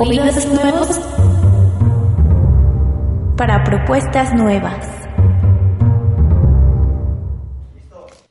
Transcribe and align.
Oídos 0.00 0.46
nuevos 0.46 0.98
para 3.36 3.62
propuestas 3.64 4.32
nuevas. 4.32 4.86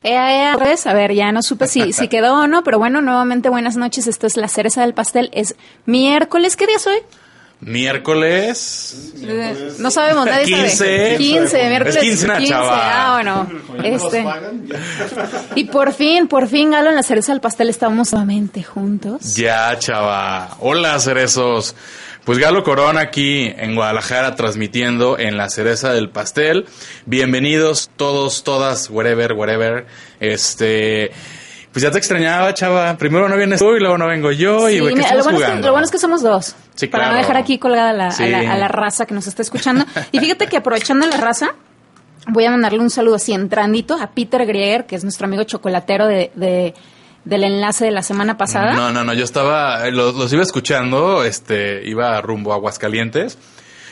Ea, 0.02 0.34
ea, 0.34 0.58
pues, 0.58 0.88
a 0.88 0.94
ver, 0.94 1.14
ya 1.14 1.30
no 1.30 1.42
supe 1.44 1.68
si, 1.68 1.92
si 1.92 2.08
quedó 2.08 2.40
o 2.40 2.46
no, 2.48 2.64
pero 2.64 2.80
bueno, 2.80 3.00
nuevamente 3.02 3.50
buenas 3.50 3.76
noches. 3.76 4.08
Esto 4.08 4.26
es 4.26 4.36
la 4.36 4.48
cereza 4.48 4.80
del 4.80 4.94
pastel. 4.94 5.30
Es 5.32 5.54
miércoles. 5.86 6.56
¿Qué 6.56 6.66
día 6.66 6.74
es 6.74 6.88
hoy? 6.88 6.98
Miércoles. 7.60 9.12
No 9.78 9.90
sabemos, 9.90 10.24
nadie 10.26 10.44
15. 10.46 10.76
sabe. 10.76 11.16
15, 11.18 11.68
miércoles. 11.68 11.96
Es 11.96 12.02
quincena, 12.02 12.42
chava. 12.44 12.78
Ah, 12.82 13.12
bueno. 13.14 13.48
Este. 13.84 14.24
Y 15.54 15.64
por 15.64 15.92
fin, 15.92 16.26
por 16.26 16.48
fin, 16.48 16.70
Galo, 16.70 16.90
en 16.90 16.96
la 16.96 17.02
cereza 17.02 17.32
del 17.32 17.40
pastel 17.40 17.68
estamos 17.68 18.12
nuevamente 18.12 18.62
juntos. 18.62 19.36
Ya, 19.36 19.78
chava. 19.78 20.56
Hola, 20.60 20.98
cerezos. 21.00 21.74
Pues 22.24 22.38
Galo 22.38 22.62
Corona 22.62 23.00
aquí 23.00 23.52
en 23.56 23.74
Guadalajara 23.74 24.34
transmitiendo 24.36 25.18
en 25.18 25.36
la 25.36 25.48
cereza 25.48 25.92
del 25.92 26.10
pastel. 26.10 26.66
Bienvenidos 27.06 27.90
todos, 27.96 28.44
todas, 28.44 28.88
wherever, 28.90 29.32
wherever. 29.32 29.86
Este, 30.20 31.12
pues 31.72 31.82
ya 31.82 31.90
te 31.90 31.98
extrañaba, 31.98 32.52
chava. 32.54 32.96
Primero 32.96 33.28
no 33.28 33.36
vienes 33.36 33.58
tú 33.60 33.74
y 33.76 33.80
luego 33.80 33.96
no 33.98 34.06
vengo 34.08 34.32
yo 34.32 34.68
y 34.68 34.78
¿qué 34.80 34.94
mira, 34.96 35.14
lo, 35.14 35.22
bueno 35.22 35.38
es 35.38 35.44
que, 35.50 35.54
lo 35.62 35.70
bueno 35.72 35.84
es 35.84 35.90
que 35.90 35.98
somos 35.98 36.22
dos. 36.22 36.56
Sí, 36.74 36.86
Para 36.88 37.04
no 37.04 37.10
claro. 37.10 37.26
dejar 37.26 37.36
aquí 37.42 37.58
colgada 37.58 37.92
la- 37.92 38.10
Sí. 38.10 38.24
a, 38.24 38.42
la, 38.42 38.52
a 38.52 38.56
la 38.58 38.68
raza 38.68 39.06
que 39.06 39.14
nos 39.14 39.26
está 39.26 39.42
escuchando. 39.42 39.84
Y 40.12 40.18
fíjate 40.18 40.46
que 40.48 40.56
aprovechando 40.56 41.06
la 41.06 41.16
raza, 41.16 41.50
voy 42.26 42.44
a 42.44 42.50
mandarle 42.50 42.80
un 42.80 42.90
saludo 42.90 43.14
así 43.16 43.32
entrandito 43.32 43.94
a 44.00 44.08
Peter 44.10 44.44
Grieger, 44.46 44.86
que 44.86 44.96
es 44.96 45.04
nuestro 45.04 45.26
amigo 45.26 45.44
chocolatero 45.44 46.06
de, 46.06 46.30
de- 46.34 46.74
del 47.24 47.44
enlace 47.44 47.84
de 47.84 47.90
la 47.90 48.02
semana 48.02 48.36
pasada. 48.38 48.72
No, 48.72 48.90
no, 48.92 49.04
no, 49.04 49.12
yo 49.14 49.24
estaba, 49.24 49.86
eh, 49.86 49.92
los, 49.92 50.14
los 50.14 50.32
iba 50.32 50.42
escuchando, 50.42 51.22
este, 51.22 51.86
iba 51.86 52.18
rumbo 52.22 52.52
a 52.52 52.56
Aguascalientes 52.56 53.36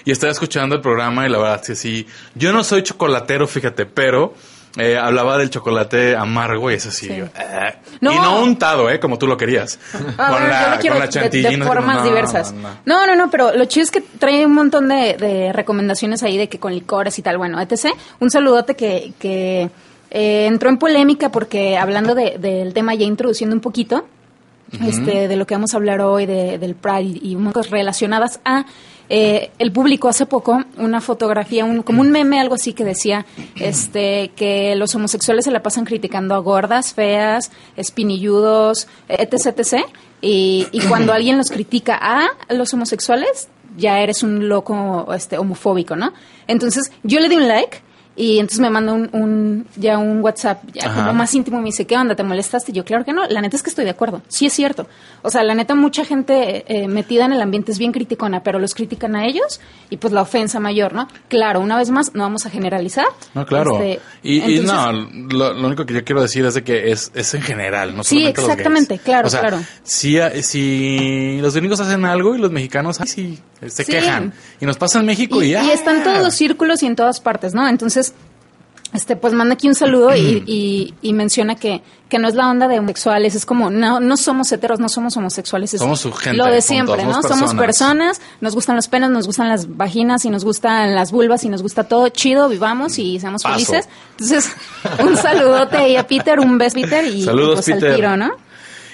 y 0.07 0.11
estaba 0.13 0.33
escuchando 0.33 0.75
el 0.77 0.81
programa 0.81 1.27
y 1.27 1.29
la 1.31 1.37
verdad 1.39 1.61
sí, 1.63 1.77
sí, 1.77 2.07
yo 2.35 2.53
no 2.55 2.65
soy 2.65 2.83
chocolatero, 2.83 3.47
fíjate, 3.47 3.85
pero 3.85 4.33
eh, 4.79 4.97
hablaba 4.97 5.37
del 5.39 5.51
chocolate 5.51 6.17
amargo 6.17 6.71
y 6.71 6.75
es 6.75 6.87
así, 6.87 7.07
Sí. 7.09 7.13
eh, 7.15 7.75
No. 8.01 8.13
y 8.13 8.17
no 8.17 8.41
untado, 8.43 8.89
eh, 8.91 8.99
como 9.01 9.19
tú 9.19 9.27
lo 9.27 9.37
querías, 9.37 9.79
Ah, 10.19 10.31
bueno, 10.31 10.47
yo 10.47 10.71
lo 10.75 10.79
quiero 10.81 10.95
con 10.95 11.01
la 11.01 11.07
de- 11.07 11.13
chantilly, 11.13 11.57
formas 11.63 11.97
no, 11.97 12.05
diversas. 12.05 12.53
no, 12.53 13.07
no. 13.07 13.17
No, 13.17 13.31
pero 13.31 13.53
lo 13.55 13.65
chido 13.67 13.85
es 13.85 13.91
que 13.91 14.01
trae 14.01 14.47
un 14.47 14.55
montón 14.55 14.89
de, 14.89 15.17
de 15.19 15.53
recomendaciones 15.53 16.23
ahí 16.23 16.37
de 16.39 16.49
que 16.49 16.59
con 16.59 16.73
licores 16.73 17.19
y 17.19 17.23
tal, 17.23 17.39
bueno, 17.39 17.61
etc. 17.61 17.89
Un 18.21 18.31
saludote 18.31 18.75
que, 18.77 19.13
que 19.19 19.69
eh, 20.11 20.47
entró 20.47 20.69
en 20.71 20.79
polémica 20.79 21.31
porque 21.31 21.77
hablando 21.77 22.15
de- 22.15 22.39
del 22.39 22.73
tema 22.73 22.95
ya 22.95 23.05
introduciendo 23.05 23.55
un 23.55 23.61
poquito, 23.61 24.07
este, 24.85 25.29
de 25.29 25.37
lo 25.37 25.47
que 25.47 25.55
vamos 25.55 25.75
a 25.75 25.77
hablar 25.77 26.01
hoy, 26.01 26.27
de- 26.27 26.59
del 26.59 26.75
Pride 26.75 27.21
y, 27.23 27.37
cosas 27.53 27.71
relacionadas 27.71 28.41
a 28.45 28.65
eh, 29.11 29.51
el 29.59 29.73
público 29.73 30.09
hace 30.09 30.27
poco 30.27 30.63
una 30.77 31.01
fotografía, 31.01 31.65
un, 31.65 31.83
como 31.83 32.03
un 32.03 32.11
meme, 32.11 32.39
algo 32.41 32.55
así 32.55 32.75
que 32.75 32.85
decía 32.85 33.25
este 33.57 34.33
que 34.37 34.77
los 34.77 34.95
homosexuales 34.95 35.47
se 35.47 35.51
la 35.51 35.63
pasan 35.63 35.87
criticando 35.87 36.35
a 36.35 36.39
gordas, 36.39 36.93
feas, 36.93 37.51
espinilludos, 37.77 38.87
etc, 39.09 39.47
etc. 39.59 39.85
Y, 40.21 40.67
y 40.73 40.81
cuando 40.81 41.13
alguien 41.13 41.39
los 41.39 41.51
critica 41.51 41.99
a 42.01 42.29
los 42.51 42.75
homosexuales, 42.75 43.49
ya 43.77 44.01
eres 44.01 44.23
un 44.23 44.49
loco 44.49 45.09
este, 45.15 45.39
homofóbico, 45.39 45.97
¿no? 45.97 46.13
Entonces 46.47 46.91
yo 47.03 47.21
le 47.21 47.29
di 47.29 47.37
un 47.37 47.49
like 47.49 47.81
y 48.19 48.39
entonces 48.41 48.61
me 48.61 48.69
manda 48.69 48.93
un, 48.93 49.09
un- 49.13 49.67
ya 49.77 49.97
un 49.97 50.21
WhatsApp 50.21 50.63
ya 50.75 50.87
Ajá. 50.87 51.01
como 51.03 51.15
más 51.15 51.33
íntimo 51.35 51.59
me 51.59 51.67
dice, 51.67 51.87
¿qué 51.87 51.97
onda? 51.97 52.15
¿Te 52.17 52.23
molestaste? 52.25 52.73
Y 52.73 52.75
yo, 52.75 52.85
claro 52.85 53.05
que 53.05 53.13
no. 53.13 53.27
La 53.29 53.41
neta 53.41 53.57
es 53.57 53.63
que 53.63 53.71
estoy 53.71 53.85
de 53.85 53.91
acuerdo. 53.93 54.21
Sí 54.29 54.45
es 54.47 54.53
cierto. 54.53 54.87
O 55.23 55.31
sea, 55.31 55.43
la 55.45 55.55
neta 55.55 55.75
mucha 55.75 56.05
gente 56.05 56.65
eh, 56.67 56.89
metida 56.89 57.25
en 57.25 57.33
el 57.33 57.41
ambiente 57.41 57.73
es 57.73 57.79
bien 57.79 57.93
criticona, 57.93 58.43
pero 58.43 58.59
los 58.59 58.75
critican 58.75 59.15
a 59.17 59.25
ellos 59.27 59.61
y 59.89 59.97
pues 59.99 60.13
la 60.13 60.23
ofensa 60.23 60.61
mayor, 60.61 60.93
¿no? 60.93 61.09
Claro, 61.29 61.61
una 61.61 61.77
vez 61.79 61.91
más, 61.91 62.15
no 62.15 62.25
vamos 62.25 62.45
a 62.45 62.51
generalizar. 62.51 63.07
No, 63.35 63.47
claro. 63.47 63.81
Este, 63.83 64.01
y, 64.23 64.59
y 64.59 64.61
no, 64.61 64.93
lo, 64.93 65.55
lo 65.55 65.67
único 65.67 65.87
que 65.87 65.95
yo 65.95 66.05
quiero 66.05 66.21
decir 66.21 66.45
es 66.45 66.55
de 66.55 66.65
que 66.65 66.91
es, 66.91 67.13
es 67.15 67.33
en 67.35 67.43
general, 67.43 67.97
no 67.97 68.03
Sí, 68.05 68.21
los 68.21 68.31
exactamente, 68.31 68.95
gays. 68.97 69.03
claro, 69.03 69.29
o 69.29 69.31
sea, 69.31 69.41
claro. 69.41 69.59
Si, 69.85 70.19
si 70.43 71.39
los 71.41 71.55
gringos 71.55 71.81
hacen 71.81 72.05
algo 72.05 72.35
y 72.35 72.39
los 72.39 72.51
mexicanos, 72.51 73.01
ay, 73.01 73.07
sí, 73.07 73.39
se 73.67 73.85
Sí. 73.85 73.93
quejan. 73.93 74.33
Y 74.61 74.67
nos 74.67 74.77
pasa 74.77 74.99
en 75.01 75.07
México 75.07 75.43
y, 75.43 75.47
y, 75.49 75.51
ya. 75.53 75.65
y 75.65 75.71
está 75.71 75.93
en 75.93 76.03
todos 76.03 76.21
los 76.23 76.35
círculos 76.35 76.83
y 76.83 76.87
en 76.87 76.97
todas 76.97 77.21
partes, 77.21 77.55
¿no? 77.55 77.69
Entonces, 77.69 78.08
este, 78.95 79.17
pues 79.17 79.35
manda 79.35 79.55
aquí 79.55 79.69
un 79.69 79.75
saludo 79.75 80.15
y, 80.17 80.43
y, 80.47 80.95
y 81.03 81.13
menciona 81.13 81.57
que, 81.57 81.83
que 82.09 82.19
no 82.19 82.27
es 82.27 82.35
la 82.35 82.49
onda 82.49 82.69
de 82.69 82.79
homosexuales, 82.79 83.35
es 83.35 83.45
como, 83.45 83.69
no, 83.71 84.01
no 84.01 84.17
somos 84.17 84.51
heteros, 84.51 84.81
no 84.81 84.89
somos 84.89 85.17
homosexuales, 85.17 85.75
es 85.75 85.81
Somos 85.81 86.01
su 86.01 86.13
gente, 86.13 86.39
lo 86.39 86.45
de 86.47 86.53
punto, 86.53 86.67
siempre, 86.67 87.05
¿no? 87.05 87.23
somos 87.23 87.29
Somos 87.51 87.55
personas. 87.55 88.21
nos 88.41 88.55
gustan 88.55 88.77
los 88.77 88.89
penes, 88.89 89.11
nos 89.11 89.27
gustan 89.27 89.49
las 89.49 89.77
vaginas 89.77 90.25
y 90.25 90.31
nos 90.31 90.45
gustan 90.45 90.95
las 90.95 91.13
vulvas 91.13 91.45
y 91.45 91.49
nos 91.51 91.61
gusta 91.63 91.85
todo, 91.85 92.09
chido, 92.09 92.49
vivamos 92.49 92.99
y 92.99 93.21
seamos 93.21 93.43
Paso. 93.43 93.55
felices. 93.55 93.89
Entonces, 94.13 94.51
un 95.01 95.17
saludote 95.17 95.77
ahí 95.77 95.97
a 95.97 96.07
Peter, 96.07 96.41
un 96.41 96.57
beso 96.57 96.75
Peter 96.75 97.05
y, 97.05 97.25
Saludos, 97.25 97.53
y 97.53 97.55
pues 97.57 97.69
al 97.69 97.81
Peter. 97.81 97.97
tiro, 97.97 98.17
¿no? 98.17 98.31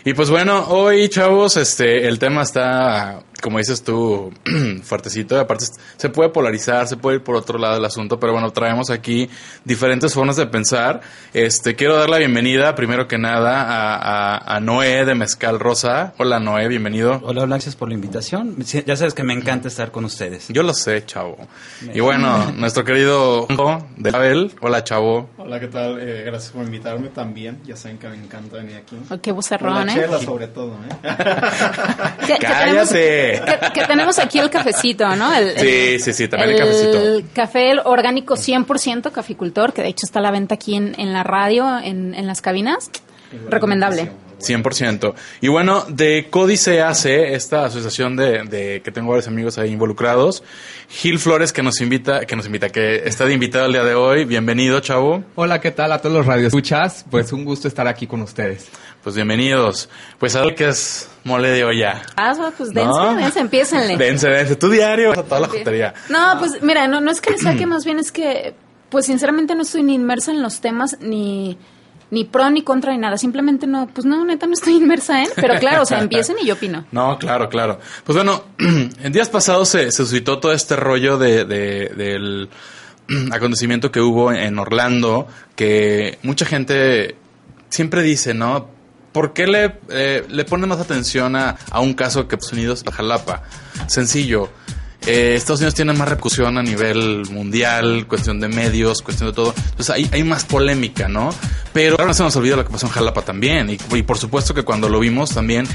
Y 0.07 0.13
pues 0.13 0.29
bueno, 0.29 0.67
hoy 0.69 1.09
chavos, 1.09 1.57
este, 1.57 2.07
el 2.09 2.19
tema 2.19 2.43
está, 2.43 3.21
como 3.45 3.59
dices 3.59 3.85
tú, 3.85 4.33
fuertecito. 4.83 5.39
Aparte, 5.39 5.67
se 5.99 6.09
puede 6.09 6.31
polarizar, 6.31 6.89
se 6.89 6.97
puede 6.97 7.19
ir 7.19 7.23
por 7.23 7.37
otro 7.37 7.59
lado 7.59 7.75
del 7.75 7.85
asunto, 7.85 8.19
pero 8.19 8.33
bueno, 8.33 8.51
traemos 8.53 8.89
aquí 8.89 9.29
diferentes 9.65 10.15
formas 10.15 10.37
de 10.37 10.47
pensar. 10.47 11.03
Este, 11.35 11.77
quiero 11.77 11.95
dar 11.99 12.09
la 12.09 12.17
bienvenida, 12.17 12.75
primero 12.75 13.07
que 13.07 13.19
nada, 13.19 13.61
a, 13.63 13.97
a- 14.39 14.57
a 14.57 14.61
Noé 14.61 15.05
de 15.05 15.15
Mezcal 15.15 15.61
Rosa. 15.61 16.15
Hola 16.17 16.41
Noé, 16.41 16.69
bienvenido. 16.69 17.21
Hola, 17.23 17.43
hola, 17.43 17.57
gracias 17.57 17.77
por 17.77 17.89
la 17.89 17.95
invitación. 17.95 18.57
Ya 18.87 18.97
sabes 18.97 19.13
que 19.13 19.23
me 19.25 19.35
encanta 19.35 19.69
estar 19.69 19.91
con 19.91 20.07
ustedes. 20.07 20.49
Yo 20.49 20.63
lo 20.63 20.73
sé, 20.73 21.05
chavo. 21.05 21.37
Y 21.93 22.01
bueno, 22.01 22.51
nuestro 22.57 22.83
querido 22.85 23.47
de 23.99 24.09
Abel. 24.11 24.53
Hola, 24.63 24.83
chavo. 24.85 25.29
Hola, 25.37 25.61
¿qué 25.61 25.69
tal? 25.69 25.99
Eh, 26.01 26.23
gracias 26.25 26.51
por 26.53 26.65
invitarme 26.65 27.09
también. 27.09 27.61
Ya 27.67 27.77
saben 27.77 27.99
que 27.99 28.09
me 28.09 28.17
encanta 28.17 28.57
venir 28.57 28.77
aquí. 28.77 28.97
Oh, 29.11 29.19
qué 29.21 29.33
vocerrón, 29.33 29.85
la 29.87 29.93
¿eh? 29.93 29.97
chela 29.97 30.19
sobre 30.21 30.49
todo, 30.49 30.73
¿eh? 30.89 30.97
Que 32.27 32.47
que, 33.41 33.73
que 33.81 33.87
tenemos 33.87 34.19
aquí 34.19 34.39
el 34.39 34.51
cafecito, 34.51 35.15
¿no? 35.17 35.33
El- 35.35 35.59
Sí, 35.59 35.67
el- 35.69 36.01
sí, 36.01 36.13
sí, 36.13 36.29
también 36.29 36.51
el 36.53 36.59
cafecito. 36.59 36.99
El 37.01 37.25
café 37.33 37.73
orgánico 37.85 38.35
100% 38.37 39.11
caficultor, 39.13 39.73
que 39.73 39.83
de 39.83 39.89
hecho 39.89 40.07
está 40.07 40.19
a 40.19 40.23
la 40.23 40.31
venta 40.31 40.55
aquí 40.55 40.75
en, 40.75 40.95
en 40.99 41.13
la 41.13 41.23
radio, 41.23 41.79
en, 41.79 42.15
en 42.15 42.27
las 42.27 42.41
cabinas. 42.43 42.91
Recomendable. 43.51 44.11
100%. 44.45 45.15
Y 45.41 45.49
bueno, 45.49 45.85
de 45.89 46.29
Códice 46.31 46.83
AC, 46.83 47.07
esta 47.07 47.65
asociación 47.65 48.17
de, 48.17 48.45
de 48.45 48.83
que 48.83 48.91
tengo 48.91 49.11
varios 49.11 49.29
amigos 49.29 49.59
ahí 49.59 49.71
involucrados, 49.73 50.43
Gil 50.89 51.19
Flores 51.19 51.53
que 51.53 51.63
nos 51.63 51.81
invita, 51.81 52.27
que 52.27 52.37
nos 52.37 52.47
invita, 52.47 52.69
que 52.69 53.03
está 53.07 53.25
de 53.25 53.35
invitado 53.35 53.67
el 53.67 53.73
día 53.73 53.85
de 53.85 53.95
hoy. 53.95 54.25
Bienvenido, 54.25 54.81
chavo. 54.81 55.25
Hola, 55.35 55.61
¿qué 55.61 55.71
tal 55.71 55.93
a 55.93 55.99
todos 55.99 56.15
los 56.15 56.27
radioescuchas? 56.27 57.05
Pues 57.11 57.33
un 57.33 57.45
gusto 57.45 57.69
estar 57.69 57.89
aquí 57.89 58.07
con 58.07 58.23
ustedes. 58.23 58.69
Pues 59.03 59.17
bienvenidos. 59.17 59.89
Pues 60.19 60.35
a 60.37 60.43
ver 60.43 60.55
que 60.55 60.69
es 60.69 61.11
mole 61.25 61.49
de 61.51 61.65
olla. 61.65 62.03
Ah, 62.17 62.33
pues 62.57 62.73
dense, 62.73 62.89
¿No? 62.89 63.15
dense, 63.15 63.41
empiecenle. 63.41 63.97
Dense, 63.97 64.29
dense. 64.29 64.57
Tu 64.57 64.71
diario. 64.71 65.13
A 65.13 65.23
toda 65.23 65.41
la 65.41 65.49
jotería. 65.49 65.95
No, 66.09 66.37
pues 66.39 66.63
mira, 66.63 66.87
no, 66.89 67.01
no 67.01 67.11
es 67.11 67.21
que 67.21 67.31
le 67.31 67.39
saque, 67.39 67.67
más 67.67 67.85
bien 67.85 67.99
es 67.99 68.13
que, 68.13 68.55
pues 68.89 69.07
sinceramente 69.07 69.55
no 69.55 69.63
estoy 69.63 69.83
ni 69.83 69.95
inmersa 69.95 70.31
en 70.31 70.43
los 70.43 70.61
temas, 70.61 70.97
ni, 71.01 71.59
ni 72.11 72.25
pro 72.25 72.51
ni 72.51 72.63
contra 72.63 72.93
ni 72.93 72.99
nada. 72.99 73.17
Simplemente 73.19 73.67
no, 73.67 73.87
pues 73.87 74.05
no, 74.05 74.25
neta 74.25 74.47
no 74.47 74.53
estoy 74.55 74.75
inmersa 74.75 75.23
en. 75.23 75.29
Pero 75.37 75.55
claro, 75.59 75.83
o 75.83 75.87
sea, 75.87 76.01
empiecen 76.01 76.37
y 76.43 76.47
yo 76.47 76.55
opino. 76.55 76.85
No, 76.93 77.19
claro, 77.19 77.49
claro. 77.49 77.79
Pues 78.05 78.17
bueno, 78.17 78.45
en 78.59 79.13
días 79.13 79.29
pasados 79.29 79.69
se, 79.69 79.85
se 79.91 79.93
suscitó 80.05 80.39
todo 80.39 80.53
este 80.53 80.77
rollo 80.77 81.19
de, 81.19 81.45
de- 81.45 81.89
del 81.97 82.49
acontecimiento 83.33 83.91
que 83.91 84.01
hubo 84.01 84.33
en 84.33 84.59
Orlando, 84.59 85.27
que 85.57 86.19
mucha 86.23 86.45
gente 86.47 87.17
siempre 87.69 88.03
dice, 88.03 88.35
¿no? 88.35 88.69
¿Por 89.13 89.33
qué 89.33 89.47
le, 89.47 89.77
eh, 89.91 90.25
le 90.29 90.45
pone 90.45 90.67
más 90.67 90.81
atención 90.81 91.37
a, 91.37 91.57
a 91.71 91.81
un 91.81 91.95
caso 91.95 92.27
que 92.27 92.35
Estados 92.35 92.53
Unidos, 92.53 92.85
a 92.87 92.91
Jalapa? 92.93 93.43
Sencillo. 93.87 94.49
Eh, 95.07 95.35
Estados 95.37 95.61
Unidos 95.61 95.75
tiene 95.75 95.93
más 95.93 96.09
repercusión 96.09 96.57
a 96.57 96.63
nivel 96.63 97.25
mundial, 97.31 98.07
cuestión 98.09 98.41
de 98.41 98.49
medios, 98.49 99.03
cuestión 99.03 99.29
de 99.31 99.35
todo. 99.35 99.55
Entonces 99.57 99.91
hay, 99.91 100.09
hay 100.13 100.25
más 100.25 100.45
polémica, 100.45 101.09
¿no? 101.09 101.31
Pero 101.73 101.93
ahora 101.93 102.07
no 102.07 102.15
se 102.15 102.23
nos 102.23 102.35
olvida 102.37 102.57
lo 102.57 102.65
que 102.65 102.71
pasó 102.73 102.87
en 102.87 102.93
Jalapa 102.93 103.23
también. 103.23 103.69
Y, 103.71 103.79
y 103.97 104.03
por 104.03 104.17
supuesto 104.19 104.55
que 104.55 104.63
cuando 104.63 104.89
lo 104.89 104.99
vimos 105.01 105.31
también 105.31 105.67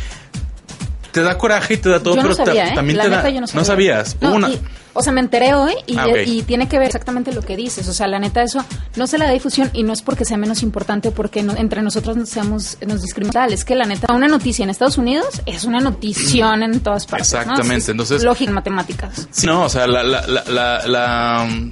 te 1.11 1.21
da 1.21 1.37
coraje 1.37 1.75
y 1.75 1.77
te 1.77 1.89
da 1.89 1.99
todo, 2.01 2.15
yo 2.15 2.21
pero 2.21 2.35
sabía, 2.35 2.69
¿eh? 2.69 2.75
también 2.75 2.97
La 2.97 3.03
te 3.03 3.09
da. 3.09 3.31
no 3.31 3.47
sabía. 3.47 3.65
sabías. 3.65 4.17
No, 4.21 4.33
una- 4.33 4.49
y- 4.49 4.59
o 4.99 5.01
sea, 5.01 5.11
me 5.13 5.21
enteré 5.21 5.53
hoy 5.53 5.73
y, 5.87 5.97
Ah, 5.97 6.07
y 6.25 6.43
tiene 6.43 6.67
que 6.67 6.77
ver 6.77 6.87
exactamente 6.87 7.31
lo 7.33 7.41
que 7.41 7.55
dices. 7.55 7.87
O 7.87 7.93
sea, 7.93 8.07
la 8.07 8.19
neta, 8.19 8.43
eso 8.43 8.63
no 8.95 9.07
se 9.07 9.17
le 9.17 9.25
da 9.25 9.31
difusión 9.31 9.69
y 9.73 9.83
no 9.83 9.93
es 9.93 10.01
porque 10.01 10.25
sea 10.25 10.37
menos 10.37 10.61
importante 10.63 11.09
o 11.09 11.11
porque 11.13 11.41
no- 11.43 11.55
entre 11.57 11.81
nosotros 11.81 12.15
nos 12.17 12.29
seamos, 12.29 12.77
nos 12.85 13.01
discriminamos. 13.01 13.33
Tal, 13.33 13.53
Es 13.53 13.65
que 13.65 13.75
la 13.75 13.85
neta, 13.85 14.13
una 14.13 14.27
noticia 14.27 14.63
en 14.63 14.69
Estados 14.69 14.97
Unidos 14.97 15.41
es 15.45 15.63
una 15.63 15.79
notición 15.79 16.63
en 16.63 16.79
todas 16.81 17.05
partes. 17.07 17.33
¿no? 17.33 17.39
Exactamente, 17.39 17.83
Es 17.83 17.89
entonces- 17.89 18.23
Lógica, 18.23 18.51
matemáticas. 18.51 19.27
Sí, 19.31 19.47
no, 19.47 19.63
o 19.63 19.69
sea, 19.69 19.87
la, 19.87 20.03
la, 20.03 20.25
la, 20.27 20.43
la- 20.47 20.87
la, 20.87 21.47
um, 21.49 21.71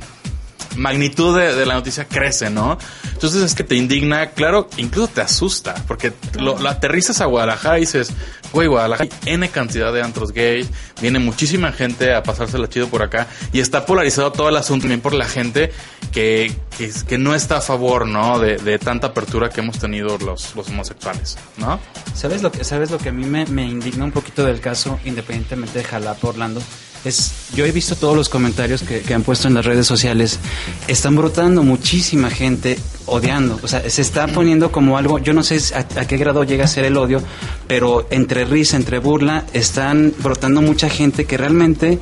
magnitud 0.75 1.35
de, 1.37 1.55
de 1.55 1.65
la 1.65 1.73
noticia 1.73 2.05
crece, 2.07 2.49
¿no? 2.51 2.77
Entonces 3.13 3.41
es 3.41 3.55
que 3.55 3.63
te 3.63 3.73
indigna, 3.75 4.29
claro, 4.31 4.69
incluso 4.77 5.07
te 5.07 5.21
asusta, 5.21 5.73
porque 5.87 6.13
lo, 6.39 6.59
lo 6.59 6.69
aterrizas 6.69 7.19
a 7.19 7.25
Guadalajara 7.25 7.77
y 7.77 7.81
dices, 7.81 8.11
Güey, 8.53 8.67
Guadalajara 8.67 9.09
hay 9.09 9.33
N 9.33 9.49
cantidad 9.49 9.91
de 9.93 10.01
antros 10.01 10.31
gays, 10.31 10.69
viene 11.01 11.19
muchísima 11.19 11.71
gente 11.71 12.13
a 12.13 12.23
pasársela 12.23 12.67
chido 12.69 12.87
por 12.87 13.03
acá 13.03 13.27
y 13.51 13.59
está 13.59 13.85
polarizado 13.85 14.31
todo 14.31 14.49
el 14.49 14.55
asunto 14.55 14.83
también 14.83 15.01
por 15.01 15.13
la 15.13 15.25
gente 15.25 15.71
que, 16.11 16.53
que, 16.77 16.91
que 17.07 17.17
no 17.17 17.33
está 17.33 17.57
a 17.57 17.61
favor, 17.61 18.07
¿no? 18.07 18.39
De, 18.39 18.57
de 18.57 18.77
tanta 18.79 19.07
apertura 19.07 19.49
que 19.49 19.61
hemos 19.61 19.79
tenido 19.79 20.17
los, 20.17 20.55
homosexuales, 20.55 21.37
¿no? 21.57 21.79
¿Sabes 22.13 22.41
lo 22.41 22.51
que, 22.51 22.63
sabes 22.63 22.91
lo 22.91 22.97
que 22.97 23.09
a 23.09 23.11
mí 23.11 23.25
me, 23.25 23.65
indigna 23.65 24.05
un 24.05 24.11
poquito 24.11 24.45
del 24.45 24.59
caso, 24.59 24.99
independientemente 25.05 25.79
de 25.79 25.83
Jalapa, 25.83 26.27
Orlando? 26.27 26.61
Es, 27.05 27.49
yo 27.55 27.65
he 27.65 27.71
visto 27.71 27.95
todos 27.95 28.15
los 28.15 28.27
comentarios 28.27 28.81
que, 28.81 29.01
que 29.01 29.13
han 29.13 29.23
puesto 29.23 29.47
en 29.47 29.53
las 29.53 29.65
redes 29.65 29.87
sociales. 29.87 30.39
Están 30.87 31.15
brotando 31.15 31.63
muchísima 31.63 32.29
gente 32.29 32.77
odiando. 33.05 33.59
O 33.63 33.67
sea, 33.67 33.87
se 33.89 34.01
está 34.01 34.27
poniendo 34.27 34.71
como 34.71 34.97
algo, 34.97 35.19
yo 35.19 35.33
no 35.33 35.43
sé 35.43 35.59
a, 35.75 35.79
a 35.79 36.07
qué 36.07 36.17
grado 36.17 36.43
llega 36.43 36.65
a 36.65 36.67
ser 36.67 36.85
el 36.85 36.97
odio, 36.97 37.21
pero 37.67 38.07
entre 38.09 38.45
risa, 38.45 38.77
entre 38.77 38.99
burla, 38.99 39.45
están 39.53 40.13
brotando 40.19 40.61
mucha 40.61 40.89
gente 40.89 41.25
que 41.25 41.37
realmente 41.37 41.99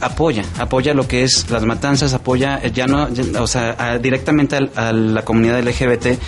apoya, 0.00 0.44
apoya 0.58 0.94
lo 0.94 1.06
que 1.08 1.22
es 1.24 1.50
las 1.50 1.64
matanzas, 1.64 2.12
apoya 2.14 2.60
eh, 2.62 2.70
ya 2.74 2.86
no, 2.86 3.08
ya- 3.12 3.42
o 3.42 3.46
sea, 3.46 3.74
a- 3.78 3.98
directamente 3.98 4.56
al- 4.56 4.70
a, 4.76 4.92
la 4.92 5.22
comunidad 5.24 5.58
LGBT 5.60 6.18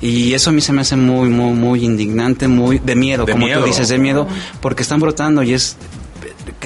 y 0.00 0.34
eso 0.34 0.50
a 0.50 0.52
mí 0.52 0.60
se 0.60 0.72
me 0.72 0.82
hace 0.82 0.96
muy, 0.96 1.28
muy, 1.28 1.52
muy 1.52 1.84
indignante, 1.84 2.46
muy 2.48 2.78
de 2.78 2.94
miedo, 2.94 3.24
De 3.24 3.32
como 3.32 3.46
miedo. 3.46 3.60
tú 3.60 3.66
dices, 3.66 3.88
de 3.88 3.98
miedo, 3.98 4.26
porque 4.60 4.82
están 4.82 5.00
brotando 5.00 5.42
y 5.42 5.54
es, 5.54 5.76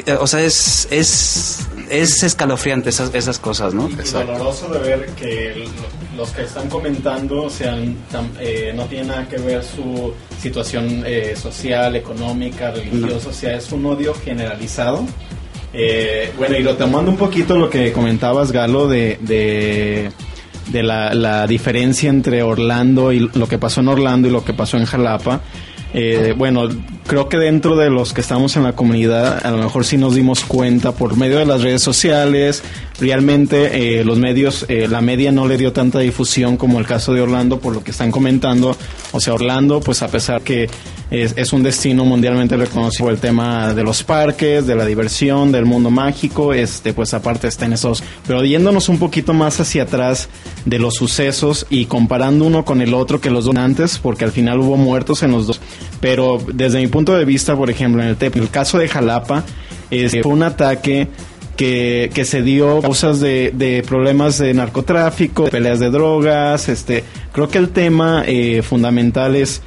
eh, 0.06 0.12
o 0.20 0.26
sea, 0.26 0.40
es, 0.43 0.88
es, 0.90 1.60
es 1.90 2.22
escalofriante 2.22 2.88
esas, 2.90 3.14
esas 3.14 3.38
cosas, 3.38 3.75
¿no? 3.75 3.88
Exacto. 3.88 4.32
doloroso 4.32 4.69
de 4.69 4.78
ver 4.81 5.06
que 5.11 5.69
los 6.16 6.31
que 6.31 6.43
están 6.43 6.69
comentando 6.69 7.49
sean 7.49 7.96
tan- 8.11 8.32
eh, 8.40 8.72
no 8.75 8.87
tiene 8.87 9.04
nada 9.08 9.28
que 9.28 9.37
ver 9.38 9.62
su 9.62 10.12
situación 10.43 11.04
eh, 11.06 11.37
social, 11.40 11.94
económica, 11.94 12.72
religiosa, 12.72 13.28
o 13.28 13.32
sea, 13.32 13.56
es 13.56 13.70
un 13.70 13.87
odio 13.87 14.12
generalizado. 14.14 15.06
Eh, 15.73 16.32
bueno, 16.37 16.56
y 16.56 16.62
retomando 16.62 17.11
un 17.11 17.17
poquito 17.17 17.56
lo 17.56 17.69
que 17.69 17.93
comentabas, 17.93 18.53
Galo, 18.53 18.88
de, 18.88 19.19
de, 19.20 20.82
la 20.82 21.47
diferencia 21.47 22.09
entre 22.09 22.43
Orlando 22.43 23.12
y 23.12 23.31
lo 23.35 23.49
que 23.49 23.59
pasó 23.59 23.81
en 23.81 23.88
Orlando 23.88 24.29
y 24.29 24.31
lo 24.31 24.44
que 24.44 24.55
pasó 24.55 24.76
en 24.76 24.85
Jalapa. 24.85 25.43
Eh, 25.94 26.35
bueno, 26.37 26.69
creo 27.06 27.29
que 27.29 27.38
dentro 27.38 27.75
de 27.76 27.88
los 27.88 28.12
que 28.12 28.20
estamos 28.20 28.56
en 28.56 28.62
la 28.62 28.73
comunidad, 28.75 29.44
a 29.44 29.50
lo 29.50 29.59
mejor 29.59 29.87
sí 29.87 29.97
nos 29.97 30.15
dimos 30.15 30.44
cuenta 30.44 30.93
por 30.93 31.17
medio 31.17 31.38
de 31.38 31.47
las 31.47 31.62
redes 31.62 31.82
sociales. 31.82 32.62
Realmente 33.00 33.99
eh, 34.00 34.05
los 34.05 34.19
medios, 34.19 34.67
eh, 34.69 34.87
la 34.88 35.00
media 35.00 35.32
no 35.32 35.47
le 35.47 35.56
dio 35.56 35.73
tanta 35.73 36.00
difusión 36.00 36.56
como 36.56 36.79
el 36.79 36.87
caso 36.87 37.14
de 37.14 37.23
Orlando, 37.23 37.59
por 37.59 37.75
lo 37.75 37.82
que 37.82 37.93
están 37.93 38.11
comentando. 38.11 38.76
O 39.12 39.21
sea, 39.21 39.35
Orlando, 39.35 39.81
pues 39.81 40.03
a 40.03 40.09
pesar 40.09 40.43
que 40.43 40.69
es, 41.10 41.34
es 41.37 41.52
un 41.52 41.62
destino 41.62 42.05
mundialmente 42.05 42.56
reconocido 42.56 43.06
por 43.06 43.14
el 43.14 43.20
tema 43.20 43.72
de 43.75 43.82
los 43.82 44.02
parques, 44.02 44.66
de 44.66 44.75
la 44.75 44.84
diversión, 44.84 45.52
del 45.52 45.64
mundo 45.64 45.90
mágico, 45.90 46.52
este, 46.52 46.93
pues 46.93 47.14
aparte 47.14 47.49
está 47.49 47.66
en 47.66 47.72
esos. 47.72 48.02
Pero 48.26 48.44
yéndonos 48.44 48.88
un 48.88 48.99
poquito 48.99 49.32
más 49.32 49.58
hacia 49.60 49.84
atrás 49.84 50.28
de 50.64 50.78
los 50.78 50.94
sucesos 50.94 51.66
y 51.70 51.87
comparando 51.87 52.44
uno 52.44 52.64
con 52.64 52.82
el 52.82 52.94
otro 52.94 53.20
que 53.20 53.31
los 53.31 53.44
dos 53.44 53.56
antes, 53.56 53.99
porque 53.99 54.25
al 54.25 54.32
final 54.32 54.60
hubo 54.60 54.76
muertos 54.76 55.22
en 55.22 55.32
los 55.32 55.46
dos. 55.46 55.60
Pero 56.00 56.38
desde 56.52 56.78
mi 56.78 56.88
punto 56.88 57.16
de 57.16 57.25
vista, 57.25 57.56
por 57.56 57.70
ejemplo, 57.70 58.02
en 58.02 58.08
el, 58.08 58.16
en 58.20 58.38
el 58.38 58.50
caso 58.50 58.78
de 58.78 58.88
Jalapa, 58.88 59.44
este, 59.90 60.22
fue 60.22 60.32
un 60.32 60.43
ataque 60.43 61.08
que, 61.56 62.11
que 62.14 62.25
se 62.25 62.43
dio 62.43 62.81
causas 62.81 63.19
de, 63.19 63.52
de 63.52 63.82
problemas 63.82 64.38
de 64.38 64.54
narcotráfico, 64.54 65.44
de 65.44 65.50
peleas 65.50 65.81
de 65.81 65.90
drogas. 65.90 66.69
Este, 66.69 67.02
creo 67.32 67.49
que 67.49 67.58
el 67.58 67.70
tema 67.70 68.22
eh, 68.26 68.62
fundamental 68.62 69.34
es 69.34 69.62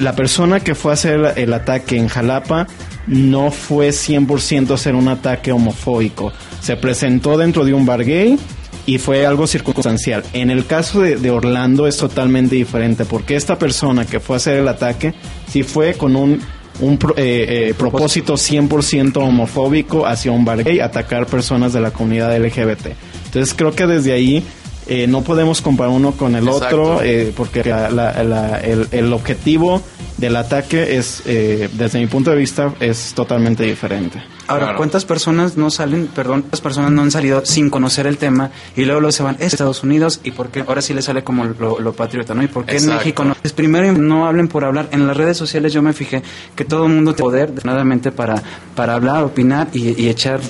la 0.00 0.16
persona 0.16 0.60
que 0.60 0.74
fue 0.74 0.92
a 0.92 0.94
hacer 0.94 1.34
el 1.36 1.52
ataque 1.52 1.96
en 1.96 2.08
Jalapa 2.08 2.66
no 3.06 3.50
fue 3.50 3.90
100% 3.90 4.72
hacer 4.72 4.94
un 4.94 5.08
ataque 5.08 5.52
homofóbico. 5.52 6.32
Se 6.62 6.76
presentó 6.76 7.36
dentro 7.36 7.66
de 7.66 7.74
un 7.74 7.84
bar 7.84 8.04
gay 8.04 8.38
y 8.86 8.96
fue 8.96 9.26
algo 9.26 9.46
circunstancial. 9.46 10.24
En 10.32 10.50
el 10.50 10.64
caso 10.64 11.02
de, 11.02 11.30
Orlando 11.30 11.86
es 11.86 11.98
totalmente 11.98 12.56
diferente 12.56 13.04
porque 13.04 13.36
esta 13.36 13.58
persona 13.58 14.06
que 14.06 14.20
fue 14.20 14.36
a 14.36 14.38
hacer 14.38 14.56
el 14.56 14.68
ataque 14.68 15.12
sí 15.46 15.62
fue 15.64 15.92
con 15.92 16.16
un, 16.16 16.40
un 16.80 16.98
eh, 17.16 17.68
eh, 17.68 17.74
propósito 17.76 18.34
100% 18.34 19.18
homofóbico 19.18 20.06
hacia 20.06 20.32
un 20.32 20.46
bar 20.46 20.64
gay, 20.64 20.80
atacar 20.80 21.26
personas 21.26 21.74
de 21.74 21.80
la 21.82 21.90
comunidad 21.90 22.34
LGBT. 22.34 22.86
Entonces 23.26 23.54
creo 23.54 23.72
que 23.72 23.86
desde 23.86 24.12
ahí 24.12 24.42
eh, 24.90 25.06
no 25.06 25.22
podemos 25.22 25.62
comparar 25.62 25.92
uno 25.92 26.12
con 26.12 26.34
el 26.34 26.46
Exacto. 26.46 26.82
otro 26.82 27.02
eh, 27.02 27.32
porque 27.34 27.64
la- 27.64 27.88
la- 27.90 28.22
la- 28.22 28.60
el, 28.60 28.86
el 28.90 29.12
objetivo 29.14 29.80
del 30.18 30.36
ataque 30.36 30.98
es, 30.98 31.22
eh, 31.24 31.70
desde 31.72 31.98
mi 31.98 32.06
punto 32.06 32.30
de 32.30 32.36
vista, 32.36 32.74
es 32.80 33.12
totalmente 33.14 33.62
diferente. 33.64 34.20
Ahora, 34.48 34.64
Claro. 34.66 34.76
¿cuántas 34.78 35.04
personas 35.06 35.56
no 35.56 35.70
salen, 35.70 36.08
perdón, 36.08 36.42
cuántas 36.42 36.60
personas 36.60 36.90
no 36.90 37.00
han 37.02 37.10
salido 37.10 37.40
sin 37.46 37.70
conocer 37.70 38.06
el 38.06 38.18
tema 38.18 38.50
y 38.76 38.84
luego, 38.84 39.00
luego 39.00 39.12
se 39.12 39.22
van 39.22 39.36
a 39.40 39.44
Estados 39.44 39.82
Unidos 39.82 40.20
y 40.24 40.32
por 40.32 40.48
qué 40.50 40.60
ahora 40.66 40.82
sí 40.82 40.92
le 40.92 41.00
sale 41.00 41.22
como 41.24 41.44
lo, 41.44 41.78
lo 41.80 41.92
patriota, 41.94 42.34
¿no? 42.34 42.42
¿Y 42.42 42.48
por 42.48 42.66
qué 42.66 42.72
Exacto. 42.72 42.92
en 42.92 42.98
México 42.98 43.24
no? 43.24 43.34
Pues 43.40 43.54
primero 43.54 43.92
no 43.92 44.26
hablen 44.26 44.48
por 44.48 44.64
hablar. 44.64 44.88
En 44.90 45.06
las 45.06 45.16
redes 45.16 45.38
sociales 45.38 45.72
yo 45.72 45.80
me 45.80 45.92
fijé 45.94 46.22
que 46.54 46.64
todo 46.66 46.86
el 46.86 46.92
mundo 46.92 47.14
tiene 47.14 47.30
poder, 47.30 47.64
nada 47.64 47.84
para, 48.14 48.42
para 48.74 48.94
hablar, 48.94 49.22
opinar 49.24 49.68
y, 49.72 50.02
y 50.02 50.08
echar 50.10 50.40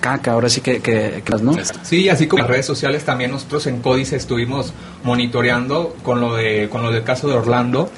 caca, 0.00 0.32
ahora 0.32 0.48
sí 0.48 0.60
que, 0.60 0.80
que, 0.80 1.22
que- 1.24 1.34
¿no? 1.42 1.54
Sí, 1.82 2.08
así 2.08 2.26
como 2.26 2.40
en 2.40 2.44
las 2.44 2.50
redes 2.50 2.66
sociales 2.66 3.04
también 3.04 3.30
nosotros 3.30 3.66
en 3.66 3.80
Códice 3.80 4.16
estuvimos 4.16 4.72
monitoreando 5.04 5.96
con 6.02 6.20
lo 6.20 6.34
de 6.36 6.68
con 6.70 6.82
lo 6.82 6.90
del 6.92 7.02
caso 7.02 7.28
de 7.28 7.34
Orlando. 7.34 7.90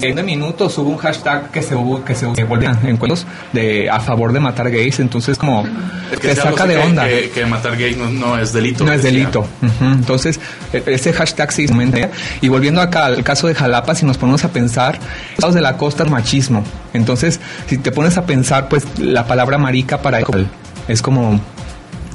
En 0.00 0.14
de 0.14 0.22
minutos 0.22 0.78
hubo 0.78 0.90
un 0.90 0.96
hashtag 0.96 1.50
que 1.50 1.60
se 1.60 1.74
hubo 1.74 2.04
que 2.04 2.14
se 2.14 2.26
volvió 2.44 2.70
encuentros 2.84 3.26
de 3.52 3.90
a 3.90 3.98
favor 3.98 4.32
de 4.32 4.38
matar 4.38 4.70
gays, 4.70 5.00
entonces 5.00 5.36
como 5.36 5.66
Es 6.12 6.20
te 6.20 6.34
sea 6.36 6.44
algo 6.44 6.56
saca 6.56 6.68
de 6.68 6.76
que- 6.76 6.80
onda. 6.86 7.08
Que, 7.08 7.30
que 7.30 7.46
matar 7.46 7.76
gays 7.76 7.96
no, 7.96 8.08
no 8.08 8.38
es 8.38 8.52
delito. 8.52 8.84
No 8.84 8.92
es 8.92 9.02
decía. 9.02 9.18
delito. 9.18 9.40
Ujú. 9.40 9.84
Entonces, 9.92 10.38
e- 10.72 10.84
ese 10.86 11.12
hashtag 11.12 11.50
sí 11.50 11.66
aumenta. 11.68 12.10
Y 12.40 12.46
volviendo 12.48 12.80
acá 12.80 13.06
al 13.06 13.24
caso 13.24 13.48
de 13.48 13.56
Jalapa, 13.56 13.96
si 13.96 14.06
nos 14.06 14.18
ponemos 14.18 14.44
a 14.44 14.52
pensar, 14.52 15.00
estados 15.32 15.56
de 15.56 15.62
la 15.62 15.76
costa 15.76 16.04
es 16.04 16.10
machismo. 16.10 16.62
Entonces, 16.94 17.40
si 17.66 17.78
te 17.78 17.90
pones 17.90 18.16
a 18.18 18.24
pensar, 18.24 18.68
pues 18.68 18.84
la 19.00 19.26
palabra 19.26 19.58
marica 19.58 20.00
para 20.00 20.20
él 20.20 20.46
es 20.88 21.02
como 21.02 21.40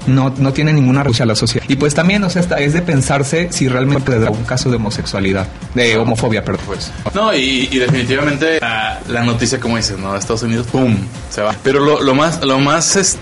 no, 0.06 0.34
no 0.38 0.52
tiene 0.52 0.74
ninguna 0.74 1.02
relación 1.02 1.30
a 1.30 1.32
la 1.32 1.36
sociedad. 1.38 1.66
Y 1.70 1.78
pues 1.78 1.94
también, 1.94 2.22
o 2.26 2.30
sea, 2.30 2.42
está- 2.42 2.60
es 2.60 2.74
de 2.74 2.82
pensarse 2.82 3.48
si 3.52 3.70
realmente 3.70 4.20
dar 4.20 4.32
un 4.32 4.44
caso 4.44 4.70
de 4.70 4.76
homosexualidad, 4.76 5.48
de 5.76 5.98
homofobia, 5.98 6.44
perdón. 6.44 6.66
Pues. 6.68 6.92
No, 7.14 7.34
y, 7.34 7.68
definitivamente 7.68 8.60
la, 8.60 9.00
la 9.08 9.24
noticia, 9.24 9.62
como 9.62 9.78
dices, 9.78 9.98
¿no? 9.98 10.16
Estados 10.18 10.44
Unidos, 10.44 10.68
¡pum! 10.70 10.98
Se 11.30 11.42
va. 11.42 11.56
Pero 11.64 11.80
lo, 11.80 12.02
lo 12.02 12.14
más, 12.16 12.44
lo 12.44 12.60
más 12.60 12.98
es 12.98 13.18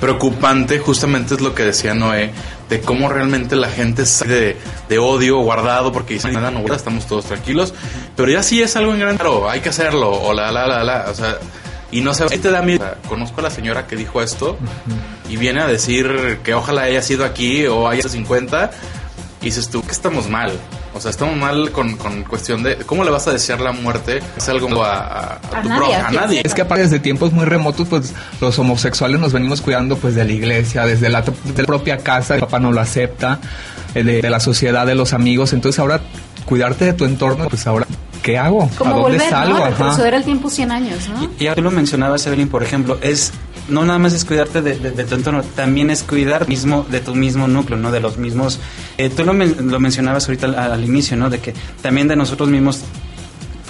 preocupante 0.00 0.78
justamente 0.78 1.34
es 1.34 1.40
lo 1.42 1.54
que 1.54 1.64
decía 1.64 1.92
Noé, 1.92 2.30
de 2.70 2.80
cómo 2.80 3.08
realmente 3.10 3.56
la 3.56 3.68
gente 3.68 4.06
sale 4.06 4.34
de, 4.34 4.56
de 4.88 4.98
odio 4.98 5.38
guardado 5.40 5.92
porque 5.92 6.14
dicen, 6.14 6.32
nada, 6.32 6.50
no, 6.50 6.60
estamos 6.74 7.06
todos 7.06 7.26
tranquilos. 7.26 7.74
Pero 8.16 8.30
ya 8.30 8.42
sí 8.42 8.62
es 8.62 8.74
algo 8.76 8.94
en 8.94 9.00
gran, 9.00 9.16
claro, 9.18 9.50
hay 9.50 9.60
que 9.60 9.68
hacerlo, 9.68 10.10
o 10.10 10.32
la, 10.32 10.50
la, 10.50 10.66
la, 10.66 10.82
la, 10.84 11.06
o 11.10 11.14
sea... 11.14 11.36
Y 11.92 12.00
no 12.02 12.14
sé, 12.14 12.24
ahí 12.30 12.38
te 12.38 12.50
da 12.50 12.62
miedo. 12.62 12.82
O 12.84 12.86
sea, 12.86 12.96
Conozco 13.08 13.40
a 13.40 13.44
la 13.44 13.50
señora 13.50 13.86
que 13.86 13.96
dijo 13.96 14.22
esto 14.22 14.56
y 15.28 15.36
viene 15.36 15.60
a 15.60 15.66
decir 15.66 16.38
que 16.44 16.54
ojalá 16.54 16.82
haya 16.82 17.02
sido 17.02 17.24
aquí 17.24 17.66
o 17.66 17.88
haya 17.88 18.02
sido 18.02 18.10
50 18.14 18.70
y 19.42 19.44
dices 19.46 19.68
tú 19.70 19.82
que 19.82 19.90
estamos 19.92 20.28
mal. 20.28 20.52
O 20.92 21.00
sea, 21.00 21.10
estamos 21.12 21.36
mal 21.36 21.70
con, 21.72 21.96
con 21.96 22.24
cuestión 22.24 22.62
de 22.62 22.76
cómo 22.76 23.04
le 23.04 23.10
vas 23.10 23.26
a 23.28 23.32
desear 23.32 23.60
la 23.60 23.72
muerte. 23.72 24.20
Es 24.36 24.48
algo 24.48 24.82
a, 24.84 24.98
a, 24.98 25.22
a 25.34 25.34
A 25.58 25.62
tu 25.62 25.68
nadie, 25.68 25.96
pro- 25.96 26.06
a 26.06 26.10
nadie. 26.10 26.42
Es 26.44 26.52
que 26.54 26.62
aparte 26.62 26.82
desde 26.84 26.98
tiempos 26.98 27.32
muy 27.32 27.44
remotos, 27.44 27.86
pues 27.88 28.12
los 28.40 28.58
homosexuales 28.58 29.18
nos 29.20 29.32
venimos 29.32 29.60
cuidando 29.60 29.96
pues 29.96 30.14
de 30.14 30.24
la 30.24 30.32
iglesia, 30.32 30.84
desde 30.86 31.08
la, 31.08 31.22
de 31.22 31.62
la 31.62 31.66
propia 31.66 31.98
casa, 31.98 32.34
el 32.34 32.40
papá 32.40 32.58
no 32.58 32.70
lo 32.72 32.80
acepta, 32.80 33.38
eh, 33.94 34.02
de, 34.04 34.20
de 34.20 34.30
la 34.30 34.40
sociedad, 34.40 34.84
de 34.86 34.94
los 34.96 35.12
amigos. 35.12 35.52
Entonces 35.52 35.78
ahora 35.78 36.00
cuidarte 36.44 36.84
de 36.86 36.92
tu 36.92 37.04
entorno, 37.04 37.48
pues 37.48 37.66
ahora, 37.68 37.86
¿qué 38.22 38.38
hago? 38.38 38.64
¿A 38.64 38.68
Como 38.76 38.90
dónde 38.96 39.02
volver, 39.18 39.30
salgo? 39.30 39.58
¿no? 39.58 39.64
Retroceder 39.66 40.14
el 40.14 40.24
tiempo 40.24 40.50
100 40.50 40.70
años, 40.72 41.08
¿no? 41.08 41.30
Y 41.38 41.44
ya 41.44 41.54
tú 41.54 41.62
lo 41.62 41.70
mencionabas, 41.70 42.26
Evelyn, 42.26 42.48
por 42.48 42.62
ejemplo, 42.62 42.98
es 43.02 43.32
no 43.68 43.84
nada 43.84 43.98
más 44.00 44.12
es 44.14 44.24
cuidarte 44.24 44.62
de, 44.62 44.76
de- 44.78 44.90
de 44.90 45.04
tu 45.04 45.14
entorno, 45.14 45.42
también 45.54 45.90
es 45.90 46.02
cuidar 46.02 46.48
mismo 46.48 46.84
de 46.90 47.00
tu 47.00 47.14
mismo 47.14 47.46
núcleo, 47.46 47.78
¿no? 47.78 47.92
De 47.92 48.00
los 48.00 48.16
mismos... 48.18 48.58
eh, 48.98 49.10
tú 49.10 49.24
lo, 49.24 49.32
men- 49.32 49.54
lo 49.70 49.78
mencionabas 49.78 50.26
ahorita 50.26 50.46
al, 50.46 50.58
al 50.58 50.84
inicio, 50.84 51.16
¿no? 51.16 51.30
De 51.30 51.38
que 51.38 51.54
también 51.80 52.08
de 52.08 52.16
nosotros 52.16 52.48
mismos 52.48 52.80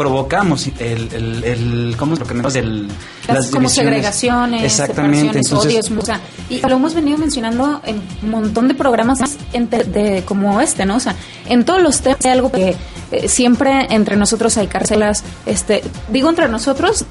provocamos 0.00 0.66
el, 0.78 1.12
el, 1.12 1.45
el 1.45 1.95
¿cómo 1.99 2.14
es 2.14 2.21
lo 2.21 2.26
que 2.26 2.33
me 2.33 2.50
del, 2.50 2.88
Las, 3.28 3.50
como 3.50 3.69
segregaciones, 3.69 4.64
Exactamente, 4.64 5.40
entonces, 5.40 5.90
odios, 5.90 5.90
o 5.90 6.07
sea, 6.07 6.19
y 6.49 6.59
lo 6.59 6.76
hemos 6.76 6.95
venido 6.95 7.19
mencionando 7.19 7.83
en 7.85 8.00
un 8.23 8.30
montón 8.30 8.66
de 8.66 8.73
programas 8.73 9.19
de, 9.52 10.23
como 10.25 10.59
este, 10.62 10.87
¿no? 10.87 10.97
O 10.97 11.00
sea, 11.00 11.14
en 11.50 11.66
todos 11.66 11.83
los 11.83 12.00
temas 12.00 12.25
hay 12.25 12.30
algo 12.30 12.50
que 12.50 12.76
eh, 13.12 13.28
siempre 13.28 13.88
entre 13.90 14.16
nosotros 14.16 14.57
hay 14.57 14.69
cárcelas, 14.69 15.23
este, 15.45 15.83
digo 16.09 16.30
entre 16.30 16.49
nosotros, 16.49 17.04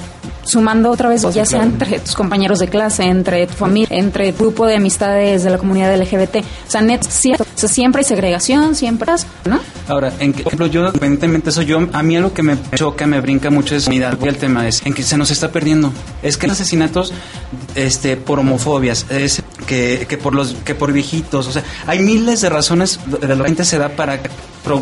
sumando 0.49 0.89
otra 0.89 1.09
vez, 1.09 1.21
ya 1.33 1.45
sea 1.45 1.63
entre 1.63 1.99
tus 1.99 2.15
compañeros 2.15 2.59
de 2.59 2.67
clase, 2.67 3.03
entre 3.03 3.47
tu 3.47 3.53
familia, 3.53 3.97
entre 3.97 4.33
tu 4.33 4.45
grupo 4.45 4.65
de 4.65 4.75
amistades 4.75 5.43
de 5.43 5.49
la 5.49 5.57
comunidad 5.57 5.95
LGBT. 5.95 6.37
O 6.37 6.71
sea, 6.71 6.81
net, 6.81 7.01
cierto, 7.07 7.43
o 7.43 7.57
sea, 7.57 7.69
siempre 7.69 7.99
hay 7.99 8.05
segregación, 8.05 8.75
siempre, 8.75 9.11
¿no? 9.45 9.59
Ahora, 9.87 10.13
en 10.19 10.33
que, 10.33 10.43
por 10.43 10.53
ejemplo, 10.53 10.67
yo, 10.67 10.87
independientemente 10.87 11.45
de 11.45 11.51
eso, 11.51 11.61
yo, 11.61 11.87
a 11.93 12.03
mí 12.03 12.17
lo 12.17 12.33
que 12.33 12.43
me 12.43 12.57
choca, 12.75 13.05
me 13.07 13.21
brinca 13.21 13.49
mucho 13.49 13.75
es 13.75 13.87
unidad. 13.87 14.17
Y 14.21 14.27
el 14.27 14.37
tema 14.37 14.67
es 14.67 14.85
en 14.85 14.93
que 14.93 15.03
se 15.03 15.17
nos 15.17 15.31
está 15.31 15.51
perdiendo. 15.51 15.91
Es 16.21 16.37
que 16.37 16.47
los 16.47 16.59
asesinatos, 16.59 17.13
este, 17.75 18.17
por 18.17 18.39
homofobias, 18.39 19.05
es 19.09 19.41
que, 19.67 20.05
que 20.07 20.17
por 20.17 20.35
los, 20.35 20.53
que 20.65 20.75
por 20.75 20.91
viejitos, 20.91 21.47
o 21.47 21.51
sea, 21.51 21.63
hay 21.87 21.99
miles 21.99 22.41
de 22.41 22.49
razones 22.49 22.99
de 23.05 23.35
la 23.35 23.45
gente 23.45 23.65
se 23.65 23.77
da 23.77 23.89
para, 23.89 24.19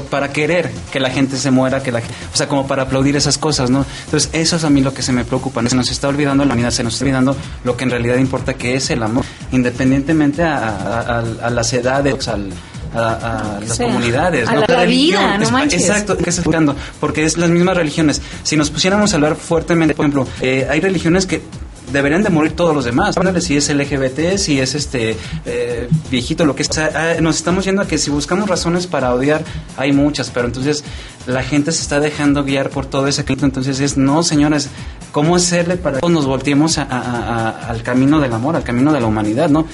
para 0.09 0.31
querer 0.31 0.71
que 0.91 0.99
la 0.99 1.09
gente 1.09 1.37
se 1.37 1.51
muera, 1.51 1.81
que 1.81 1.91
la, 1.91 1.99
o 1.99 2.35
sea, 2.35 2.47
como 2.47 2.67
para 2.67 2.83
aplaudir 2.83 3.15
esas 3.15 3.37
cosas, 3.37 3.69
¿no? 3.69 3.85
Entonces, 4.05 4.29
eso 4.33 4.55
es 4.55 4.63
a 4.63 4.69
mí 4.69 4.81
lo 4.81 4.93
que 4.93 5.01
se 5.01 5.13
me 5.13 5.25
preocupa, 5.25 5.56
Se 5.69 5.75
nos 5.75 5.89
está 5.91 6.07
olvidando 6.07 6.43
la 6.43 6.47
humanidad, 6.49 6.71
se 6.71 6.83
nos 6.83 6.93
está 6.93 7.05
olvidando 7.05 7.35
lo 7.63 7.75
que 7.77 7.83
en 7.85 7.91
realidad 7.91 8.17
importa, 8.17 8.53
que 8.53 8.75
es 8.75 8.89
el 8.89 9.01
amor, 9.03 9.25
independientemente 9.51 10.43
a, 10.43 10.57
a- 10.69 11.19
a- 11.19 11.47
a 11.47 11.49
las 11.49 11.73
edades, 11.73 12.27
al, 12.27 12.49
a, 12.93 13.55
a 13.57 13.59
las 13.61 13.75
sea, 13.77 13.87
comunidades, 13.87 14.47
a 14.47 14.53
¿no? 14.53 14.59
la- 14.61 14.67
la 14.67 14.85
vida, 14.85 15.37
no 15.37 15.43
es- 15.43 15.51
manches. 15.51 15.81
Exacto, 15.81 16.17
que 16.17 16.29
buscando, 16.29 16.75
porque 16.99 17.25
es 17.25 17.37
las 17.37 17.49
mismas 17.49 17.75
religiones. 17.75 18.21
Si 18.43 18.55
nos 18.55 18.69
pusiéramos 18.69 19.11
a 19.13 19.15
hablar 19.15 19.35
fuertemente, 19.35 19.93
por 19.93 20.05
ejemplo, 20.05 20.27
eh, 20.41 20.67
hay 20.69 20.79
religiones 20.79 21.25
que 21.25 21.41
deberían 21.91 22.23
de 22.23 22.29
morir 22.29 22.53
todos 22.53 22.75
los 22.75 22.85
demás. 22.85 23.15
Si 23.39 23.55
es 23.55 23.69
LGBT, 23.69 24.37
si 24.37 24.59
es 24.59 24.75
este 24.75 25.15
eh, 25.45 25.87
viejito, 26.09 26.45
lo 26.45 26.55
que 26.55 26.63
sea. 26.63 26.91
Ah, 26.93 27.21
nos 27.21 27.37
estamos 27.37 27.65
yendo 27.65 27.81
a 27.81 27.87
que 27.87 27.97
si 27.97 28.09
buscamos 28.09 28.49
razones 28.49 28.87
para 28.87 29.13
odiar, 29.13 29.43
hay 29.77 29.91
muchas, 29.91 30.29
pero 30.29 30.47
entonces 30.47 30.83
la 31.25 31.43
gente 31.43 31.71
se 31.71 31.81
está 31.81 31.99
dejando 31.99 32.43
guiar 32.43 32.69
por 32.69 32.85
todo 32.85 33.07
ese 33.07 33.23
clima. 33.23 33.43
Entonces 33.45 33.79
es, 33.79 33.97
no, 33.97 34.23
señores, 34.23 34.69
¿cómo 35.11 35.35
hacerle 35.35 35.77
para 35.77 35.99
que 35.99 36.09
nos 36.09 36.25
volteemos 36.25 36.77
al 36.77 37.83
camino 37.83 38.19
del 38.19 38.33
amor, 38.33 38.55
al 38.55 38.63
camino 38.63 38.91
de 38.93 38.99
la 38.99 39.07
humanidad, 39.07 39.49
no? 39.49 39.65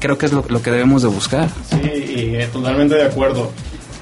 Creo 0.00 0.18
que 0.18 0.26
es 0.26 0.32
lo, 0.32 0.44
lo 0.48 0.60
que 0.62 0.70
debemos 0.70 1.02
de 1.02 1.08
buscar. 1.08 1.48
Sí, 1.70 1.76
y, 1.86 2.34
eh, 2.34 2.48
totalmente 2.52 2.96
de 2.96 3.04
acuerdo. 3.04 3.52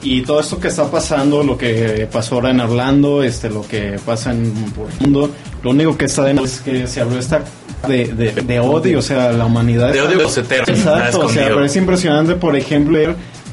Y 0.02 0.22
todo 0.22 0.40
esto 0.40 0.58
que 0.58 0.68
está 0.68 0.90
pasando, 0.90 1.42
lo 1.42 1.58
que 1.58 2.08
pasó 2.10 2.36
ahora 2.36 2.50
en 2.50 2.60
Orlando, 2.60 3.22
este, 3.22 3.50
lo 3.50 3.66
que 3.66 3.98
pasa 4.04 4.32
en 4.32 4.52
por 4.72 4.90
el 4.90 5.00
mundo, 5.00 5.30
lo 5.62 5.70
único 5.70 5.96
que 5.98 6.06
está 6.06 6.24
de 6.24 6.34
moda 6.34 6.46
es 6.46 6.60
que 6.60 6.86
se 6.86 7.00
habló 7.00 7.18
esta 7.18 7.44
de, 7.86 8.06
de, 8.06 8.32
de 8.32 8.60
odio, 8.60 8.98
o 8.98 9.02
sea, 9.02 9.32
la 9.32 9.46
humanidad. 9.46 9.92
De 9.92 10.00
odio 10.00 10.22
cocetero, 10.22 10.64
está 10.64 10.98
Exacto, 10.98 11.26
o 11.26 11.28
sea, 11.28 11.48
pero 11.48 11.64
es 11.64 11.76
impresionante, 11.76 12.34
por 12.34 12.56
ejemplo, 12.56 12.98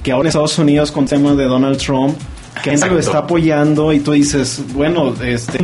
que 0.04 0.12
ahora 0.12 0.24
en 0.24 0.28
Estados 0.28 0.58
Unidos 0.58 0.92
con 0.92 1.06
temas 1.06 1.38
de 1.38 1.46
Donald 1.46 1.78
Trump, 1.78 2.18
que 2.64 2.72
gente 2.72 2.88
lo 2.88 3.00
está 3.00 3.20
apoyando 3.20 3.94
y 3.94 4.00
tú 4.00 4.14
dices, 4.14 4.62
bueno, 4.74 5.14
este 5.24 5.60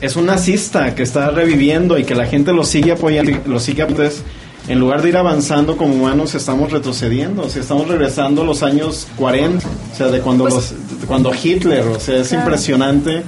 es 0.00 0.16
un 0.16 0.26
nazista 0.26 0.94
que 0.94 1.02
está 1.02 1.30
reviviendo 1.30 1.98
y 1.98 2.04
que 2.04 2.14
la 2.14 2.26
gente 2.26 2.52
lo 2.52 2.64
sigue 2.64 2.92
apoyando, 2.92 3.32
lo 3.46 3.60
sigue 3.60 3.82
entonces, 3.82 4.22
en 4.68 4.78
lugar 4.78 5.02
de 5.02 5.08
ir 5.08 5.16
avanzando 5.16 5.76
como 5.76 5.94
humanos, 5.94 6.34
estamos 6.34 6.70
retrocediendo, 6.70 7.42
o 7.42 7.48
sea, 7.48 7.62
estamos 7.62 7.88
regresando 7.88 8.42
a 8.42 8.44
los 8.44 8.62
años 8.62 9.08
40, 9.16 9.66
o 9.66 9.96
sea, 9.96 10.06
de 10.08 10.20
cuando 10.20 10.44
los 10.46 10.70
de 11.00 11.06
cuando 11.06 11.32
Hitler, 11.34 11.86
o 11.86 11.98
sea, 12.00 12.18
es 12.18 12.28
Claro. 12.28 12.44
impresionante 12.44 13.22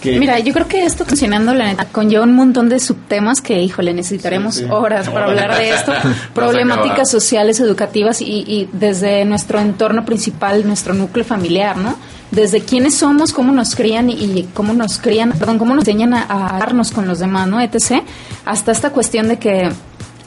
que 0.00 0.18
Mira, 0.20 0.38
yo 0.38 0.52
creo 0.52 0.68
que 0.68 0.84
esto 0.84 1.04
funcionando, 1.06 1.54
la 1.54 1.64
neta, 1.64 1.86
conlleva 1.86 2.22
un 2.24 2.34
montón 2.34 2.68
de 2.68 2.78
subtemas 2.78 3.40
que, 3.40 3.60
híjole, 3.62 3.94
necesitaremos 3.94 4.54
Sí, 4.56 4.60
sí. 4.64 4.66
horas 4.70 5.08
para 5.08 5.24
hablar 5.24 5.56
de 5.56 5.70
esto. 5.70 5.92
Problemáticas 6.34 7.10
sociales, 7.10 7.58
educativas 7.60 8.20
y, 8.20 8.26
y 8.46 8.68
desde 8.72 9.24
nuestro 9.24 9.58
entorno 9.58 10.04
principal, 10.04 10.66
nuestro 10.66 10.92
núcleo 10.94 11.24
familiar, 11.24 11.78
¿no? 11.78 11.96
Desde 12.30 12.60
quiénes 12.60 12.94
somos, 12.96 13.32
cómo 13.32 13.52
nos 13.52 13.74
crían 13.74 14.10
y, 14.10 14.14
y 14.14 14.48
cómo 14.52 14.74
nos 14.74 14.98
crían, 14.98 15.32
perdón, 15.32 15.58
cómo 15.58 15.74
nos 15.74 15.82
enseñan 15.88 16.12
a, 16.12 16.26
a 16.54 16.58
darnos 16.58 16.90
con 16.92 17.08
los 17.08 17.18
demás, 17.18 17.48
¿no? 17.48 17.60
Etc. 17.60 18.02
Hasta 18.44 18.72
esta 18.72 18.90
cuestión 18.90 19.28
de 19.28 19.38
que 19.38 19.70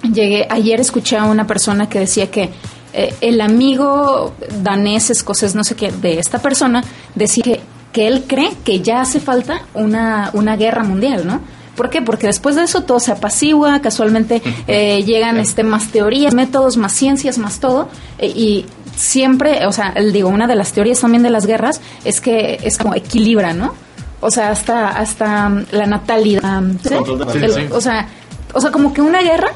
llegué, 0.04 0.48
ayer 0.50 0.80
escuché 0.80 1.18
a 1.18 1.26
una 1.26 1.46
persona 1.48 1.90
que 1.90 2.00
decía 2.00 2.30
que 2.32 2.50
eh, 2.94 3.14
el 3.22 3.42
amigo 3.42 4.34
danés, 4.62 5.10
escocés, 5.10 5.56
no 5.56 5.64
sé 5.64 5.76
qué, 5.76 5.92
de 5.92 6.20
esta 6.20 6.40
persona, 6.40 6.84
decía 7.16 7.44
que, 7.44 7.60
que 7.92 8.08
él 8.08 8.24
cree 8.28 8.52
que 8.64 8.82
ya 8.82 9.02
hace 9.02 9.20
falta 9.20 9.62
una, 9.74 10.32
una 10.34 10.56
guerra 10.56 10.84
mundial, 10.84 11.26
¿no? 11.28 11.42
¿Por 11.76 11.90
qué? 11.90 12.02
Porque 12.02 12.28
después 12.28 12.56
de 12.56 12.64
eso 12.64 12.82
todo 12.82 13.00
se 13.00 13.12
apacigua, 13.12 13.80
casualmente 13.82 14.42
eh, 14.68 15.04
llegan 15.06 15.38
este 15.38 15.64
más 15.64 15.92
teorías, 15.92 16.34
métodos, 16.34 16.78
más 16.78 16.92
ciencias, 16.94 17.38
más 17.38 17.60
todo, 17.60 17.90
eh, 18.18 18.28
y 18.28 18.66
siempre, 18.96 19.66
o 19.66 19.72
sea, 19.72 19.94
digo, 20.12 20.28
una 20.30 20.46
de 20.48 20.56
las 20.56 20.74
teorías 20.74 21.00
también 21.00 21.24
de 21.24 21.30
las 21.30 21.46
guerras 21.46 21.80
es 22.04 22.20
que 22.22 22.60
es 22.64 22.78
como 22.78 22.96
equilibra, 22.96 23.54
¿no? 23.54 23.74
O 24.22 24.30
sea, 24.30 24.50
hasta 24.50 24.90
hasta 24.90 25.48
mm, 25.48 25.66
la 25.72 25.86
natalidad, 25.86 26.62
¿sí? 26.84 26.90
El- 27.46 27.72
o 27.72 27.80
sea, 27.80 28.08
o 28.54 28.60
sea, 28.60 28.72
como 28.72 28.92
que 28.94 29.02
una 29.02 29.22
guerra 29.22 29.52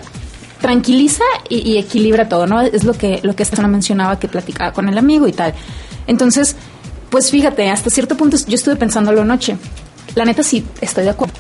tranquiliza 0.64 1.26
y, 1.50 1.78
equilibra 1.78 2.30
todo, 2.30 2.48
¿no? 2.48 2.62
Es 2.62 2.86
lo 2.86 2.94
que 2.94 3.20
lo 3.22 3.36
que 3.36 3.44
esta 3.44 3.68
mencionaba 3.68 4.18
que 4.18 4.30
platicaba 4.30 4.72
con 4.72 4.88
el 4.88 4.98
amigo 4.98 5.28
y 5.28 5.34
tal. 5.34 5.54
Entonces, 6.08 6.56
pues 7.10 7.32
fíjate, 7.32 7.70
hasta 7.70 7.90
cierto 7.90 8.16
punto 8.16 8.38
yo 8.48 8.56
estuve 8.56 8.78
pensándolo 8.78 9.24
anoche. 9.24 9.58
La 10.16 10.24
neta 10.24 10.42
sí 10.42 10.66
estoy 10.80 11.04
de 11.04 11.10
acuerdo. 11.10 11.34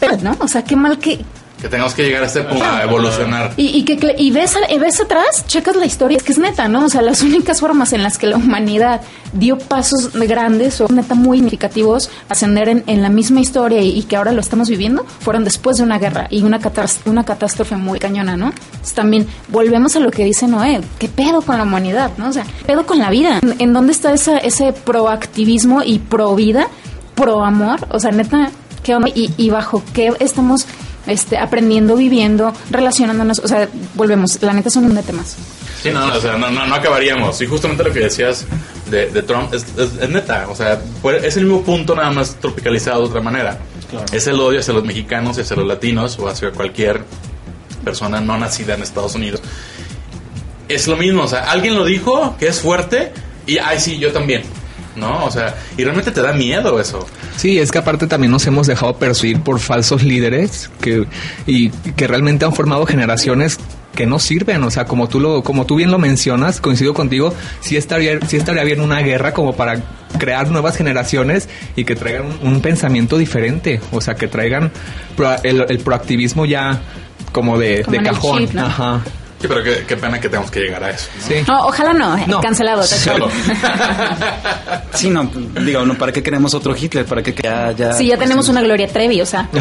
Pero, 0.00 0.16
¿no? 0.22 0.36
O 0.40 0.48
sea, 0.48 0.64
qué 0.64 0.74
mal 0.74 0.98
que 0.98 1.24
Que 1.64 1.70
tengamos 1.70 1.94
que 1.94 2.02
llegar 2.02 2.22
a 2.22 2.26
este 2.26 2.42
punto 2.42 2.62
a 2.62 2.82
evolucionar. 2.82 3.54
y, 3.56 3.82
que 3.86 4.14
y 4.18 4.30
ves, 4.30 4.54
y 4.68 4.78
ves 4.78 5.00
atrás, 5.00 5.46
checas 5.46 5.74
la 5.76 5.86
historia, 5.86 6.18
es 6.18 6.22
que 6.22 6.32
es 6.32 6.36
neta, 6.38 6.68
¿no? 6.68 6.84
O 6.84 6.88
sea, 6.90 7.00
las 7.00 7.22
únicas 7.22 7.58
formas 7.60 7.94
en 7.94 8.02
las 8.02 8.18
que 8.18 8.26
la 8.26 8.36
humanidad 8.36 9.00
dio 9.32 9.56
pasos 9.56 10.12
grandes 10.12 10.82
o 10.82 10.88
neta 10.92 11.14
muy 11.14 11.38
significativos 11.38 12.10
ascender 12.28 12.68
en, 12.68 13.00
la 13.02 13.08
misma 13.08 13.40
historia 13.40 13.80
y, 13.80 14.02
que 14.02 14.14
ahora 14.14 14.32
lo 14.32 14.42
estamos 14.42 14.68
viviendo, 14.68 15.06
fueron 15.20 15.42
después 15.42 15.78
de 15.78 15.84
una 15.84 15.98
guerra 15.98 16.26
y 16.28 16.42
una, 16.42 16.60
catás- 16.60 16.98
una 17.06 17.24
catástrofe 17.24 17.76
muy 17.76 17.98
cañona, 17.98 18.36
¿no? 18.36 18.48
Entonces, 18.48 18.92
también 18.92 19.26
volvemos 19.48 19.96
a 19.96 20.00
lo 20.00 20.10
que 20.10 20.22
dice 20.26 20.46
Noé, 20.46 20.82
¿qué 20.98 21.08
pedo 21.08 21.40
con 21.40 21.56
la 21.56 21.62
humanidad, 21.62 22.10
no? 22.18 22.28
O 22.28 22.32
sea, 22.34 22.42
¿qué 22.44 22.66
pedo 22.66 22.84
con 22.84 22.98
la 22.98 23.08
vida? 23.08 23.38
¿En, 23.40 23.54
en 23.58 23.72
dónde 23.72 23.92
está 23.92 24.12
esa, 24.12 24.36
ese 24.36 24.74
proactivismo 24.74 25.82
y 25.82 25.98
pro 25.98 26.34
vida, 26.34 26.68
pro 27.14 27.42
amor? 27.42 27.86
O 27.88 27.98
sea, 28.00 28.10
neta, 28.10 28.50
¿qué 28.82 28.94
onda? 28.94 29.08
Y, 29.14 29.32
y 29.38 29.48
bajo 29.48 29.82
qué 29.94 30.12
estamos 30.20 30.66
este, 31.06 31.36
aprendiendo, 31.38 31.96
viviendo, 31.96 32.52
relacionándonos, 32.70 33.38
o 33.40 33.48
sea, 33.48 33.68
volvemos, 33.94 34.40
la 34.42 34.52
neta 34.52 34.70
son 34.70 34.84
un 34.86 34.94
de 34.94 35.02
temas. 35.02 35.36
Sí, 35.82 35.90
no, 35.90 36.06
o 36.06 36.20
sea, 36.20 36.36
no, 36.38 36.50
no, 36.50 36.66
no 36.66 36.74
acabaríamos. 36.74 37.40
Y 37.42 37.46
justamente 37.46 37.84
lo 37.84 37.92
que 37.92 38.00
decías 38.00 38.46
de, 38.90 39.10
de 39.10 39.22
Trump 39.22 39.52
es, 39.52 39.64
es- 39.76 40.00
es 40.00 40.08
neta. 40.08 40.46
O 40.48 40.54
sea, 40.56 40.80
es 41.22 41.36
el 41.36 41.44
mismo 41.44 41.62
punto, 41.62 41.94
nada 41.94 42.10
más 42.10 42.36
tropicalizado 42.40 43.02
de 43.02 43.08
otra 43.08 43.20
manera. 43.20 43.58
Claro. 43.90 44.06
Es 44.12 44.26
el 44.26 44.40
odio 44.40 44.60
hacia 44.60 44.72
los 44.72 44.84
mexicanos 44.84 45.36
y 45.36 45.42
hacia 45.42 45.56
los 45.56 45.66
latinos 45.66 46.18
o 46.18 46.26
hacia 46.28 46.50
cualquier 46.52 47.04
persona 47.84 48.20
no 48.20 48.38
nacida 48.38 48.74
en 48.74 48.82
Estados 48.82 49.14
Unidos. 49.14 49.42
Es 50.68 50.88
lo 50.88 50.96
mismo, 50.96 51.24
o 51.24 51.28
sea, 51.28 51.50
alguien 51.50 51.74
lo 51.74 51.84
dijo 51.84 52.34
que 52.38 52.46
es 52.48 52.60
fuerte 52.60 53.12
y, 53.46 53.58
ay, 53.58 53.78
sí, 53.78 53.98
yo 53.98 54.10
también. 54.12 54.42
¿No? 54.96 55.24
O 55.24 55.30
sea, 55.30 55.54
y 55.76 55.82
realmente 55.84 56.10
te 56.12 56.22
da 56.22 56.32
miedo 56.32 56.80
eso. 56.80 57.06
Sí, 57.36 57.58
es 57.58 57.72
que 57.72 57.78
aparte 57.78 58.06
también 58.06 58.30
nos 58.30 58.46
hemos 58.46 58.66
dejado 58.66 58.96
persuadir 58.96 59.40
por 59.40 59.58
falsos 59.58 60.02
líderes 60.04 60.70
que 60.80 61.06
y 61.46 61.70
que 61.70 62.06
realmente 62.06 62.44
han 62.44 62.52
formado 62.54 62.86
generaciones 62.86 63.58
que 63.94 64.06
no 64.06 64.18
sirven, 64.18 64.62
o 64.64 64.70
sea, 64.70 64.86
como 64.86 65.08
tú 65.08 65.20
lo 65.20 65.42
como 65.42 65.66
tú 65.66 65.76
bien 65.76 65.90
lo 65.92 65.98
mencionas, 65.98 66.60
coincido 66.60 66.94
contigo, 66.94 67.32
sí 67.60 67.76
estaría 67.76 68.18
sí 68.26 68.36
estaría 68.36 68.64
bien 68.64 68.80
una 68.80 69.00
guerra 69.00 69.32
como 69.34 69.54
para 69.54 69.82
crear 70.18 70.48
nuevas 70.50 70.76
generaciones 70.76 71.48
y 71.76 71.84
que 71.84 71.94
traigan 71.96 72.26
un, 72.42 72.54
un 72.54 72.60
pensamiento 72.60 73.18
diferente, 73.18 73.80
o 73.92 74.00
sea, 74.00 74.14
que 74.16 74.26
traigan 74.28 74.70
pro- 75.16 75.36
el, 75.44 75.64
el 75.68 75.78
proactivismo 75.80 76.44
ya 76.44 76.80
como 77.32 77.58
de, 77.58 77.82
Como 77.82 77.96
de 77.98 78.02
cajón, 78.04 78.38
chip, 78.46 78.54
¿no? 78.54 78.66
ajá. 78.66 79.00
Sí, 79.44 79.48
pero 79.48 79.62
qué, 79.62 79.84
qué 79.86 79.94
pena 79.98 80.18
que 80.18 80.30
tengamos 80.30 80.50
que 80.50 80.60
llegar 80.60 80.82
a 80.82 80.88
eso. 80.88 81.06
¿no? 81.18 81.22
Sí. 81.26 81.34
No, 81.46 81.66
ojalá 81.66 81.92
no, 81.92 82.16
eh, 82.16 82.24
No. 82.26 82.40
cancelado. 82.40 82.80
tachado. 82.82 83.28
Sí, 84.94 85.10
no, 85.10 85.24
digo, 85.60 85.84
no, 85.84 85.98
¿para 85.98 86.12
qué 86.12 86.22
queremos 86.22 86.54
otro 86.54 86.74
Hitler? 86.74 87.04
¿Para 87.04 87.22
qué 87.22 87.34
que 87.34 87.42
ya, 87.42 87.72
ya, 87.72 87.92
Sí, 87.92 88.06
ya 88.06 88.16
tenemos 88.16 88.48
una 88.48 88.62
Gloria 88.62 88.88
Trevi, 88.88 89.20
o 89.20 89.26
sea. 89.26 89.46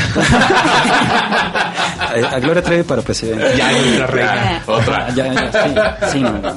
a, 1.99 2.35
a 2.35 2.39
Gloria 2.39 2.63
Trevi 2.63 2.83
para 2.83 3.01
presidente. 3.01 3.55
Ya 3.57 3.67
hay 3.67 3.93
otra 3.95 4.07
reina. 4.07 4.63
Otra. 4.67 5.09
Ya, 5.15 5.33
ya, 5.33 5.51
sí, 5.51 5.75
sí, 6.13 6.19
no, 6.21 6.31
no. 6.31 6.55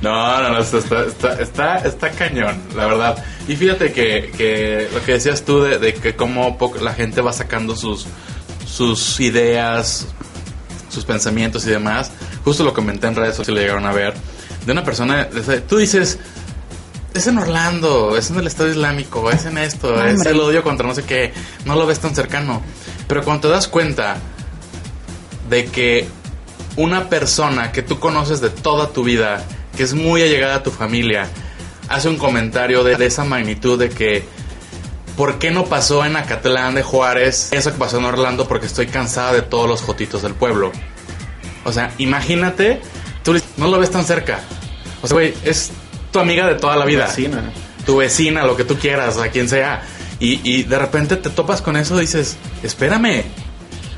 No, 0.00 0.42
no, 0.42 0.48
no, 0.50 0.58
está, 0.60 0.78
está, 0.78 1.32
está, 1.42 1.76
está 1.78 2.10
cañón, 2.12 2.58
la 2.74 2.86
verdad. 2.86 3.22
Y 3.48 3.56
fíjate 3.56 3.92
que, 3.92 4.32
que 4.34 4.88
lo 4.94 5.02
que 5.04 5.12
decías 5.12 5.42
tú 5.44 5.62
de, 5.62 5.78
de 5.78 5.92
que 5.92 6.16
cómo 6.16 6.56
poco 6.56 6.78
la 6.78 6.94
gente 6.94 7.20
va 7.20 7.34
sacando 7.34 7.76
sus, 7.76 8.06
sus 8.66 9.20
ideas, 9.20 10.06
sus 10.96 11.04
pensamientos 11.04 11.66
y 11.66 11.70
demás. 11.70 12.10
Justo 12.42 12.64
lo 12.64 12.72
comenté 12.72 13.06
en 13.06 13.14
redes 13.14 13.36
sociales, 13.36 13.60
lo 13.60 13.60
llegaron 13.60 13.86
a 13.86 13.92
ver. 13.92 14.14
De 14.64 14.72
una 14.72 14.82
persona, 14.82 15.28
tú 15.68 15.76
dices, 15.76 16.18
es 17.12 17.26
en 17.26 17.36
Orlando, 17.36 18.16
es 18.16 18.30
en 18.30 18.38
el 18.38 18.46
Estado 18.46 18.70
Islámico, 18.70 19.30
es 19.30 19.44
en 19.44 19.58
esto, 19.58 20.02
es 20.02 20.24
el 20.24 20.40
odio 20.40 20.62
contra 20.62 20.88
no 20.88 20.94
sé 20.94 21.02
qué. 21.02 21.34
No 21.66 21.76
lo 21.76 21.86
ves 21.86 22.00
tan 22.00 22.14
cercano. 22.14 22.62
Pero 23.06 23.22
cuando 23.22 23.48
te 23.48 23.54
das 23.54 23.68
cuenta 23.68 24.16
de 25.50 25.66
que 25.66 26.08
una 26.76 27.10
persona 27.10 27.72
que 27.72 27.82
tú 27.82 28.00
conoces 28.00 28.40
de 28.40 28.48
toda 28.48 28.88
tu 28.88 29.04
vida, 29.04 29.44
que 29.76 29.82
es 29.82 29.92
muy 29.92 30.22
allegada 30.22 30.56
a 30.56 30.62
tu 30.62 30.70
familia, 30.70 31.28
hace 31.88 32.08
un 32.08 32.16
comentario 32.16 32.84
de, 32.84 32.96
de 32.96 33.04
esa 33.04 33.24
magnitud 33.24 33.78
de 33.78 33.90
que 33.90 34.24
¿por 35.16 35.38
qué 35.38 35.50
no 35.50 35.64
pasó 35.64 36.04
en 36.04 36.16
Acatlán 36.16 36.74
de 36.74 36.82
Juárez 36.82 37.52
eso 37.52 37.72
que 37.72 37.78
pasó 37.78 37.98
en 37.98 38.04
Orlando? 38.04 38.46
Porque 38.48 38.66
estoy 38.66 38.86
cansada 38.86 39.32
de 39.32 39.42
todos 39.42 39.68
los 39.68 39.82
jotitos 39.82 40.22
del 40.22 40.34
pueblo. 40.34 40.72
O 41.64 41.72
sea, 41.72 41.92
imagínate, 41.98 42.80
tú 43.24 43.34
no 43.56 43.68
lo 43.68 43.78
ves 43.78 43.90
tan 43.90 44.04
cerca. 44.04 44.40
O 45.02 45.06
sea, 45.08 45.14
güey, 45.14 45.34
es 45.44 45.70
tu 46.12 46.18
amiga 46.18 46.46
de 46.46 46.54
toda 46.54 46.76
la 46.76 46.84
vida. 46.84 47.06
Vecina. 47.06 47.50
Tu 47.84 47.96
vecina, 47.96 48.44
lo 48.44 48.56
que 48.56 48.64
tú 48.64 48.76
quieras, 48.78 49.18
a 49.18 49.28
quien 49.28 49.48
sea. 49.48 49.82
Y, 50.18 50.40
y 50.48 50.62
de 50.62 50.78
repente 50.78 51.16
te 51.16 51.30
topas 51.30 51.60
con 51.62 51.76
eso 51.76 51.96
y 51.98 52.02
dices, 52.02 52.36
espérame. 52.62 53.24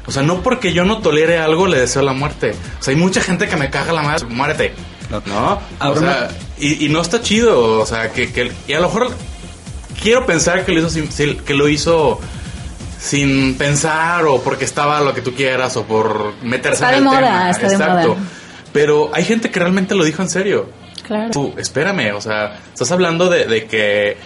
O 0.06 0.10
sea, 0.10 0.22
no 0.22 0.42
porque 0.42 0.72
yo 0.72 0.84
no 0.84 0.98
tolere 0.98 1.38
algo 1.38 1.66
le 1.66 1.78
deseo 1.78 2.02
la 2.02 2.12
muerte. 2.14 2.54
O 2.80 2.82
sea, 2.82 2.92
hay 2.94 2.98
mucha 3.00 3.20
gente 3.20 3.46
que 3.48 3.56
me 3.56 3.68
caga 3.70 3.92
la 3.92 4.02
madre, 4.02 4.24
muérete. 4.26 4.72
¿No? 5.26 5.60
O 5.80 5.96
sea, 5.96 6.28
y, 6.58 6.86
y 6.86 6.88
no 6.88 7.00
está 7.02 7.20
chido. 7.22 7.78
O 7.80 7.86
sea, 7.86 8.10
que, 8.12 8.32
que- 8.32 8.52
y 8.66 8.72
a 8.72 8.80
lo 8.80 8.88
mejor 8.88 9.10
quiero 10.00 10.26
pensar 10.26 10.64
que 10.64 10.72
lo 10.72 10.80
hizo 10.80 10.90
sin- 10.90 11.38
que 11.38 11.54
lo 11.54 11.68
hizo 11.68 12.20
sin 12.98 13.56
pensar 13.56 14.24
o 14.26 14.40
porque 14.42 14.64
estaba 14.64 15.00
lo 15.00 15.14
que 15.14 15.20
tú 15.22 15.32
quieras 15.34 15.76
o 15.76 15.84
por 15.84 16.34
meterse 16.42 16.84
Está 16.84 16.88
en 16.88 16.92
de 16.92 16.98
el 16.98 17.04
moda, 17.04 17.18
tema. 17.20 17.50
está 17.50 17.68
de 17.68 17.74
Exacto. 17.74 18.08
moda. 18.14 18.20
Pero 18.72 19.10
hay 19.14 19.24
gente 19.24 19.50
que 19.50 19.60
realmente 19.60 19.94
lo 19.94 20.04
dijo 20.04 20.22
en 20.22 20.28
serio. 20.28 20.70
Claro. 21.06 21.30
Tú, 21.30 21.54
espérame, 21.56 22.12
o 22.14 22.20
sea, 22.20 22.58
estás 22.72 22.90
hablando 22.92 23.30
de, 23.30 23.46
de 23.46 23.64
que 23.66 24.16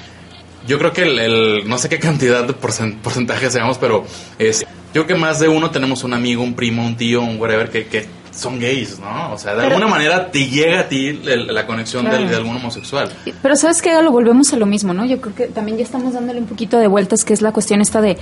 yo 0.67 0.79
creo 0.79 0.93
que 0.93 1.03
el, 1.03 1.19
el- 1.19 1.69
no 1.69 1.79
sé 1.79 1.89
qué 1.89 1.99
cantidad 1.99 2.45
de 2.45 2.55
porcen- 2.55 2.99
porcentaje 3.01 3.51
seamos, 3.51 3.79
pero 3.79 4.05
es, 4.39 4.61
yo 4.95 5.05
creo 5.05 5.07
que 5.07 5.15
más 5.15 5.39
de 5.39 5.49
uno 5.49 5.71
tenemos 5.71 6.03
un 6.03 6.13
amigo, 6.15 6.43
un 6.43 6.55
primo, 6.55 6.85
un 6.85 6.97
tío, 6.97 7.21
un 7.21 7.39
whatever 7.41 7.71
que, 7.71 7.87
que 7.87 8.07
son 8.35 8.59
gays, 8.59 8.99
¿no? 8.99 9.33
O 9.35 9.39
sea, 9.39 9.53
de 9.55 9.63
Pero- 9.63 9.75
alguna 9.77 9.89
manera 9.89 10.31
te 10.31 10.47
llega 10.49 10.81
a 10.81 10.89
ti 10.89 11.09
el- 11.09 11.47
la 11.55 11.67
conexión 11.67 12.09
del- 12.11 12.29
de 12.29 12.37
algún 12.37 12.57
homosexual. 12.57 13.11
Pero 13.43 13.57
sabes 13.57 13.83
que 13.83 13.93
lo 14.03 14.11
volvemos 14.11 14.53
a 14.53 14.57
lo 14.57 14.67
mismo, 14.67 14.95
¿no? 14.95 15.05
Yo 15.05 15.21
creo 15.21 15.35
que 15.35 15.47
también 15.49 15.77
ya 15.79 15.85
estamos 15.85 16.15
dándole 16.15 16.41
un 16.41 16.47
poquito 16.47 16.79
de 16.79 16.87
vueltas, 16.87 17.25
que 17.25 17.35
es 17.35 17.43
la 17.43 17.53
cuestión 17.53 17.81
esta 17.81 18.01
de 18.01 18.17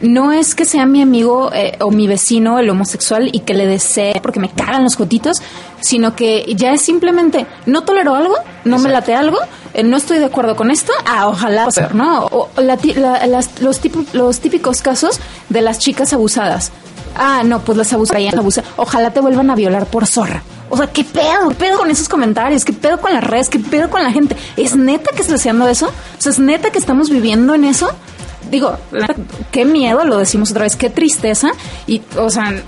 no 0.00 0.32
es 0.32 0.56
que 0.56 0.64
sea 0.64 0.84
mi 0.84 1.00
amigo 1.00 1.52
eh, 1.54 1.76
o 1.80 1.92
mi 1.92 2.08
vecino 2.08 2.58
el 2.58 2.68
homosexual 2.68 3.30
y 3.32 3.38
que 3.40 3.54
le 3.54 3.66
desee 3.68 4.18
porque 4.20 4.40
me 4.40 4.48
cagan 4.50 4.82
los 4.82 4.96
jotitos, 4.96 5.40
sino 5.80 6.16
que 6.16 6.44
ya 6.56 6.72
es 6.72 6.82
simplemente 6.82 7.46
no 7.66 7.82
tolero 7.84 8.16
algo, 8.16 8.34
no 8.64 8.80
me 8.80 8.88
late 8.88 9.14
algo, 9.14 9.38
eh, 9.74 9.84
no 9.84 9.96
estoy 9.96 10.18
de 10.18 10.24
acuerdo 10.24 10.56
con 10.56 10.72
esto, 10.72 10.92
ah, 11.06 11.28
ojalá, 11.28 11.70
ser, 11.70 11.94
¿no? 11.94 12.26
O 12.26 12.48
la 12.56 12.76
la- 12.96 13.26
las- 13.28 13.60
los, 13.60 13.80
los 14.12 14.40
típicos 14.40 14.82
casos 14.82 15.20
de 15.50 15.60
las 15.62 15.78
chicas 15.78 16.12
abusadas. 16.12 16.72
Ah, 17.16 17.42
no, 17.44 17.60
pues 17.60 17.78
las 17.78 17.92
abusarían, 17.92 18.38
abusa. 18.38 18.62
Ojalá 18.76 19.12
te 19.12 19.20
vuelvan 19.20 19.50
a 19.50 19.54
violar 19.54 19.86
por 19.86 20.06
zorra. 20.06 20.42
O 20.70 20.76
sea, 20.76 20.86
¿qué 20.86 21.04
pedo? 21.04 21.50
¿Qué 21.50 21.54
pedo 21.56 21.78
con 21.78 21.90
esos 21.90 22.08
comentarios? 22.08 22.64
¿Qué 22.64 22.72
pedo 22.72 22.98
con 22.98 23.12
las 23.12 23.22
redes? 23.22 23.50
¿Qué 23.50 23.58
pedo 23.58 23.90
con 23.90 24.02
la 24.02 24.10
gente? 24.10 24.36
¿Es 24.56 24.74
neta 24.74 25.10
que 25.14 25.20
está 25.20 25.34
deseando 25.34 25.68
eso? 25.68 25.88
O 25.88 26.20
sea, 26.20 26.32
¿es 26.32 26.38
neta 26.38 26.70
que 26.70 26.78
estamos 26.78 27.10
viviendo 27.10 27.54
en 27.54 27.64
eso? 27.64 27.90
Digo, 28.50 28.76
qué 29.50 29.64
miedo, 29.64 30.04
lo 30.04 30.18
decimos 30.18 30.50
otra 30.50 30.62
vez, 30.62 30.76
qué 30.76 30.90
tristeza. 30.90 31.50
Y, 31.86 32.02
o 32.16 32.30
sea, 32.30 32.62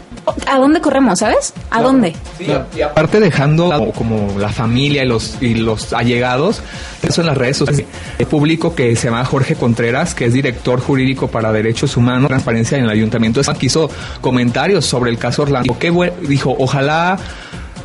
¿a 0.47 0.59
dónde 0.59 0.81
corremos, 0.81 1.19
sabes? 1.19 1.53
¿A 1.71 1.83
dónde? 1.83 2.15
Y 2.39 2.81
aparte 2.81 3.21
dejando 3.21 3.93
como, 3.97 4.39
la 4.39 4.49
familia 4.49 5.05
y 5.05 5.07
los, 5.07 5.37
y 5.41 5.55
los 5.55 5.93
allegados, 5.93 6.63
eso 7.03 7.21
en 7.21 7.27
las 7.27 7.37
redes 7.37 7.59
sociales. 7.59 7.87
El 8.19 8.27
público 8.27 8.75
que 8.75 8.95
se 8.97 9.09
llama 9.09 9.25
Jorge 9.25 9.55
Contreras, 9.55 10.15
que 10.15 10.27
es 10.27 10.33
director 10.33 10.81
jurídico 10.81 11.29
para 11.29 11.53
derechos 11.53 11.97
humanos, 11.97 12.29
transparencia 12.29 12.79
en 12.79 12.85
el 12.85 12.91
ayuntamiento, 12.91 13.41
hizo 13.61 13.91
comentarios 14.21 14.85
sobre 14.85 15.11
el 15.11 15.19
caso 15.19 15.43
Orlando. 15.43 15.77
Qué 15.79 15.93
dijo, 16.23 16.55
ojalá 16.59 17.19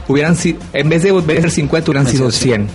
hubieran 0.07 0.35
sido, 0.35 0.59
en 0.73 0.89
vez 0.89 1.03
de, 1.03 1.41
ser 1.41 1.51
50, 1.51 1.91
hubieran 1.91 2.07
sido 2.07 2.31
100. 2.31 2.67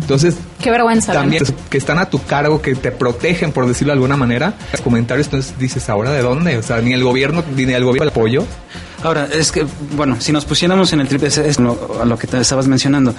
Entonces, 0.00 0.36
Qué 0.60 0.70
vergüenza. 0.70 1.12
¿no? 1.12 1.20
también 1.20 1.44
que 1.70 1.78
están 1.78 1.98
a 1.98 2.06
tu 2.10 2.22
cargo, 2.24 2.60
que 2.60 2.74
te 2.74 2.90
protegen, 2.90 3.52
por 3.52 3.66
decirlo 3.66 3.92
de 3.92 3.94
alguna 3.94 4.16
manera, 4.16 4.54
los 4.72 4.80
comentarios, 4.80 5.28
entonces 5.28 5.54
dices, 5.58 5.88
¿ahora 5.88 6.10
de 6.10 6.22
dónde? 6.22 6.56
O 6.58 6.62
sea, 6.62 6.80
ni 6.80 6.92
el 6.92 7.04
gobierno, 7.04 7.44
ni 7.54 7.62
el 7.62 7.84
gobierno 7.84 8.04
el 8.04 8.08
apoyo. 8.10 8.44
Ahora, 9.04 9.28
es 9.30 9.52
que, 9.52 9.66
bueno, 9.92 10.16
si 10.18 10.32
nos 10.32 10.46
pusiéramos 10.46 10.92
en 10.94 11.00
el 11.00 11.08
triple 11.08 11.30
C, 11.30 11.46
es 11.46 11.60
lo, 11.60 12.00
a 12.00 12.06
lo 12.06 12.18
que 12.18 12.26
te 12.26 12.40
estabas 12.40 12.66
mencionando 12.66 13.14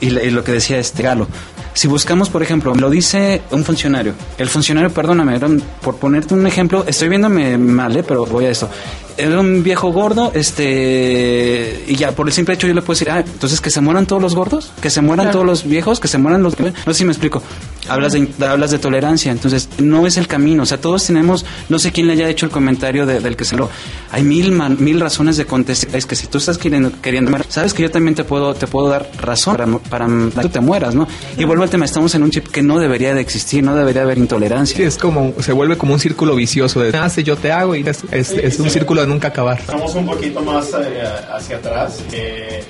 y, 0.00 0.06
y 0.06 0.30
lo 0.30 0.42
que 0.42 0.52
decía 0.52 0.78
este 0.78 1.02
Galo. 1.02 1.28
Si 1.74 1.86
buscamos, 1.86 2.30
por 2.30 2.42
ejemplo, 2.42 2.74
lo 2.74 2.88
dice 2.88 3.42
un 3.50 3.62
funcionario. 3.62 4.14
El 4.38 4.48
funcionario, 4.48 4.90
perdóname, 4.90 5.38
por 5.82 5.96
ponerte 5.96 6.32
un 6.32 6.46
ejemplo, 6.46 6.82
estoy 6.86 7.10
viéndome 7.10 7.58
mal, 7.58 7.94
¿eh? 7.96 8.02
pero 8.02 8.24
voy 8.24 8.46
a 8.46 8.50
esto. 8.50 8.70
Era 9.18 9.40
un 9.40 9.62
viejo 9.64 9.90
gordo, 9.92 10.30
este, 10.34 11.84
y 11.88 11.96
ya 11.96 12.12
por 12.12 12.26
el 12.28 12.32
simple 12.32 12.54
hecho 12.54 12.66
yo 12.66 12.74
le 12.74 12.82
puedo 12.82 12.96
decir, 12.98 13.10
ah, 13.10 13.20
entonces 13.20 13.60
que 13.60 13.70
se 13.70 13.80
mueran 13.80 14.06
todos 14.06 14.22
los 14.22 14.34
gordos, 14.34 14.70
que 14.80 14.90
se 14.90 15.00
mueran 15.00 15.30
todos 15.30 15.44
los 15.44 15.64
viejos, 15.64 15.98
que 16.00 16.08
se 16.08 16.18
mueran 16.18 16.42
los... 16.42 16.58
No 16.58 16.66
sé 16.86 16.94
si 16.94 17.04
me 17.04 17.12
explico. 17.12 17.42
Hablas 17.88 18.12
de, 18.12 18.28
hablas 18.46 18.70
de 18.70 18.78
tolerancia, 18.78 19.32
entonces 19.32 19.68
no 19.78 20.06
es 20.06 20.16
el 20.18 20.26
camino. 20.28 20.62
O 20.62 20.66
sea, 20.66 20.78
todos 20.80 21.04
tenemos, 21.06 21.44
no 21.68 21.78
sé 21.78 21.90
quién 21.90 22.06
le 22.06 22.12
haya 22.12 22.28
hecho 22.28 22.46
el 22.46 22.52
comentario 22.52 23.06
de- 23.06 23.20
del 23.20 23.34
que 23.36 23.44
se 23.44 23.56
lo... 23.56 23.70
Hay 24.10 24.22
mil, 24.22 24.52
man- 24.52 24.76
mil 24.78 25.00
razones 25.00 25.36
de 25.36 25.46
contestar. 25.46 25.96
Es 25.96 26.06
que 26.06 26.14
si 26.14 26.26
tú 26.26 26.38
estás 26.38 26.58
queriendo, 26.58 26.92
queriendo 27.02 27.36
sabes 27.48 27.74
que 27.74 27.82
yo 27.82 27.90
también 27.90 28.14
te 28.14 28.24
puedo, 28.24 28.54
te 28.54 28.66
puedo 28.66 28.88
dar 28.88 29.10
razón 29.20 29.56
para, 29.56 29.66
para 29.90 30.06
que 30.06 30.40
tú 30.42 30.48
te 30.48 30.60
mueras, 30.60 30.94
¿no? 30.94 31.08
Y 31.38 31.44
vuelvo 31.44 31.62
al 31.64 31.70
tema, 31.70 31.84
estamos 31.86 32.14
en 32.14 32.22
un 32.22 32.30
chip 32.30 32.46
que 32.48 32.62
no 32.62 32.78
debería 32.78 33.14
de 33.14 33.20
existir, 33.20 33.62
no 33.64 33.74
debería 33.74 34.02
haber 34.02 34.16
Sí, 34.16 34.22
intolerancia. 34.22 34.86
es 34.86 34.96
como, 34.98 35.32
se 35.40 35.52
vuelve 35.52 35.76
como 35.78 35.94
un 35.94 36.00
círculo 36.00 36.34
vicioso 36.36 36.80
de 36.80 36.96
hace, 36.96 37.24
yo 37.24 37.36
te 37.36 37.50
hago 37.52 37.74
y 37.74 37.80
es, 37.88 38.00
es, 38.12 38.30
es 38.32 38.58
un 38.60 38.68
círculo 38.70 39.00
de 39.00 39.07
nunca 39.08 39.28
acabar. 39.28 39.58
Estamos 39.58 39.94
un 39.94 40.06
poquito 40.06 40.40
más 40.42 40.68
eh, 40.80 41.02
hacia 41.32 41.56
atrás. 41.56 42.00
eh, 42.12 42.62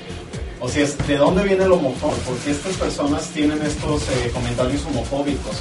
o 0.61 0.67
sea, 0.67 0.85
¿de 1.07 1.15
dónde 1.17 1.43
viene 1.43 1.63
el 1.63 1.71
homofobia? 1.71 2.17
Porque 2.25 2.51
estas 2.51 2.73
personas 2.73 3.27
tienen 3.29 3.61
estos 3.61 4.03
eh, 4.03 4.29
comentarios 4.33 4.83
homofóbicos. 4.85 5.55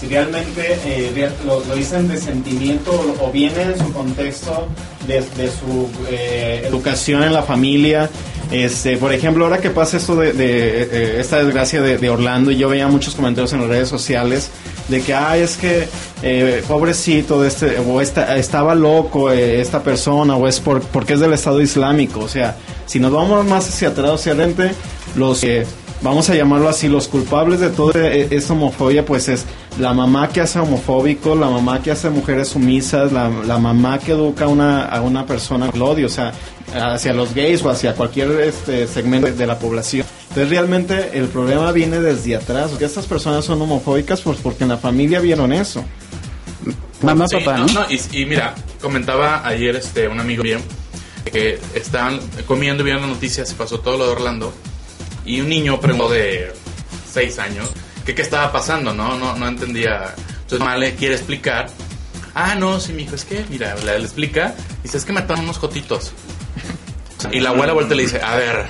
Si 0.00 0.08
realmente 0.08 0.78
eh, 0.86 1.30
lo, 1.46 1.62
lo 1.64 1.74
dicen 1.76 2.08
de 2.08 2.16
sentimiento 2.16 2.90
o, 3.20 3.30
viene 3.30 3.62
en 3.62 3.78
su 3.78 3.92
contexto 3.92 4.66
de, 5.06 5.20
de 5.20 5.48
su 5.50 5.88
eh, 6.08 6.64
educación 6.66 7.22
en 7.22 7.32
la 7.32 7.42
familia. 7.42 8.08
Este, 8.50 8.96
por 8.96 9.12
ejemplo, 9.12 9.44
ahora 9.44 9.60
que 9.60 9.70
pasa 9.70 9.98
esto 9.98 10.16
de, 10.16 10.32
de, 10.32 10.82
eh, 10.82 11.20
esta 11.20 11.44
desgracia 11.44 11.80
de, 11.82 11.98
de 11.98 12.10
Orlando, 12.10 12.50
yo 12.50 12.68
veía 12.70 12.88
muchos 12.88 13.14
comentarios 13.14 13.52
en 13.52 13.60
las 13.60 13.68
redes 13.68 13.88
sociales 13.88 14.50
de 14.90 15.00
que, 15.02 15.14
ay, 15.14 15.42
es 15.42 15.56
que 15.56 15.88
eh, 16.22 16.62
pobrecito, 16.66 17.40
de 17.40 17.48
este, 17.48 17.78
o 17.78 18.00
esta, 18.00 18.36
estaba 18.36 18.74
loco 18.74 19.30
eh, 19.30 19.60
esta 19.60 19.82
persona, 19.82 20.36
o 20.36 20.46
es 20.46 20.60
por, 20.60 20.82
porque 20.82 21.14
es 21.14 21.20
del 21.20 21.32
Estado 21.32 21.60
Islámico. 21.60 22.20
O 22.20 22.28
sea, 22.28 22.56
si 22.86 22.98
nos 22.98 23.12
vamos 23.12 23.46
más 23.46 23.68
hacia 23.68 23.88
atrás, 23.88 24.20
hacia 24.20 24.32
adelante, 24.32 24.72
los 25.16 25.40
que, 25.40 25.64
vamos 26.02 26.28
a 26.28 26.34
llamarlo 26.34 26.68
así, 26.68 26.88
los 26.88 27.08
culpables 27.08 27.60
de 27.60 27.70
toda 27.70 28.06
esta 28.08 28.52
homofobia, 28.52 29.04
pues 29.06 29.28
es 29.28 29.44
la 29.78 29.94
mamá 29.94 30.28
que 30.28 30.40
hace 30.40 30.58
homofóbico, 30.58 31.34
la 31.34 31.48
mamá 31.48 31.80
que 31.80 31.92
hace 31.92 32.10
mujeres 32.10 32.48
sumisas, 32.48 33.12
la, 33.12 33.28
la 33.28 33.58
mamá 33.58 33.98
que 33.98 34.12
educa 34.12 34.48
una, 34.48 34.86
a 34.86 35.00
una 35.02 35.24
persona 35.24 35.70
con 35.70 35.80
odio, 35.82 36.06
o 36.06 36.10
sea, 36.10 36.32
hacia 36.74 37.12
los 37.14 37.34
gays 37.34 37.62
o 37.64 37.70
hacia 37.70 37.94
cualquier 37.94 38.30
este, 38.40 38.86
segmento 38.86 39.30
de 39.30 39.46
la 39.46 39.58
población. 39.58 40.06
Entonces 40.30 40.48
realmente 40.50 41.18
el 41.18 41.26
problema 41.28 41.72
viene 41.72 42.00
desde 42.00 42.36
atrás. 42.36 42.70
Que 42.78 42.84
estas 42.84 43.06
personas 43.06 43.44
son 43.44 43.60
homofóbicas 43.60 44.20
pues 44.20 44.38
porque 44.38 44.62
en 44.64 44.70
la 44.70 44.78
familia 44.78 45.20
vieron 45.20 45.52
eso. 45.52 45.84
Mamá, 47.02 47.26
Sí, 47.28 47.36
papá, 47.38 47.58
no, 47.58 47.66
¿no? 47.66 47.72
no, 47.72 47.86
y, 47.90 48.00
y 48.12 48.26
mira, 48.26 48.54
comentaba 48.80 49.46
ayer 49.46 49.74
este 49.74 50.06
un 50.06 50.20
amigo 50.20 50.42
bien 50.42 50.60
que 51.32 51.58
estaban 51.74 52.20
comiendo 52.46 52.82
y 52.82 52.86
viendo 52.86 53.06
noticias 53.06 53.50
y 53.50 53.54
pasó 53.54 53.80
todo 53.80 53.96
lo 53.98 54.06
de 54.06 54.12
Orlando 54.12 54.52
y 55.24 55.40
un 55.40 55.48
niño 55.48 55.80
preguntó 55.80 56.08
de 56.10 56.52
seis 57.10 57.38
años 57.38 57.68
que 58.04 58.14
qué 58.14 58.22
estaba 58.22 58.52
pasando, 58.52 58.92
¿no? 58.94 59.16
No, 59.18 59.34
no 59.36 59.48
entendía. 59.48 60.14
Entonces 60.42 60.60
mamá 60.60 60.76
le 60.76 60.94
quiere 60.94 61.14
explicar. 61.14 61.68
Ah, 62.34 62.54
no, 62.54 62.78
sí, 62.80 62.92
mi 62.92 63.02
hijo, 63.02 63.16
es 63.16 63.24
que, 63.24 63.44
mira, 63.50 63.74
le, 63.84 63.98
le 63.98 64.04
explica. 64.04 64.54
Dice, 64.82 64.96
es 64.98 65.04
que 65.04 65.12
mataron 65.12 65.44
unos 65.44 65.58
jotitos. 65.58 66.12
Y 67.32 67.40
la 67.40 67.50
abuela 67.50 67.72
vuelta 67.72 67.94
y 67.94 67.96
le 67.98 68.02
dice, 68.04 68.20
a 68.22 68.36
ver, 68.36 68.66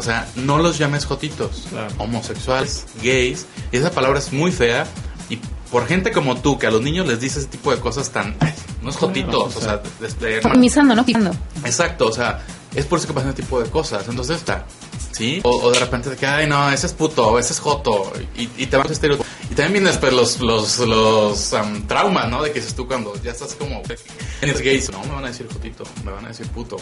o 0.00 0.02
sea, 0.02 0.28
no 0.34 0.58
los 0.58 0.78
llames 0.78 1.04
jotitos, 1.06 1.66
Claro. 1.70 1.94
homosexuales, 1.98 2.86
gays. 3.02 3.46
Y 3.70 3.76
esa 3.76 3.90
palabra 3.92 4.18
es 4.18 4.32
muy 4.32 4.50
fea. 4.50 4.86
Y 5.28 5.38
por 5.70 5.86
gente 5.86 6.10
como 6.10 6.36
tú, 6.40 6.58
que 6.58 6.66
a 6.66 6.70
los 6.70 6.82
niños 6.82 7.06
les 7.06 7.20
dice 7.20 7.38
ese 7.38 7.48
tipo 7.48 7.70
de 7.70 7.78
cosas 7.78 8.10
tan... 8.10 8.34
ay, 8.40 8.52
no 8.82 8.90
es 8.90 8.96
jotitos, 8.96 9.56
o 9.56 9.60
sea, 9.60 9.80
este, 10.02 10.40
Minimizando, 10.44 10.94
¿no? 10.96 11.04
Exacto, 11.64 12.06
o 12.08 12.12
sea, 12.12 12.42
es 12.74 12.86
por 12.86 12.98
eso 12.98 13.06
que 13.06 13.12
pasan 13.14 13.30
ese 13.30 13.42
tipo 13.42 13.60
de 13.62 13.68
cosas. 13.70 14.08
Entonces 14.08 14.38
está, 14.38 14.64
¿sí? 15.12 15.40
O, 15.44 15.50
o 15.50 15.70
de 15.70 15.78
repente 15.78 16.10
de 16.10 16.16
que, 16.16 16.26
ay, 16.26 16.46
no, 16.46 16.70
ese 16.70 16.86
es 16.86 16.92
puto, 16.92 17.38
ese 17.38 17.52
es 17.52 17.60
joto. 17.60 18.12
Y, 18.36 18.48
y 18.56 18.66
te 18.66 18.76
van 18.76 18.88
a 18.88 18.92
estereotipos. 18.92 19.30
Y 19.44 19.54
también 19.54 19.72
vienen 19.72 19.90
después 19.92 20.12
los, 20.12 20.40
los, 20.40 20.78
los 20.78 21.52
am, 21.54 21.86
traumas, 21.88 22.28
¿no? 22.28 22.42
De 22.42 22.52
que 22.52 22.60
dices 22.60 22.74
tú 22.74 22.86
cuando 22.86 23.12
ya 23.22 23.32
estás 23.32 23.54
como, 23.56 23.82
eres 24.40 24.60
gay, 24.60 24.82
no, 24.92 25.02
me 25.04 25.14
van 25.14 25.24
a 25.24 25.28
decir 25.28 25.48
jotito, 25.52 25.84
me 26.04 26.12
van 26.12 26.24
a 26.26 26.28
decir 26.28 26.46
puto. 26.48 26.76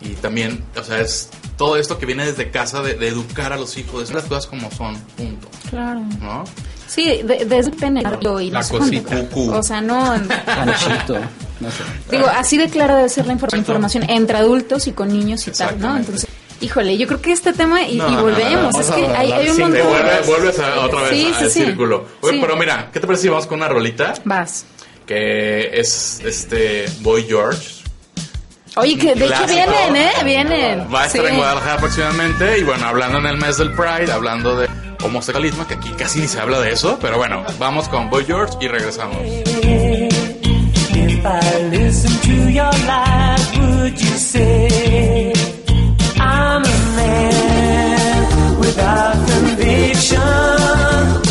Y 0.00 0.10
también, 0.14 0.64
o 0.76 0.82
sea, 0.82 1.00
es 1.00 1.28
todo 1.56 1.76
esto 1.76 1.98
que 1.98 2.06
viene 2.06 2.24
desde 2.26 2.50
casa 2.50 2.82
de, 2.82 2.94
de 2.94 3.08
educar 3.08 3.52
a 3.52 3.56
los 3.56 3.76
hijos, 3.76 4.08
de 4.08 4.14
las 4.14 4.24
cosas 4.24 4.46
como 4.46 4.70
son, 4.72 4.96
punto, 5.16 5.48
Claro. 5.70 6.00
¿no? 6.20 6.44
Sí, 6.88 7.04
de- 7.22 7.44
desde 7.44 7.70
el 7.70 7.76
pene 7.76 8.00
y 8.00 8.50
La 8.50 8.62
cosita. 8.66 9.26
O 9.34 9.62
sea, 9.62 9.80
no... 9.82 10.14
Panchito, 10.46 11.18
no 11.60 11.70
sé. 11.70 11.82
Digo, 12.10 12.26
así 12.28 12.56
de 12.58 12.68
clara 12.68 12.96
debe 12.96 13.08
ser 13.08 13.26
la 13.26 13.34
infor- 13.34 13.56
información 13.56 14.08
entre 14.08 14.38
adultos 14.38 14.86
y 14.86 14.92
con 14.92 15.08
niños 15.08 15.46
y 15.48 15.50
tal, 15.50 15.78
¿no? 15.80 15.96
Entonces, 15.96 16.27
Híjole, 16.60 16.98
yo 16.98 17.06
creo 17.06 17.20
que 17.22 17.30
este 17.32 17.52
tema, 17.52 17.82
y, 17.82 17.96
No, 17.96 18.08
y 18.08 18.10
no, 18.10 18.16
no, 18.16 18.22
volvemos, 18.24 18.74
no, 18.74 18.80
es 18.80 18.90
que 18.90 19.06
hay, 19.06 19.30
hay 19.30 19.48
un 19.48 19.54
Sí, 19.56 19.62
montón. 19.62 19.86
vuelve- 19.86 20.26
vuelves 20.26 20.58
a, 20.58 20.80
otra 20.80 21.02
vez 21.02 21.10
Sí, 21.10 21.32
al 21.36 21.50
sí. 21.50 21.64
círculo. 21.64 22.04
Oye, 22.20 22.34
Sí. 22.34 22.38
pero 22.40 22.56
mira, 22.56 22.90
¿qué 22.92 22.98
te 22.98 23.06
parece 23.06 23.22
si 23.22 23.28
vamos 23.28 23.46
con 23.46 23.58
una 23.58 23.68
rolita? 23.68 24.14
Vas. 24.24 24.64
Que 25.06 25.70
es 25.78 26.20
este 26.24 26.86
Boy 27.00 27.24
George. 27.28 27.60
Oye, 28.76 28.98
que 28.98 29.14
de 29.14 29.26
hecho 29.26 29.46
vienen, 29.46 29.96
¿eh? 29.96 30.10
Vienen. 30.24 30.86
Va 30.92 31.02
a 31.02 31.06
estar 31.06 31.22
Sí. 31.22 31.28
en 31.28 31.36
Guadalajara 31.36 31.76
próximamente. 31.78 32.58
Y 32.58 32.62
bueno, 32.64 32.86
hablando 32.86 33.18
en 33.18 33.26
el 33.26 33.36
mes 33.38 33.56
del 33.58 33.72
Pride, 33.72 34.10
hablando 34.12 34.56
de 34.58 34.68
homosexualismo, 35.02 35.66
que 35.66 35.74
aquí 35.74 35.90
casi 35.96 36.20
ni 36.20 36.28
se 36.28 36.38
habla 36.40 36.60
de 36.60 36.72
eso. 36.72 36.98
Pero 37.00 37.16
bueno, 37.18 37.44
vamos 37.58 37.88
con 37.88 38.10
Boy 38.10 38.24
George 38.26 38.54
y 38.60 38.68
regresamos. 38.68 39.16
If 41.00 41.24
I 41.24 41.62
listen 41.70 42.12
to 42.22 42.50
your 42.50 42.70
lies, 42.86 43.58
would 43.58 43.94
you 43.98 44.16
say 44.18 45.17
addiction 49.78 51.27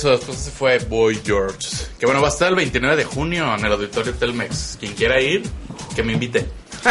eso, 0.00 0.10
después 0.10 0.38
se 0.38 0.50
fue 0.50 0.78
Boy 0.78 1.20
George. 1.22 1.68
Que 1.98 2.06
bueno, 2.06 2.22
va 2.22 2.28
a 2.28 2.30
estar 2.30 2.48
el 2.48 2.54
29 2.54 2.96
de 2.96 3.04
junio 3.04 3.54
en 3.54 3.64
el 3.64 3.72
auditorio 3.72 4.14
Telmex. 4.14 4.78
Quien 4.80 4.94
quiera 4.94 5.20
ir, 5.20 5.42
que 5.94 6.02
me 6.02 6.14
invite. 6.14 6.46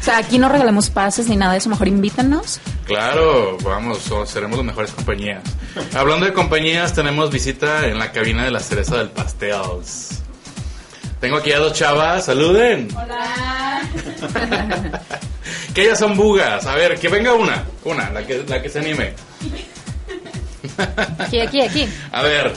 O 0.00 0.04
sea, 0.04 0.18
aquí 0.18 0.38
no 0.38 0.50
regalamos 0.50 0.90
pases 0.90 1.28
ni 1.28 1.36
nada 1.36 1.52
de 1.52 1.58
eso, 1.58 1.70
mejor 1.70 1.88
invítanos. 1.88 2.60
Claro, 2.84 3.56
vamos, 3.62 4.02
seremos 4.26 4.58
las 4.58 4.66
mejores 4.66 4.90
compañías. 4.90 5.42
Hablando 5.94 6.26
de 6.26 6.34
compañías, 6.34 6.92
tenemos 6.92 7.30
visita 7.30 7.86
en 7.86 7.98
la 7.98 8.12
cabina 8.12 8.44
de 8.44 8.50
la 8.50 8.60
cereza 8.60 8.98
del 8.98 9.08
pastel. 9.08 9.54
Tengo 11.20 11.38
aquí 11.38 11.52
a 11.52 11.58
dos 11.58 11.72
chavas, 11.72 12.26
saluden. 12.26 12.88
Hola. 12.94 13.80
que 15.74 15.84
ellas 15.84 15.98
son 15.98 16.18
bugas. 16.18 16.66
A 16.66 16.74
ver, 16.74 17.00
que 17.00 17.08
venga 17.08 17.32
una, 17.32 17.64
una, 17.84 18.10
la 18.10 18.26
que, 18.26 18.44
la 18.46 18.60
que 18.60 18.68
se 18.68 18.80
anime. 18.80 19.14
Aquí, 21.18 21.40
aquí, 21.40 21.60
aquí. 21.60 21.88
A 22.12 22.22
ver, 22.22 22.54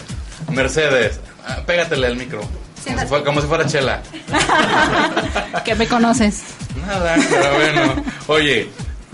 Mercedes, 0.51 1.19
ah, 1.45 1.62
pégatele 1.65 2.08
al 2.08 2.15
micro. 2.15 2.41
Como 2.41 2.99
si, 3.01 3.08
fuera, 3.08 3.25
como 3.25 3.41
si 3.41 3.47
fuera 3.47 3.65
chela. 3.65 4.01
que 5.65 5.75
me 5.75 5.88
conoces. 5.88 6.43
Nada, 6.86 7.17
pero 7.30 7.53
bueno. 7.53 8.03
Oye, 8.27 8.69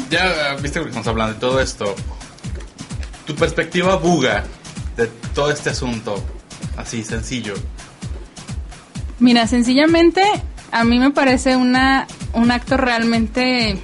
ya 0.10 0.52
ah, 0.52 0.56
viste 0.62 0.80
que 0.80 0.88
estamos 0.88 1.08
hablando 1.08 1.34
de 1.34 1.40
todo 1.40 1.60
esto. 1.60 1.96
Tu 3.26 3.36
perspectiva 3.36 3.96
buga 3.96 4.44
de 4.96 5.08
todo 5.34 5.50
este 5.50 5.72
asunto, 5.72 6.24
así 6.78 7.04
sencillo. 7.04 7.56
Mira, 9.20 9.48
sencillamente 9.48 10.22
a 10.72 10.84
mí 10.84 11.00
me 11.00 11.12
parece 11.12 11.56
una 11.56 12.08
un 12.34 12.52
acto 12.52 12.78
realmente 12.78 13.78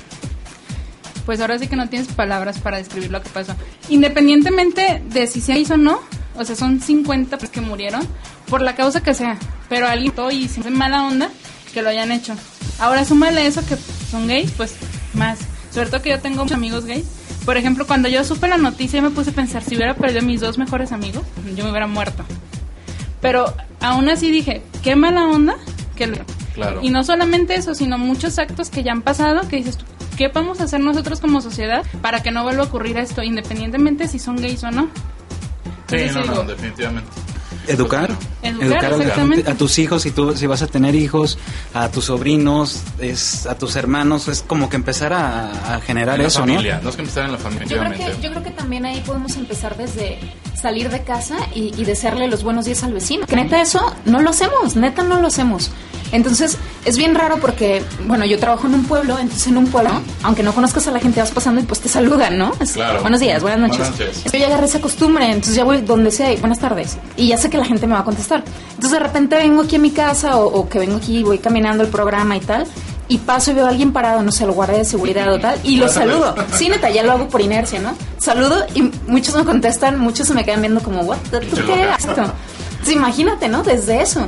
pues 1.29 1.41
ahora 1.41 1.59
sí 1.59 1.67
que 1.67 1.75
no 1.75 1.87
tienes 1.87 2.07
palabras 2.07 2.57
para 2.57 2.77
describir 2.77 3.11
lo 3.11 3.21
que 3.21 3.29
pasó. 3.29 3.53
Independientemente 3.87 4.99
de 5.13 5.27
si 5.27 5.41
se 5.41 5.59
hizo 5.59 5.75
o 5.75 5.77
no, 5.77 5.99
o 6.35 6.43
sea, 6.43 6.55
son 6.55 6.81
50 6.81 7.37
pues, 7.37 7.51
que 7.51 7.61
murieron 7.61 8.01
por 8.47 8.63
la 8.63 8.73
causa 8.73 9.03
que 9.03 9.13
sea, 9.13 9.37
pero 9.69 9.87
alguien 9.87 10.11
todo 10.11 10.31
y 10.31 10.47
sin 10.47 10.73
mala 10.73 11.03
onda 11.03 11.29
que 11.71 11.83
lo 11.83 11.89
hayan 11.89 12.11
hecho. 12.11 12.33
Ahora 12.79 13.05
súmale 13.05 13.45
eso 13.45 13.63
que 13.63 13.77
son 14.09 14.25
gays, 14.25 14.49
pues 14.57 14.73
más. 15.13 15.37
Sobre 15.69 15.89
todo 15.91 16.01
que 16.01 16.09
yo 16.09 16.19
tengo 16.19 16.41
muchos 16.41 16.57
amigos 16.57 16.85
gays. 16.85 17.05
Por 17.45 17.57
ejemplo, 17.57 17.85
cuando 17.85 18.09
yo 18.09 18.23
supe 18.23 18.47
la 18.47 18.57
noticia 18.57 18.99
me 18.99 19.11
puse 19.11 19.29
a 19.29 19.33
pensar, 19.33 19.63
si 19.63 19.75
hubiera 19.75 19.93
perdido 19.93 20.21
a 20.21 20.23
mis 20.23 20.41
dos 20.41 20.57
mejores 20.57 20.91
amigos, 20.91 21.21
yo 21.55 21.63
me 21.63 21.69
hubiera 21.69 21.85
muerto. 21.85 22.25
Pero 23.21 23.53
aún 23.81 24.09
así 24.09 24.31
dije, 24.31 24.63
qué 24.81 24.95
mala 24.95 25.27
onda 25.27 25.57
que 25.95 26.07
lo... 26.07 26.17
Claro. 26.55 26.79
Y 26.81 26.89
no 26.89 27.03
solamente 27.03 27.53
eso, 27.53 27.75
sino 27.75 27.99
muchos 27.99 28.39
actos 28.39 28.71
que 28.71 28.81
ya 28.81 28.93
han 28.93 29.03
pasado 29.03 29.47
que 29.47 29.57
dices, 29.57 29.77
tú, 29.77 29.85
¿qué 30.19 30.29
podemos 30.29 30.59
hacer 30.59 30.81
nosotros 30.81 31.21
como 31.21 31.39
sociedad 31.39 31.85
para 32.01 32.21
que 32.21 32.29
no 32.29 32.43
vuelva 32.43 32.63
a 32.63 32.65
ocurrir 32.65 32.97
esto, 32.97 33.23
independientemente 33.23 34.05
si 34.09 34.19
son 34.19 34.35
gays 34.35 34.61
o 34.65 34.69
no? 34.69 34.89
Sí, 35.87 35.95
Entonces, 35.95 36.13
no, 36.13 36.25
no, 36.25 36.31
digo, 36.33 36.43
definitivamente. 36.43 37.09
Educar, 37.67 38.11
Educar, 38.43 38.85
a 38.85 38.97
la 38.97 39.03
exactamente. 39.03 39.49
a 39.49 39.55
tus 39.55 39.79
hijos, 39.79 40.01
si 40.01 40.11
tú 40.11 40.35
si 40.35 40.45
vas 40.45 40.61
a 40.61 40.67
tener 40.67 40.93
hijos, 40.93 41.37
a 41.73 41.87
tus 41.89 42.05
sobrinos, 42.05 42.81
es, 42.99 43.45
a 43.45 43.57
tus 43.57 43.77
hermanos, 43.77 44.27
es 44.27 44.41
como 44.41 44.69
que 44.69 44.75
empezar 44.75 45.13
a, 45.13 45.75
a 45.75 45.79
generar 45.79 46.15
En 46.15 46.23
la 46.23 46.27
eso, 46.27 46.39
familia, 46.41 46.81
¿no? 46.83 46.89
es 46.89 46.95
que 46.97 47.01
empezar 47.03 47.25
en 47.25 47.31
la 47.31 47.37
familia, 47.37 47.67
Yo 47.67 47.79
creo, 47.79 47.93
que, 47.93 48.21
yo 48.21 48.31
creo 48.31 48.43
que 48.43 48.51
también 48.51 48.85
ahí 48.85 49.01
podemos 49.05 49.37
empezar 49.37 49.77
desde 49.77 50.19
salir 50.59 50.89
de 50.89 51.01
casa 51.03 51.37
y, 51.55 51.73
y 51.79 51.85
desearle 51.85 52.27
los 52.27 52.43
buenos 52.43 52.65
días 52.65 52.83
al 52.83 52.91
vecino. 52.91 53.25
Que 53.25 53.37
neta 53.37 53.61
eso 53.61 53.95
no 54.03 54.19
lo 54.19 54.31
hacemos, 54.31 54.75
neta 54.75 55.03
no 55.03 55.21
lo 55.21 55.27
hacemos. 55.27 55.71
Entonces 56.11 56.57
es 56.85 56.97
bien 56.97 57.15
raro 57.15 57.37
porque, 57.37 57.83
bueno, 58.07 58.25
yo 58.25 58.39
trabajo 58.39 58.67
en 58.67 58.73
un 58.75 58.83
pueblo, 58.85 59.17
entonces 59.19 59.47
en 59.47 59.57
un 59.57 59.67
pueblo, 59.67 59.91
aunque 60.23 60.43
no 60.43 60.53
conozcas 60.53 60.87
a 60.87 60.91
la 60.91 60.99
gente, 60.99 61.19
vas 61.19 61.31
pasando 61.31 61.61
y 61.61 61.63
pues 61.63 61.79
te 61.79 61.89
saludan, 61.89 62.37
¿no? 62.37 62.51
Es, 62.59 62.73
Claro. 62.73 63.01
Buenos 63.01 63.19
días, 63.19 63.41
buenas 63.41 63.59
noches. 63.59 63.79
Buenas 63.79 63.99
noches. 63.99 64.23
Yo 64.31 64.39
ya 64.39 64.47
agarré 64.47 64.65
esa 64.65 64.81
costumbre, 64.81 65.25
entonces 65.27 65.55
ya 65.55 65.63
voy 65.63 65.81
donde 65.81 66.11
sea 66.11 66.31
y 66.31 66.37
buenas 66.37 66.59
tardes. 66.59 66.97
Y 67.17 67.27
ya 67.27 67.37
sé 67.37 67.49
que 67.49 67.57
la 67.57 67.65
gente 67.65 67.87
me 67.87 67.93
va 67.93 67.99
a 67.99 68.03
contestar. 68.05 68.43
Entonces 68.69 68.91
de 68.91 68.99
repente 68.99 69.35
vengo 69.35 69.61
aquí 69.63 69.75
a 69.75 69.79
mi 69.79 69.91
casa 69.91 70.37
o, 70.37 70.45
o 70.47 70.69
que 70.69 70.79
vengo 70.79 70.97
aquí 70.97 71.17
y 71.19 71.23
voy 71.23 71.39
caminando 71.39 71.83
el 71.83 71.89
programa 71.89 72.35
y 72.37 72.39
tal. 72.41 72.65
Y 73.11 73.17
paso 73.17 73.49
y 73.49 73.55
veo 73.55 73.65
a 73.65 73.69
alguien 73.69 73.91
parado, 73.91 74.21
no 74.21 74.31
sé, 74.31 74.43
el 74.43 74.51
guardia 74.51 74.77
de 74.77 74.85
seguridad 74.85 75.33
o 75.33 75.39
tal, 75.39 75.59
y 75.63 75.77
lo 75.77 75.87
saludo. 75.89 76.35
Sí, 76.55 76.69
neta, 76.69 76.91
ya 76.91 77.01
lo 77.01 77.13
hago 77.13 77.27
por 77.27 77.41
inercia, 77.41 77.79
¿no? 77.79 77.95
Saludo 78.19 78.67
y 78.75 78.83
muchos 79.07 79.33
me 79.35 79.43
contestan, 79.45 79.97
muchos 79.99 80.27
se 80.27 80.35
me 80.35 80.45
quedan 80.45 80.61
viendo 80.61 80.79
como, 80.81 81.01
¿what? 81.01 81.17
¿Tú 81.31 81.39
qué 81.65 81.87
esto? 81.97 82.11
Entonces, 82.11 82.95
imagínate, 82.95 83.49
¿no? 83.49 83.63
Desde 83.63 84.01
eso. 84.03 84.27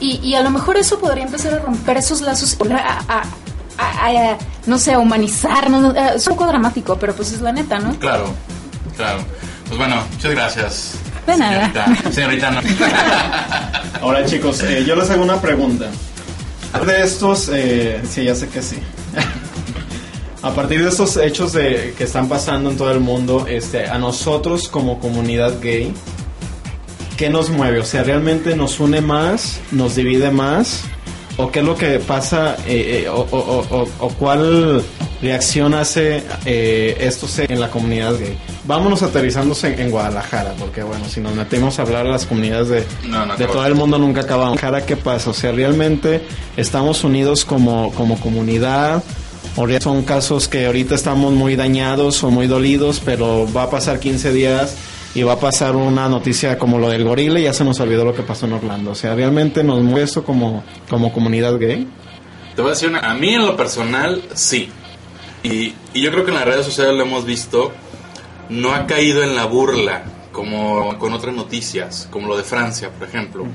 Y, 0.00 0.16
y 0.22 0.34
a 0.34 0.42
lo 0.42 0.50
mejor 0.50 0.76
eso 0.76 0.98
podría 0.98 1.24
empezar 1.24 1.54
a 1.54 1.58
romper 1.58 1.96
esos 1.96 2.20
lazos, 2.20 2.56
a, 2.70 2.74
a- 2.76 3.18
a- 3.18 3.22
a- 3.78 4.32
a- 4.32 4.38
no 4.66 4.78
sé, 4.78 4.92
a 4.92 4.98
humanizarnos. 4.98 5.94
eh, 5.96 6.10
Es 6.16 6.26
un 6.26 6.34
poco 6.34 6.46
dramático, 6.46 6.96
pero 6.98 7.14
pues 7.14 7.32
es 7.32 7.40
la 7.40 7.52
neta, 7.52 7.78
¿no? 7.78 7.98
Claro, 7.98 8.26
claro. 8.96 9.20
Pues 9.66 9.78
bueno, 9.78 9.96
muchas 10.12 10.30
gracias. 10.32 10.90
De 11.26 11.36
nada. 11.36 11.72
Señorita, 11.72 12.12
señorita 12.12 12.50
no. 12.52 12.60
Ahora 14.02 14.24
chicos, 14.26 14.62
eh, 14.62 14.84
yo 14.86 14.94
les 14.94 15.10
hago 15.10 15.22
una 15.24 15.40
pregunta. 15.40 15.86
De 16.86 17.02
estos, 17.02 17.50
eh, 17.52 18.00
sí, 18.08 18.24
ya 18.24 18.34
sé 18.34 18.48
que 18.48 18.62
sí. 18.62 18.76
A 20.42 20.50
partir 20.50 20.82
de 20.82 20.90
estos 20.90 21.16
hechos 21.16 21.52
de, 21.54 21.94
que 21.98 22.04
están 22.04 22.28
pasando 22.28 22.70
en 22.70 22.76
todo 22.76 22.92
el 22.92 23.00
mundo, 23.00 23.46
este, 23.48 23.86
a 23.88 23.98
nosotros 23.98 24.68
como 24.68 25.00
comunidad 25.00 25.54
gay, 25.60 25.92
¿qué 27.16 27.30
nos 27.30 27.50
mueve? 27.50 27.80
O 27.80 27.84
sea, 27.84 28.02
¿realmente 28.02 28.54
nos 28.56 28.78
une 28.80 29.00
más? 29.00 29.60
¿Nos 29.72 29.94
divide 29.96 30.30
más? 30.30 30.82
¿O 31.38 31.50
qué 31.50 31.58
es 31.60 31.64
lo 31.66 31.76
que 31.76 31.98
pasa? 31.98 32.56
eh, 32.66 33.02
eh, 33.04 33.08
o, 33.08 33.26
o- 33.30 33.66
o- 33.70 33.88
o- 34.00 34.08
cuál 34.10 34.82
reacción 35.22 35.74
hace 35.74 36.22
eh, 36.44 36.96
esto 37.00 37.26
en 37.48 37.60
la 37.60 37.70
comunidad 37.70 38.14
gay? 38.18 38.36
Vámonos 38.64 39.02
aterrizándose 39.02 39.74
en, 39.74 39.80
en 39.80 39.90
Guadalajara, 39.90 40.54
porque 40.58 40.82
bueno, 40.82 41.04
si 41.08 41.20
nos 41.20 41.34
metemos 41.34 41.78
a 41.78 41.82
hablar 41.82 42.06
a 42.06 42.10
las 42.10 42.24
comunidades 42.26 42.68
de, 42.68 42.84
No, 43.08 43.26
no 43.26 43.36
de 43.36 43.46
todo 43.46 43.66
el 43.66 43.74
mundo 43.74 43.98
nunca 43.98 44.22
acabamos. 44.22 44.58
Guadalajara, 44.60 44.86
¿qué 44.86 44.96
pasa? 44.96 45.30
O 45.30 45.34
sea, 45.34 45.52
¿realmente 45.52 46.22
estamos 46.56 47.04
unidos 47.04 47.44
como, 47.44 47.92
como 47.92 48.18
comunidad? 48.20 49.02
¿O 49.56 49.66
son 49.80 50.02
casos 50.04 50.48
que 50.48 50.66
ahorita 50.66 50.94
estamos 50.94 51.32
muy 51.32 51.56
dañados 51.56 52.22
o 52.24 52.30
muy 52.30 52.46
dolidos, 52.46 53.00
pero 53.02 53.46
va 53.56 53.64
a 53.64 53.70
pasar 53.70 54.00
15 54.00 54.32
días 54.32 54.74
y 55.16 55.22
va 55.22 55.32
a 55.32 55.40
pasar 55.40 55.74
una 55.74 56.10
noticia 56.10 56.58
como 56.58 56.78
lo 56.78 56.90
del 56.90 57.02
gorila 57.02 57.40
y 57.40 57.44
ya 57.44 57.54
se 57.54 57.64
nos 57.64 57.80
olvidó 57.80 58.04
lo 58.04 58.14
que 58.14 58.22
pasó 58.22 58.44
en 58.44 58.52
Orlando? 58.52 58.90
O 58.90 58.94
sea, 58.94 59.14
¿realmente 59.14 59.64
nos 59.64 59.82
mueve 59.82 60.02
eso 60.02 60.22
como, 60.22 60.62
como 60.90 61.10
comunidad 61.10 61.56
gay? 61.56 61.88
Te 62.54 62.60
voy 62.60 62.72
a 62.72 62.74
decir 62.74 62.90
una. 62.90 62.98
A 62.98 63.14
mí 63.14 63.32
en 63.32 63.46
lo 63.46 63.56
personal, 63.56 64.22
sí. 64.34 64.68
Y, 65.42 65.72
y 65.94 66.02
yo 66.02 66.10
creo 66.10 66.22
que 66.26 66.32
en 66.32 66.36
las 66.36 66.44
redes 66.44 66.66
sociales 66.66 66.94
lo 66.94 67.04
hemos 67.04 67.24
visto. 67.24 67.72
No 68.50 68.74
ha 68.74 68.86
caído 68.86 69.22
en 69.22 69.34
la 69.34 69.46
burla 69.46 70.04
como 70.32 70.98
con 70.98 71.14
otras 71.14 71.34
noticias, 71.34 72.08
como 72.10 72.28
lo 72.28 72.36
de 72.36 72.44
Francia, 72.44 72.90
por 72.90 73.08
ejemplo. 73.08 73.46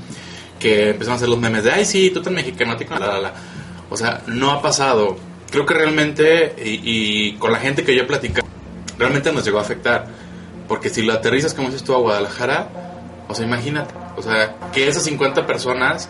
Que 0.57 0.89
empezaron 0.89 1.13
a 1.13 1.17
hacer 1.17 1.29
los 1.29 1.37
memes 1.37 1.63
de, 1.63 1.73
ay, 1.73 1.85
sí, 1.85 2.09
tú 2.11 2.23
tan 2.23 2.33
mexicano, 2.33 2.75
la, 2.99 3.05
la, 3.05 3.19
la". 3.19 3.33
O 3.87 3.95
sea, 3.95 4.23
no 4.25 4.49
ha 4.49 4.63
pasado. 4.63 5.15
Creo 5.51 5.67
que 5.67 5.75
realmente, 5.75 6.55
y, 6.57 7.29
y 7.29 7.33
con 7.33 7.51
la 7.51 7.59
gente 7.59 7.83
que 7.83 7.95
yo 7.95 8.01
he 8.01 8.05
platicado, 8.05 8.47
realmente 8.97 9.31
nos 9.31 9.45
llegó 9.45 9.59
a 9.59 9.61
afectar. 9.61 10.20
Porque 10.71 10.89
si 10.89 11.01
lo 11.01 11.11
aterrizas, 11.11 11.53
como 11.53 11.67
dices 11.67 11.83
tú, 11.83 11.93
a 11.93 11.97
Guadalajara, 11.97 12.69
o 13.27 13.35
sea, 13.35 13.45
imagínate, 13.45 13.93
o 14.15 14.21
sea, 14.21 14.55
que 14.71 14.87
esas 14.87 15.03
50 15.03 15.45
personas 15.45 16.07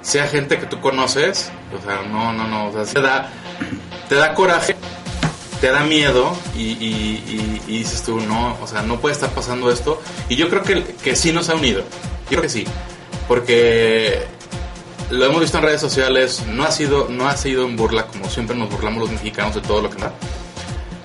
sea 0.00 0.26
gente 0.26 0.56
que 0.58 0.64
tú 0.64 0.80
conoces, 0.80 1.50
o 1.78 1.84
sea, 1.84 2.00
no, 2.10 2.32
no, 2.32 2.46
no, 2.48 2.68
o 2.68 2.72
sea, 2.72 2.84
te 2.90 3.02
da, 3.02 3.28
te 4.08 4.14
da 4.14 4.32
coraje, 4.32 4.74
te 5.60 5.70
da 5.70 5.80
miedo 5.84 6.34
y, 6.56 6.62
y- 6.62 7.22
y- 7.28 7.62
y 7.74 7.78
dices 7.80 8.02
tú, 8.02 8.18
no, 8.18 8.56
o 8.62 8.66
sea, 8.66 8.80
no 8.80 8.98
puede 8.98 9.12
estar 9.14 9.28
pasando 9.28 9.70
esto. 9.70 10.00
Y 10.30 10.36
yo 10.36 10.48
creo 10.48 10.62
que, 10.62 10.82
que 10.84 11.14
sí 11.14 11.30
nos 11.30 11.50
ha 11.50 11.54
unido, 11.54 11.80
yo 11.82 12.28
creo 12.30 12.42
que 12.42 12.48
sí, 12.48 12.64
porque 13.28 14.22
lo 15.10 15.22
hemos 15.26 15.42
visto 15.42 15.58
en 15.58 15.64
redes 15.64 15.82
sociales, 15.82 16.44
no 16.48 16.64
ha 16.64 16.70
sido, 16.70 17.08
no 17.10 17.28
ha 17.28 17.36
sido 17.36 17.66
en 17.66 17.76
burla 17.76 18.06
como 18.06 18.30
siempre 18.30 18.56
nos 18.56 18.70
burlamos 18.70 19.02
los 19.02 19.10
mexicanos 19.10 19.54
de 19.54 19.60
todo 19.60 19.82
lo 19.82 19.90
que 19.90 20.00
da. 20.00 20.14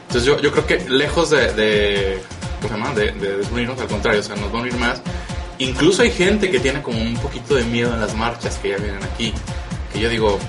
Entonces 0.07 0.23
yo, 0.25 0.39
yo 0.39 0.53
creo 0.53 0.65
que 0.65 0.89
lejos 0.89 1.31
de 1.31 2.21
¿cómo 2.67 2.73
se 2.75 2.79
llama? 2.79 2.93
De, 2.95 3.11
de 3.11 3.37
desunirnos, 3.37 3.79
al 3.79 3.87
contrario, 3.87 4.19
o 4.21 4.23
sea, 4.23 4.35
nos 4.35 4.53
va 4.53 4.57
a 4.59 4.61
unir 4.61 4.75
más. 4.77 5.01
Incluso 5.59 6.01
hay 6.01 6.11
gente 6.11 6.49
que 6.49 6.59
tiene 6.59 6.81
como 6.81 6.99
un 6.99 7.15
poquito 7.17 7.55
de 7.55 7.63
miedo 7.63 7.93
en 7.93 8.01
las 8.01 8.15
marchas 8.15 8.57
que 8.61 8.69
ya 8.69 8.77
vienen 8.77 9.03
aquí. 9.03 9.33
Que 9.93 9.99
yo 9.99 10.09
digo, 10.09 10.39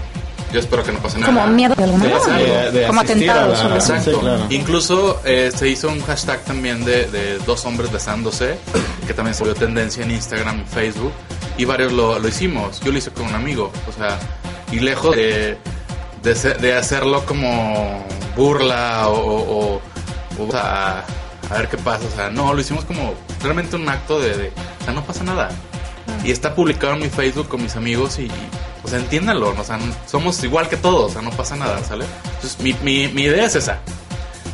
yo 0.53 0.61
espero 0.61 0.83
que 0.83 0.93
no 0.93 0.99
pase 1.01 1.19
nada. 1.19 1.33
Como 1.33 1.47
miedo 1.49 1.75
de 1.75 1.85
alguna 1.85 2.05
manera. 2.09 2.71
de- 2.71 2.81
de 2.81 2.87
Como 2.87 3.01
atentados. 3.01 3.61
a 3.61 3.69
la-. 3.69 3.75
Exacto. 3.77 4.11
Sí, 4.13 4.17
claro. 4.19 4.47
Incluso 4.51 5.21
eh, 5.25 5.53
se 5.55 5.69
hizo 5.69 5.89
un 5.89 6.01
hashtag 6.03 6.43
también 6.45 6.85
de, 6.85 7.07
de 7.11 7.39
dos 7.41 7.65
hombres 7.67 7.93
besándose, 7.93 8.57
que 9.07 9.13
también 9.13 9.35
se 9.35 9.45
volvió 9.45 9.55
tendencia 9.57 10.03
en 10.05 10.11
Instagram 10.13 10.63
y 10.63 10.65
Facebook, 10.75 11.13
y 11.59 11.65
varios 11.67 11.93
lo, 11.93 12.19
lo 12.19 12.27
hicimos. 12.29 12.81
Yo 12.81 12.91
lo 12.91 12.99
hice 12.99 13.11
con 13.11 13.27
un 13.27 13.35
amigo, 13.35 13.71
o 13.89 13.93
sea, 13.93 14.19
y 14.73 14.81
lejos 14.81 15.15
de, 15.15 15.59
de, 16.23 16.75
hacerlo 16.75 17.25
como 17.27 18.05
burla 18.35 19.09
o, 19.09 19.15
o- 19.21 19.75
o- 19.75 19.83
o 20.43 20.57
a, 20.57 21.05
a 21.55 21.59
ver 21.59 21.69
qué 21.69 21.77
pasa, 21.79 22.05
o 22.13 22.17
sea, 22.17 22.31
no, 22.31 22.53
lo 22.53 22.61
hicimos 22.61 22.85
como 22.85 23.15
realmente 23.43 23.77
un 23.77 23.89
acto 23.89 24.19
de, 24.21 24.37
de- 24.37 24.53
o 24.81 24.85
sea, 24.85 24.93
no 24.93 25.05
pasa 25.05 25.23
nada. 25.25 25.51
Y 26.25 26.31
está 26.31 26.55
publicado 26.55 26.95
en 26.95 27.01
mi 27.01 27.09
Facebook 27.09 27.49
con 27.49 27.63
mis 27.63 27.77
amigos 27.77 28.19
y, 28.19 28.23
y, 28.25 28.31
o 28.83 28.89
sea, 28.89 28.99
entiéndanlo, 28.99 29.55
¿no? 29.55 29.61
o 29.61 29.65
sea, 29.65 29.79
somos 30.07 30.43
igual 30.45 30.69
que 30.69 30.77
todos, 30.77 31.11
o 31.11 31.13
sea, 31.13 31.23
no 31.23 31.31
pasa 31.31 31.57
nada, 31.57 31.83
¿sale? 31.85 32.05
Entonces, 32.35 32.59
mi, 32.61 32.75
mi, 32.83 33.09
mi 33.09 33.23
idea 33.23 33.45
es 33.47 33.55
esa. 33.57 33.79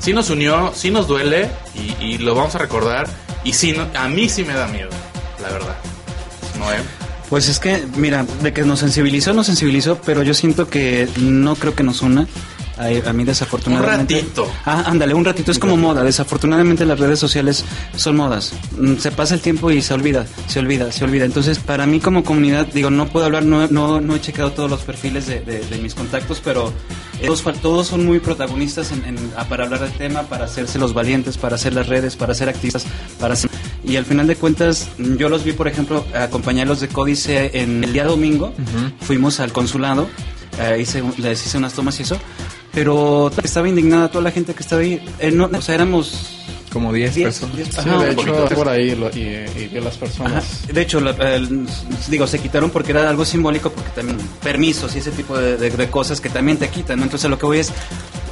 Sí 0.01 0.13
nos 0.13 0.31
unió, 0.31 0.73
sí 0.75 0.91
nos 0.91 1.07
duele 1.09 1.51
y, 1.75 2.05
y 2.05 2.19
lo 2.19 2.35
vamos 2.35 2.55
a 2.55 2.59
recordar 2.59 3.09
y 3.45 3.53
sí, 3.53 3.73
no- 3.73 3.87
a 3.99 4.09
mí 4.09 4.29
sí 4.29 4.45
me 4.45 4.55
da 4.55 4.67
miedo, 4.69 4.91
la 5.43 5.51
verdad. 5.51 5.77
¿No, 6.59 6.71
eh? 6.73 6.79
Pues 7.29 7.49
es 7.49 7.61
que, 7.61 7.87
mira, 7.97 8.25
de 8.43 8.53
que 8.53 8.63
nos 8.63 8.81
sensibilizó, 8.81 9.33
nos 9.33 9.47
sensibilizó, 9.47 9.97
pero 10.05 10.23
yo 10.25 10.35
siento 10.35 10.69
que 10.69 11.09
no 11.21 11.55
creo 11.55 11.75
que 11.77 11.83
nos 11.85 12.03
una. 12.03 12.27
A, 12.81 13.11
a 13.11 13.13
mí 13.13 13.25
desafortunadamente. 13.25 14.15
Un 14.15 14.21
ratito. 14.21 14.51
Ah, 14.65 14.85
ándale, 14.87 15.13
un 15.13 15.25
ratito. 15.25 15.51
Es 15.53 15.59
como 15.59 15.77
moda. 15.77 16.03
Desafortunadamente 16.03 16.87
las 16.87 16.99
redes 16.99 17.19
sociales 17.19 17.65
son 17.95 18.17
modas. 18.17 18.53
Mm, 18.79 18.97
Se 18.97 19.11
pasa 19.13 19.35
el 19.35 19.41
tiempo 19.41 19.71
y 19.71 19.83
se 19.83 19.93
olvida, 19.95 20.27
se 20.49 20.61
olvida, 20.61 20.91
se 20.91 21.05
olvida. 21.05 21.25
Entonces, 21.27 21.59
para 21.59 21.85
mí 21.87 22.01
como 22.01 22.25
comunidad, 22.25 22.67
digo, 22.69 22.89
no 22.91 23.07
puedo 23.09 23.27
hablar, 23.27 23.45
no, 23.45 23.67
no, 23.69 24.01
no 24.01 24.17
he 24.17 24.21
checado 24.21 24.53
todos 24.53 24.71
los 24.71 24.81
perfiles 24.81 25.27
de, 25.27 25.41
de- 25.41 25.61
de 25.61 25.79
mis 25.79 25.95
contactos, 25.95 26.41
pero 26.43 26.73
todos, 27.27 27.45
todos 27.61 27.87
son 27.89 28.07
muy 28.07 28.19
protagonistas 28.19 28.93
en- 28.93 29.05
en- 29.05 29.31
para 29.49 29.65
hablar 29.65 29.81
del 29.81 29.93
tema, 29.93 30.23
para 30.23 30.47
hacerse 30.47 30.79
los 30.79 30.95
valientes, 30.95 31.37
para 31.37 31.57
hacer 31.57 31.75
las 31.75 31.87
redes, 31.87 32.17
para 32.17 32.35
ser 32.35 32.49
activistas, 32.49 32.85
para 33.21 33.35
hacer... 33.35 33.51
Y 33.85 33.97
al 33.97 34.05
final 34.07 34.27
de 34.27 34.37
cuentas, 34.37 34.89
mm, 34.99 35.17
yo 35.17 35.29
los 35.29 35.45
vi, 35.45 35.53
por 35.53 35.69
ejemplo, 35.69 36.05
acompañarlos 36.15 36.81
de 36.81 36.89
Códice 36.89 37.51
en 37.61 37.85
el 37.85 37.93
día 37.93 38.05
domingo. 38.05 38.55
Fuimos 39.03 39.39
al 39.41 39.53
consulado, 39.53 40.09
eh, 40.61 40.79
hice, 40.81 41.03
les 41.19 41.45
hice 41.47 41.59
unas 41.59 41.73
tomas 41.75 41.99
y 42.01 42.05
eso. 42.05 42.19
Pero 42.73 43.31
estaba 43.43 43.69
indignada 43.69 44.09
toda 44.11 44.25
la 44.25 44.31
gente 44.31 44.55
que 44.55 44.63
estaba 44.63 44.83
ahí. 44.83 45.03
Eh, 45.19 45.31
no, 45.33 45.51
o 45.53 45.61
sea, 45.63 45.75
éramos 45.75 46.37
Como 46.73 46.93
10 46.93 47.15
10, 47.17 47.27
personas. 47.27 47.57
10 47.57 47.69
Sí, 47.69 47.75
ajá, 47.81 48.05
de 48.05 48.13
hecho, 48.13 48.49
por 48.55 48.69
ahí 48.69 48.95
lo- 48.95 49.11
y, 49.11 49.21
y 49.21 49.69
vi 49.73 49.81
las 49.81 49.95
Ajá. 49.97 50.01
personas. 50.01 50.67
De 50.73 50.81
hecho, 50.81 51.01
la- 51.01 51.11
el- 51.35 51.67
digo, 52.09 52.27
se 52.29 52.39
quitaron 52.39 52.71
porque 52.71 52.93
era 52.93 53.11
algo 53.11 53.25
simbólico, 53.25 53.71
porque 53.73 53.91
también 53.91 54.19
permisos 54.43 54.95
y 54.95 55.01
ese 55.01 55.11
tipo 55.11 55.37
de, 55.37 55.57
de- 55.57 55.71
de 55.71 55.91
cosas 55.91 56.21
que 56.21 56.29
también 56.29 56.59
te 56.59 56.69
quitan, 56.69 56.99
¿no? 57.01 57.05
Entonces, 57.07 57.29
lo 57.29 57.39
que 57.39 57.47
voy 57.47 57.59
es, 57.59 57.73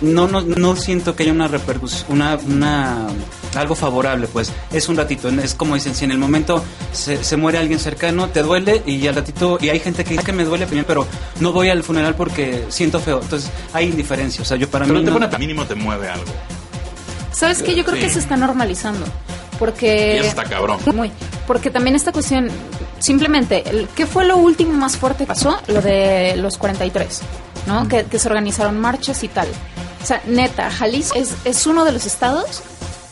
no, 0.00 0.28
no, 0.28 0.40
no 0.42 0.76
siento 0.76 1.16
que 1.16 1.24
haya 1.24 1.32
una 1.32 1.48
repercusión, 1.48 2.04
una, 2.10 2.36
una 2.46 3.08
algo 3.54 3.74
favorable, 3.74 4.26
pues 4.28 4.52
es 4.72 4.88
un 4.88 4.96
ratito, 4.96 5.28
es 5.28 5.54
como 5.54 5.74
dicen, 5.74 5.94
si 5.94 6.04
en 6.04 6.10
el 6.12 6.18
momento 6.18 6.62
se, 6.92 7.22
se 7.24 7.36
muere 7.36 7.58
alguien 7.58 7.78
cercano, 7.78 8.28
te 8.28 8.42
duele 8.42 8.82
y 8.86 9.06
al 9.06 9.14
ratito, 9.14 9.58
y 9.60 9.68
hay 9.70 9.80
gente 9.80 10.04
que 10.04 10.10
dice 10.10 10.24
que 10.24 10.32
me 10.32 10.44
duele, 10.44 10.66
pero 10.86 11.06
no 11.40 11.52
voy 11.52 11.70
al 11.70 11.82
funeral 11.82 12.14
porque 12.14 12.64
siento 12.68 13.00
feo, 13.00 13.20
entonces 13.22 13.50
hay 13.72 13.86
indiferencia, 13.88 14.42
o 14.42 14.44
sea, 14.44 14.56
yo 14.56 14.68
para 14.68 14.84
Pero 14.86 14.98
mí... 14.98 15.04
te 15.04 15.10
no- 15.10 15.18
pone 15.18 15.38
mínimo 15.38 15.64
te 15.64 15.74
mueve 15.74 16.08
algo. 16.08 16.26
¿Sabes 17.32 17.62
qué? 17.62 17.74
Yo 17.74 17.84
creo 17.84 17.96
Sí. 17.96 18.02
que 18.02 18.10
se 18.10 18.18
está 18.18 18.36
normalizando. 18.36 19.06
Porque. 19.58 20.14
Y 20.16 20.18
eso 20.18 20.28
está 20.28 20.44
cabrón. 20.44 20.78
Muy. 20.94 21.10
Porque 21.46 21.70
también 21.70 21.94
esta 21.96 22.12
cuestión. 22.12 22.48
Simplemente, 23.00 23.68
el- 23.68 23.88
¿qué 23.94 24.06
fue 24.06 24.24
lo 24.24 24.36
último 24.36 24.72
más 24.72 24.96
fuerte 24.96 25.24
que 25.24 25.28
pasó? 25.28 25.56
Lo 25.68 25.80
de 25.82 26.34
los 26.36 26.58
43, 26.58 27.20
¿no? 27.66 27.86
Que, 27.88 28.04
que 28.04 28.18
se 28.18 28.28
organizaron 28.28 28.78
marchas 28.80 29.22
y 29.24 29.28
tal. 29.28 29.48
O 30.02 30.06
sea, 30.06 30.20
neta, 30.26 30.70
Jalisco 30.70 31.16
es, 31.18 31.30
es 31.44 31.66
uno 31.66 31.84
de 31.84 31.92
los 31.92 32.06
estados 32.06 32.62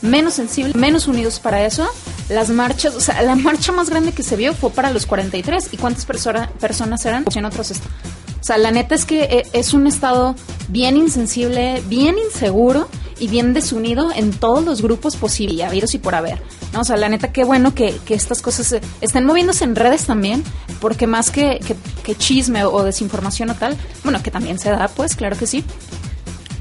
menos 0.03 0.35
sensibles, 0.35 0.75
menos 0.77 1.07
unidos 1.07 1.41
para 1.41 1.65
eso. 1.65 1.87
Las 2.29 2.51
marchas, 2.51 2.95
o 2.95 3.01
sea, 3.01 3.23
la 3.23 3.35
marcha 3.37 3.73
más 3.73 3.89
grande 3.91 4.13
que 4.13 4.23
se 4.23 4.37
vio 4.37 4.53
fue 4.55 4.71
para 4.71 4.91
los 4.91 5.07
43. 5.07 5.69
¿Y 5.73 5.77
cuántas 5.77 6.05
persona- 6.07 6.51
personas 6.61 7.05
eran 7.07 7.25
en 7.35 7.45
otros 7.45 7.71
estados? 7.71 7.93
O 8.41 8.45
sea, 8.47 8.59
la 8.59 8.71
neta 8.71 8.95
es 8.95 9.05
que 9.05 9.23
eh, 9.25 9.47
es 9.53 9.73
un 9.75 9.87
estado 9.87 10.37
bien 10.69 10.97
insensible, 10.97 11.83
bien 11.89 12.17
inseguro 12.19 12.89
y 13.19 13.29
bien 13.29 13.55
desunido 13.55 14.13
en 14.15 14.31
todos 14.31 14.63
los 14.65 14.83
grupos 14.83 15.17
posibles, 15.17 15.67
habidos 15.67 15.95
y 15.95 15.99
por 15.99 16.15
haber. 16.15 16.41
¿no? 16.73 16.81
O 16.83 16.85
sea, 16.85 16.97
la 16.97 17.09
neta, 17.09 17.33
qué 17.33 17.43
bueno 17.45 17.75
que, 17.75 17.97
que 18.05 18.15
estas 18.15 18.43
cosas 18.43 18.77
estén 19.01 19.25
moviéndose 19.25 19.65
en 19.65 19.75
redes 19.75 20.05
también, 20.05 20.45
porque 20.81 21.07
más 21.09 21.31
que, 21.31 21.59
que, 21.67 21.75
que 22.05 22.15
chisme 22.15 22.65
o 22.65 22.83
desinformación 22.85 23.51
o 23.51 23.55
tal, 23.55 23.77
bueno, 24.05 24.23
que 24.23 24.31
también 24.31 24.59
se 24.61 24.71
da, 24.71 24.87
pues, 24.89 25.17
claro 25.17 25.37
que 25.37 25.47
sí. 25.47 25.65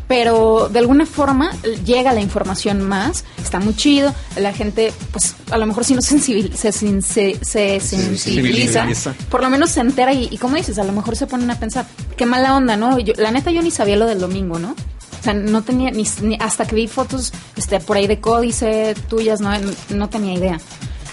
Pero 0.07 0.69
de 0.71 0.77
alguna 0.79 1.05
forma 1.07 1.51
eh, 1.63 1.79
llega 1.83 2.13
la 2.13 2.21
información 2.21 2.81
más, 2.83 3.23
está 3.43 3.59
muy 3.59 3.75
chido, 3.75 4.13
la 4.37 4.53
gente, 4.53 4.93
pues 5.11 5.35
a 5.49 5.57
lo 5.57 5.65
mejor 5.65 5.83
si 5.83 5.95
no 5.95 6.01
sensibil- 6.01 6.53
se, 6.53 6.71
se, 6.71 7.01
se 7.01 7.79
sensibiliza, 7.79 8.83
sensibiliza. 8.85 9.15
por 9.29 9.41
lo 9.41 9.49
menos 9.49 9.71
se 9.71 9.79
entera 9.81 10.13
y, 10.13 10.27
y 10.31 10.37
como 10.37 10.55
dices, 10.57 10.77
a 10.77 10.83
lo 10.83 10.91
mejor 10.91 11.15
se 11.15 11.25
ponen 11.25 11.49
a 11.49 11.57
pensar, 11.59 11.85
qué 12.17 12.25
mala 12.27 12.55
onda, 12.55 12.77
¿no? 12.77 12.99
Yo- 12.99 13.13
la 13.17 13.31
neta 13.31 13.49
yo 13.51 13.61
ni 13.63 13.71
sabía 13.71 13.95
lo 13.97 14.05
del 14.05 14.19
domingo, 14.19 14.59
¿no? 14.59 14.71
O 15.19 15.23
sea, 15.23 15.33
no 15.33 15.63
tenía 15.63 15.89
ni, 15.89 16.05
ni- 16.21 16.37
hasta 16.39 16.67
que 16.67 16.75
vi 16.75 16.87
fotos 16.87 17.33
este 17.55 17.79
por 17.79 17.97
ahí 17.97 18.05
de 18.05 18.19
códice 18.21 18.93
tuyas, 19.09 19.41
no, 19.41 19.49
no 19.89 20.07
tenía 20.09 20.35
idea. 20.35 20.59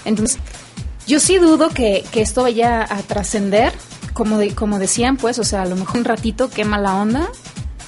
Entonces, 0.05 0.37
yo 1.07 1.19
sí 1.19 1.39
dudo 1.39 1.69
que, 1.69 2.05
que 2.11 2.21
esto 2.21 2.43
vaya 2.43 2.83
a 2.87 3.01
trascender, 3.01 3.73
como, 4.13 4.37
de- 4.37 4.53
como 4.53 4.77
decían, 4.77 5.17
pues, 5.17 5.39
o 5.39 5.43
sea, 5.43 5.63
a 5.63 5.65
lo 5.65 5.75
mejor 5.75 5.97
un 5.97 6.05
ratito, 6.05 6.51
qué 6.51 6.63
mala 6.63 6.93
onda. 6.95 7.27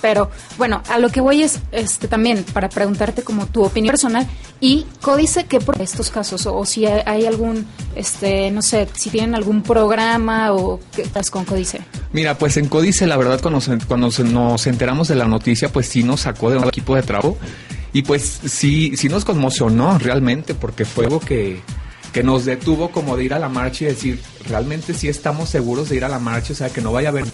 Pero 0.01 0.29
bueno, 0.57 0.81
a 0.89 0.99
lo 0.99 1.09
que 1.09 1.21
voy 1.21 1.43
es 1.43 1.59
este 1.71 2.07
también 2.07 2.43
para 2.53 2.69
preguntarte 2.69 3.23
como 3.23 3.47
tu 3.47 3.63
opinión 3.63 3.91
personal 3.93 4.27
y 4.59 4.85
Códice 5.01 5.45
qué 5.45 5.59
por 5.59 5.81
estos 5.81 6.09
casos 6.09 6.45
o, 6.45 6.65
si 6.65 6.85
hay, 6.85 7.01
hay 7.05 7.25
algún 7.25 7.65
este 7.95 8.51
no 8.51 8.61
sé, 8.61 8.87
si 8.95 9.09
tienen 9.09 9.35
algún 9.35 9.61
programa 9.63 10.53
o 10.53 10.79
qué 10.95 11.01
estás 11.03 11.29
con 11.31 11.45
Códice. 11.45 11.79
Mira, 12.13 12.37
pues 12.37 12.57
en 12.57 12.67
Códice, 12.67 13.07
la 13.07 13.17
verdad, 13.17 13.39
cuando, 13.41 13.61
se- 13.61 13.77
cuando 13.87 14.11
se- 14.11 14.23
nos 14.23 14.65
enteramos 14.67 15.07
de 15.07 15.15
la 15.15 15.25
noticia, 15.27 15.69
pues 15.71 15.87
sí 15.87 16.03
nos 16.03 16.21
sacó 16.21 16.49
de 16.49 16.57
un 16.57 16.65
equipo 16.65 16.95
de 16.95 17.03
trabajo 17.03 17.37
y 17.93 18.01
pues 18.03 18.39
sí, 18.45 18.95
sí 18.97 19.09
nos 19.09 19.25
conmocionó 19.25 19.97
realmente 19.97 20.53
porque 20.53 20.85
fue 20.85 21.05
algo 21.05 21.19
que, 21.19 21.61
que 22.15 22.23
nos 22.23 22.45
detuvo 22.45 22.91
como 22.91 23.17
de 23.17 23.25
ir 23.25 23.33
a 23.33 23.39
la 23.39 23.49
marcha 23.49 23.83
y 23.83 23.87
decir, 23.89 24.21
realmente 24.47 24.93
sí 24.93 25.09
estamos 25.09 25.49
seguros 25.49 25.89
de 25.89 25.97
ir 25.97 26.05
a 26.05 26.07
la 26.07 26.17
marcha, 26.17 26.53
o 26.53 26.55
sea, 26.55 26.69
que 26.69 26.79
no 26.79 26.93
vaya 26.93 27.09
a 27.09 27.11
haber, 27.11 27.25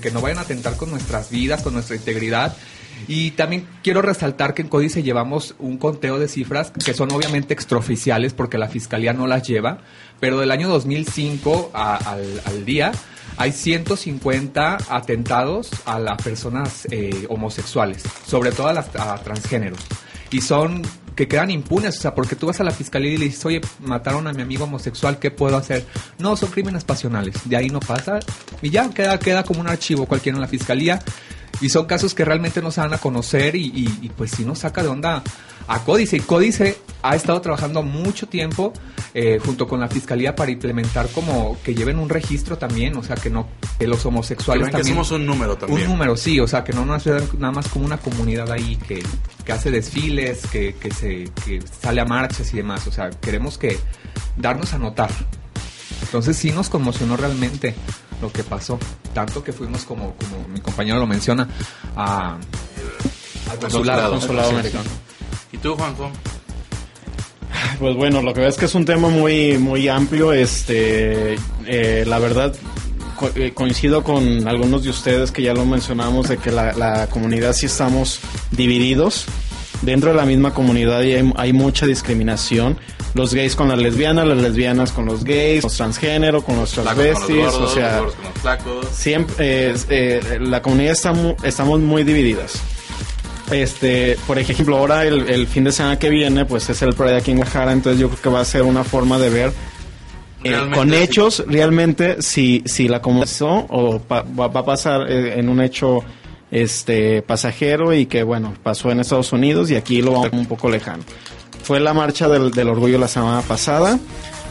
que 0.00 0.10
no 0.12 0.20
vayan 0.20 0.38
a 0.38 0.42
atentar 0.42 0.76
con 0.76 0.88
nuestras 0.90 1.30
vidas, 1.30 1.62
con 1.64 1.72
nuestra 1.74 1.96
integridad. 1.96 2.56
Y 3.08 3.32
también 3.32 3.66
quiero 3.82 4.00
resaltar 4.00 4.54
que 4.54 4.62
en 4.62 4.68
Códice 4.68 5.02
llevamos 5.02 5.56
un 5.58 5.78
conteo 5.78 6.20
de 6.20 6.28
cifras 6.28 6.70
que 6.84 6.94
son 6.94 7.10
obviamente 7.12 7.54
extraoficiales 7.54 8.34
porque 8.34 8.56
la 8.56 8.68
fiscalía 8.68 9.12
no 9.12 9.26
las 9.26 9.42
lleva, 9.42 9.78
pero 10.20 10.38
del 10.38 10.52
año 10.52 10.68
2005 10.68 11.72
a- 11.74 11.96
al, 11.96 12.64
día 12.64 12.92
hay 13.36 13.50
150 13.50 14.78
atentados 14.90 15.70
a 15.86 15.98
las 15.98 16.22
personas 16.22 16.86
eh, 16.92 17.26
homosexuales, 17.28 18.04
sobre 18.24 18.52
todo 18.52 18.68
a 18.68 18.78
a 18.78 19.18
transgéneros. 19.24 19.80
Y 20.30 20.40
son 20.40 20.82
que 21.18 21.26
quedan 21.26 21.50
impunes, 21.50 21.98
o 21.98 22.00
sea, 22.00 22.14
porque 22.14 22.36
tú 22.36 22.46
vas 22.46 22.60
a 22.60 22.64
la 22.64 22.70
fiscalía 22.70 23.10
y 23.10 23.16
le 23.16 23.24
dices, 23.24 23.44
oye, 23.44 23.60
mataron 23.80 24.28
a 24.28 24.32
mi 24.32 24.40
amigo 24.40 24.62
homosexual, 24.62 25.18
¿qué 25.18 25.32
puedo 25.32 25.56
hacer? 25.56 25.84
No, 26.20 26.36
son 26.36 26.48
crímenes 26.48 26.84
pasionales, 26.84 27.34
de 27.44 27.56
ahí 27.56 27.70
no 27.70 27.80
pasa 27.80 28.20
y 28.62 28.70
ya 28.70 28.88
queda, 28.90 29.18
queda 29.18 29.42
como 29.42 29.60
un 29.60 29.66
archivo 29.66 30.06
cualquiera 30.06 30.36
en 30.36 30.42
la 30.42 30.46
fiscalía. 30.46 31.02
Y 31.60 31.68
son 31.70 31.86
casos 31.86 32.14
que 32.14 32.24
realmente 32.24 32.62
no 32.62 32.70
se 32.70 32.80
van 32.80 32.94
a 32.94 32.98
conocer 32.98 33.56
y, 33.56 33.66
y- 33.66 33.98
y, 34.02 34.08
pues 34.10 34.30
sí 34.30 34.44
nos 34.44 34.60
saca 34.60 34.82
de 34.82 34.88
onda 34.88 35.22
a 35.66 35.84
Códice. 35.84 36.16
Y 36.16 36.20
Códice 36.20 36.78
ha 37.02 37.16
estado 37.16 37.40
trabajando 37.40 37.82
mucho 37.82 38.26
tiempo 38.28 38.72
eh, 39.14 39.40
junto 39.44 39.66
con 39.66 39.80
la 39.80 39.88
fiscalía 39.88 40.36
para 40.36 40.50
implementar 40.50 41.08
como 41.08 41.56
que 41.64 41.74
lleven 41.74 41.98
un 41.98 42.08
registro 42.08 42.58
también, 42.58 42.96
o 42.96 43.02
sea, 43.02 43.16
que 43.16 43.30
no 43.30 43.48
que 43.78 43.86
los 43.86 44.04
homosexuales 44.06 44.64
ven 44.66 44.70
que 44.70 44.76
también 44.78 44.94
somos 44.94 45.10
un 45.12 45.26
número 45.26 45.56
también. 45.56 45.82
un 45.82 45.88
número, 45.88 46.16
sí, 46.16 46.38
o 46.40 46.46
sea, 46.46 46.62
que 46.64 46.72
no 46.72 46.84
nos 46.84 47.04
vean 47.04 47.24
nada 47.38 47.52
más 47.52 47.68
como 47.68 47.84
una 47.86 47.98
comunidad 47.98 48.50
ahí 48.52 48.76
que, 48.76 49.02
que 49.44 49.52
hace 49.52 49.70
desfiles, 49.70 50.42
que, 50.52 50.74
que, 50.74 50.90
se, 50.92 51.30
que 51.44 51.60
sale 51.80 52.00
a 52.00 52.04
marchas 52.04 52.52
y 52.52 52.58
demás. 52.58 52.86
O 52.86 52.92
sea, 52.92 53.10
queremos 53.10 53.58
que 53.58 53.78
darnos 54.36 54.72
a 54.74 54.78
notar. 54.78 55.10
Entonces 56.02 56.36
sí 56.36 56.52
nos 56.52 56.68
conmocionó 56.68 57.16
realmente 57.16 57.74
lo 58.20 58.30
que 58.32 58.42
pasó. 58.44 58.78
Tanto 59.14 59.42
que 59.42 59.52
fuimos, 59.52 59.84
como, 59.84 60.14
como 60.14 60.48
mi 60.48 60.60
compañero 60.60 60.98
lo 60.98 61.06
menciona, 61.06 61.48
a, 61.96 62.34
al 63.50 63.58
Consulado. 63.58 64.10
consulado. 64.10 64.10
Consulado 64.12 64.48
Sí. 64.50 64.54
americano. 64.54 64.90
¿Y 65.52 65.58
tú, 65.58 65.74
Juanjo? 65.76 66.10
Pues 67.78 67.96
bueno, 67.96 68.22
lo 68.22 68.34
que 68.34 68.40
ves 68.40 68.56
que 68.56 68.66
es 68.66 68.74
un 68.74 68.84
tema 68.84 69.08
muy 69.08 69.56
muy 69.58 69.88
amplio. 69.88 70.32
Este, 70.32 71.36
eh, 71.66 72.04
la 72.06 72.18
verdad 72.18 72.54
co- 73.16 73.30
eh, 73.34 73.52
coincido 73.54 74.02
con 74.04 74.46
algunos 74.46 74.82
de 74.84 74.90
ustedes 74.90 75.30
que 75.32 75.42
ya 75.42 75.54
lo 75.54 75.64
mencionamos 75.64 76.28
de 76.28 76.36
que 76.38 76.50
la, 76.52 76.72
la 76.74 77.06
comunidad 77.08 77.52
sí 77.52 77.66
estamos 77.66 78.20
divididos. 78.50 79.26
Dentro 79.82 80.10
de 80.10 80.16
la 80.16 80.24
misma 80.24 80.52
comunidad 80.52 81.02
y 81.02 81.14
hay, 81.14 81.32
hay 81.36 81.52
mucha 81.52 81.86
discriminación. 81.86 82.76
Los 83.14 83.32
gays 83.32 83.54
con 83.56 83.68
las 83.68 83.78
lesbianas, 83.78 84.26
las 84.26 84.38
lesbianas 84.38 84.92
con 84.92 85.06
los 85.06 85.24
gays, 85.24 85.62
los 85.62 85.76
transgénero 85.76 86.42
con 86.42 86.56
los 86.56 86.72
transvestis, 86.72 87.46
o 87.46 87.68
sea, 87.68 88.00
los 88.02 88.14
con 88.14 88.24
los 88.24 88.32
flacos. 88.42 88.86
siempre 88.92 89.34
eh, 89.70 89.74
eh, 89.88 90.38
la 90.40 90.60
comunidad 90.62 90.92
está 90.92 91.12
mu- 91.12 91.34
estamos 91.42 91.80
muy 91.80 92.04
divididas 92.04 92.60
este 93.50 94.18
por 94.26 94.38
ejemplo 94.38 94.76
ahora 94.76 95.04
el, 95.06 95.28
el 95.30 95.46
fin 95.46 95.64
de 95.64 95.72
semana 95.72 95.98
que 95.98 96.10
viene 96.10 96.44
pues 96.44 96.68
es 96.68 96.82
el 96.82 96.92
Pride 96.94 97.16
aquí 97.16 97.30
en 97.30 97.38
Guadalajara 97.38 97.72
entonces 97.72 97.98
yo 98.00 98.08
creo 98.10 98.20
que 98.22 98.28
va 98.28 98.40
a 98.40 98.44
ser 98.44 98.62
una 98.62 98.84
forma 98.84 99.18
de 99.18 99.30
ver 99.30 99.52
eh, 100.44 100.54
con 100.74 100.90
sí. 100.90 100.96
hechos 100.96 101.44
realmente 101.46 102.20
si 102.20 102.62
si 102.66 102.88
la 102.88 103.00
comunidad 103.00 103.28
o 103.40 104.00
pa- 104.00 104.22
va, 104.38 104.48
va 104.48 104.60
a 104.60 104.64
pasar 104.66 105.10
eh, 105.10 105.38
en 105.38 105.48
un 105.48 105.62
hecho 105.62 106.04
este 106.50 107.22
pasajero 107.22 107.94
y 107.94 108.06
que 108.06 108.22
bueno 108.22 108.54
pasó 108.62 108.90
en 108.90 109.00
Estados 109.00 109.32
Unidos 109.32 109.70
y 109.70 109.76
aquí 109.76 110.00
lo 110.02 110.12
vamos 110.12 110.30
un 110.32 110.46
poco 110.46 110.70
lejano 110.70 111.02
fue 111.62 111.80
la 111.80 111.92
marcha 111.92 112.28
del, 112.28 112.50
del 112.50 112.68
orgullo 112.68 112.98
la 112.98 113.08
semana 113.08 113.42
pasada 113.42 113.98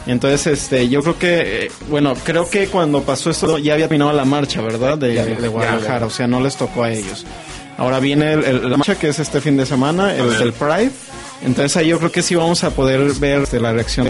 entonces, 0.06 0.46
este, 0.46 0.88
yo 0.88 1.02
creo 1.02 1.18
que, 1.18 1.64
eh, 1.66 1.70
bueno, 1.90 2.14
creo 2.24 2.48
que 2.48 2.68
cuando 2.68 3.02
pasó 3.02 3.28
esto 3.28 3.58
ya 3.58 3.74
había 3.74 3.88
terminado 3.88 4.14
la 4.14 4.24
marcha, 4.24 4.62
¿verdad? 4.62 4.96
De, 4.96 5.12
de 5.42 5.48
Guadalajara, 5.48 6.06
o 6.06 6.10
sea, 6.10 6.26
no 6.26 6.40
les 6.40 6.56
tocó 6.56 6.84
a 6.84 6.90
ellos. 6.90 7.26
Ahora 7.76 8.00
viene 8.00 8.32
el- 8.32 8.44
el- 8.44 8.70
la 8.70 8.78
marcha 8.78 8.94
que 8.98 9.08
es 9.08 9.18
este 9.18 9.42
fin 9.42 9.58
de 9.58 9.66
semana, 9.66 10.14
el 10.14 10.38
del 10.38 10.52
Pride. 10.54 10.92
Entonces 11.44 11.76
ahí 11.76 11.88
yo 11.88 11.98
creo 11.98 12.10
que 12.10 12.22
sí 12.22 12.34
vamos 12.36 12.64
a 12.64 12.70
poder 12.70 13.12
ver 13.14 13.42
este, 13.42 13.60
la 13.60 13.74
reacción 13.74 14.08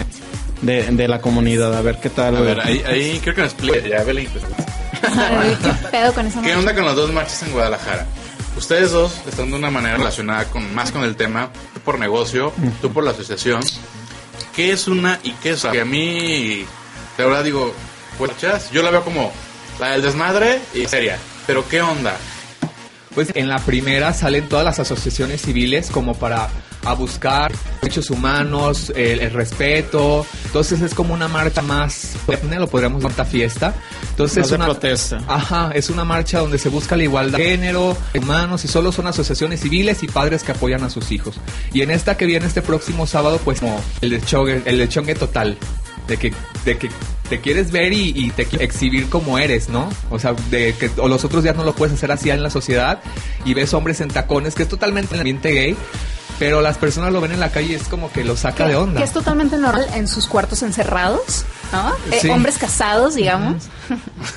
de, 0.63 0.85
de 0.85 1.09
la 1.09 1.21
comunidad, 1.21 1.77
a 1.77 1.83
ver 1.83 1.97
qué 2.01 2.11
tal. 2.11 2.37
A 2.37 2.41
ver, 2.43 2.61
ahí, 2.61 2.81
ahí 2.87 3.19
creo 3.21 3.35
que 3.35 3.41
nos 3.43 3.53
explique. 3.55 3.89
Ya. 3.89 4.05
Ay, 4.05 4.98
¿Qué 5.63 5.89
pedo 5.91 6.13
con 6.15 6.27
esa 6.27 6.41
¿Qué 6.41 6.47
marcha? 6.49 6.59
onda 6.59 6.75
con 6.75 6.85
las 6.85 6.97
dos 6.97 7.13
marchas 7.13 7.43
en 7.43 7.53
Guadalajara? 7.53 8.07
Ustedes 8.57 8.91
dos 8.91 9.13
están 9.27 9.51
de 9.51 9.57
una 9.57 9.71
manera 9.71 9.97
relacionada 9.97 10.45
con 10.47 10.75
más 10.75 10.91
con 10.91 11.05
el 11.05 11.17
tema, 11.17 11.51
tú 11.75 11.81
por 11.81 11.99
negocio, 11.99 12.53
tú 12.81 12.93
por 12.93 13.05
la 13.05 13.13
asociación. 13.13 13.61
¿Qué 14.55 14.73
es 14.73 14.89
una 14.89 15.21
y 15.23 15.31
qué 15.33 15.51
es 15.51 15.61
otra? 15.61 15.73
Que 15.73 15.81
a 15.83 15.85
mí, 15.85 16.65
de 17.17 17.25
verdad 17.25 17.45
digo, 17.45 17.73
pues 18.19 18.33
marchas, 18.33 18.71
yo 18.73 18.83
la 18.83 18.91
veo 18.91 19.05
como 19.05 19.33
la 19.79 19.91
del 19.91 20.03
desmadre 20.03 20.61
y 20.75 20.87
seria. 20.87 21.19
Pero 21.47 21.69
¿qué 21.69 21.81
onda? 21.81 22.17
Pues 23.15 23.31
en 23.35 23.49
la 23.49 23.59
primera 23.61 24.13
salen 24.13 24.49
todas 24.49 24.65
las 24.65 24.81
asociaciones 24.81 25.43
civiles 25.43 25.91
como 25.91 26.15
para 26.15 26.49
a 26.91 26.95
buscar 26.95 27.53
derechos 27.81 28.11
humanos, 28.11 28.93
el, 28.95 29.21
el 29.21 29.31
respeto. 29.31 30.27
Entonces 30.47 30.81
es 30.81 30.95
como 30.95 31.15
una 31.15 31.29
marcha 31.29 31.63
más, 31.63 32.15
lo 32.27 32.67
podríamos 32.67 33.03
llamar 33.03 33.27
fiesta. 33.27 33.75
Entonces 34.11 34.47
es 34.47 34.53
una 34.53 34.67
protesta. 34.67 35.19
Ajá, 35.27 35.71
es 35.75 35.91
una 35.91 36.05
marcha 36.05 36.41
donde 36.41 36.59
se 36.59 36.69
busca 36.69 36.97
la 36.97 37.05
igualdad 37.05 37.39
de 37.39 37.45
género, 37.45 37.97
humanos 38.15 38.65
y 38.65 38.69
solo 38.69 38.93
son 38.93 39.07
asociaciones 39.07 39.61
civiles 39.61 40.03
y 40.03 40.09
padres 40.09 40.43
que 40.43 40.53
apoyan 40.53 40.83
a 40.85 40.91
sus 40.91 41.11
hijos. 41.13 41.37
Y 41.73 41.83
en 41.83 41.91
esta 41.91 42.17
que 42.17 42.27
viene 42.27 42.47
este 42.47 42.63
próximo 42.63 43.07
sábado, 43.07 43.41
pues 43.45 43.61
como 43.61 43.81
el 44.01 44.11
de 44.11 44.21
chongue, 44.21 44.63
el 44.65 44.79
de 44.79 44.89
chongue 44.89 45.15
total, 45.15 45.57
de 46.07 46.17
que 46.17 46.33
de 46.65 46.79
que 46.79 46.91
te 47.29 47.41
quieres 47.41 47.71
ver 47.71 47.93
y, 47.93 48.13
y 48.17 48.31
te 48.31 48.43
exhibir 48.63 49.09
como 49.09 49.39
eres, 49.39 49.69
¿no? 49.69 49.89
O 50.11 50.19
sea, 50.19 50.35
de 50.51 50.75
que 50.75 50.91
o 50.97 51.09
los 51.09 51.25
otros 51.25 51.43
días 51.43 51.57
no 51.57 51.65
lo 51.65 51.75
puedes 51.75 51.95
hacer 51.95 52.11
así 52.11 52.31
en 52.31 52.43
la 52.43 52.51
sociedad 52.51 53.01
y 53.45 53.55
ves 53.55 53.75
hombres 53.75 54.01
en 54.01 54.09
tacones, 54.09 54.55
que 54.55 54.63
es 54.63 54.69
totalmente 54.69 55.15
el 55.15 55.21
ambiente 55.21 55.53
gay. 55.53 55.77
Pero 56.39 56.61
las 56.61 56.79
personas 56.79 57.13
lo 57.13 57.21
ven 57.21 57.33
en 57.33 57.41
la 57.41 57.51
calle 57.51 57.73
y 57.73 57.75
es 57.75 57.89
como 57.89 58.11
que 58.13 58.25
lo 58.25 58.37
saca 58.37 58.67
de 58.69 58.77
onda. 58.77 58.99
Que 58.99 59.05
es 59.05 59.13
totalmente 59.13 59.57
normal 59.57 59.87
en 59.95 60.07
sus 60.09 60.27
cuartos 60.27 60.63
encerrados, 60.63 61.45
¿no? 61.73 61.91
Eh, 62.13 62.19
Sí. 62.21 62.29
hombres 62.29 62.59
casados, 62.59 63.15
digamos. 63.17 63.65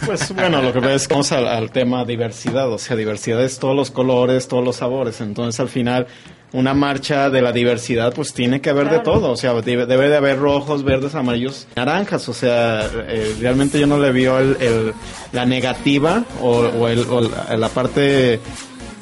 Pues 0.06 0.34
bueno, 0.34 0.62
lo 0.62 0.74
que 0.74 0.80
pasa 0.80 0.94
es 0.96 1.08
que 1.08 1.14
vamos 1.14 1.32
al, 1.32 1.48
al 1.48 1.72
tema 1.72 2.06
diversidad, 2.06 2.72
o 2.72 2.78
sea, 2.78 2.96
diversidad 2.96 3.44
es 3.44 3.60
todos 3.60 3.76
los 3.76 3.92
colores, 3.92 4.48
todos 4.48 4.64
los 4.64 4.78
sabores, 4.78 5.22
entonces 5.22 5.60
al 5.60 5.70
final 5.70 6.08
una 6.54 6.74
marcha 6.74 7.30
de 7.30 7.42
la 7.42 7.54
diversidad 7.54 8.14
pues 8.14 8.34
tiene 8.34 8.60
que 8.60 8.70
haber 8.72 8.90
de 8.90 9.00
todo, 9.00 9.32
o 9.32 9.38
sea, 9.38 9.54
debe, 9.62 9.86
debe 9.86 10.10
de 10.10 10.18
haber 10.18 10.38
rojos, 10.40 10.84
verdes, 10.84 11.16
amarillos, 11.16 11.68
naranjas, 11.78 12.28
o 12.28 12.34
sea, 12.34 12.90
eh, 13.08 13.36
realmente 13.40 13.80
yo 13.80 13.88
no 13.88 13.98
le 14.00 14.12
vio 14.12 14.38
el, 14.40 14.58
el- 14.60 14.94
la 15.32 15.46
negativa 15.46 16.26
o, 16.42 16.50
o 16.60 16.88
el- 16.90 17.06
o 17.10 17.22
la, 17.22 17.56
la 17.56 17.70
parte... 17.70 18.40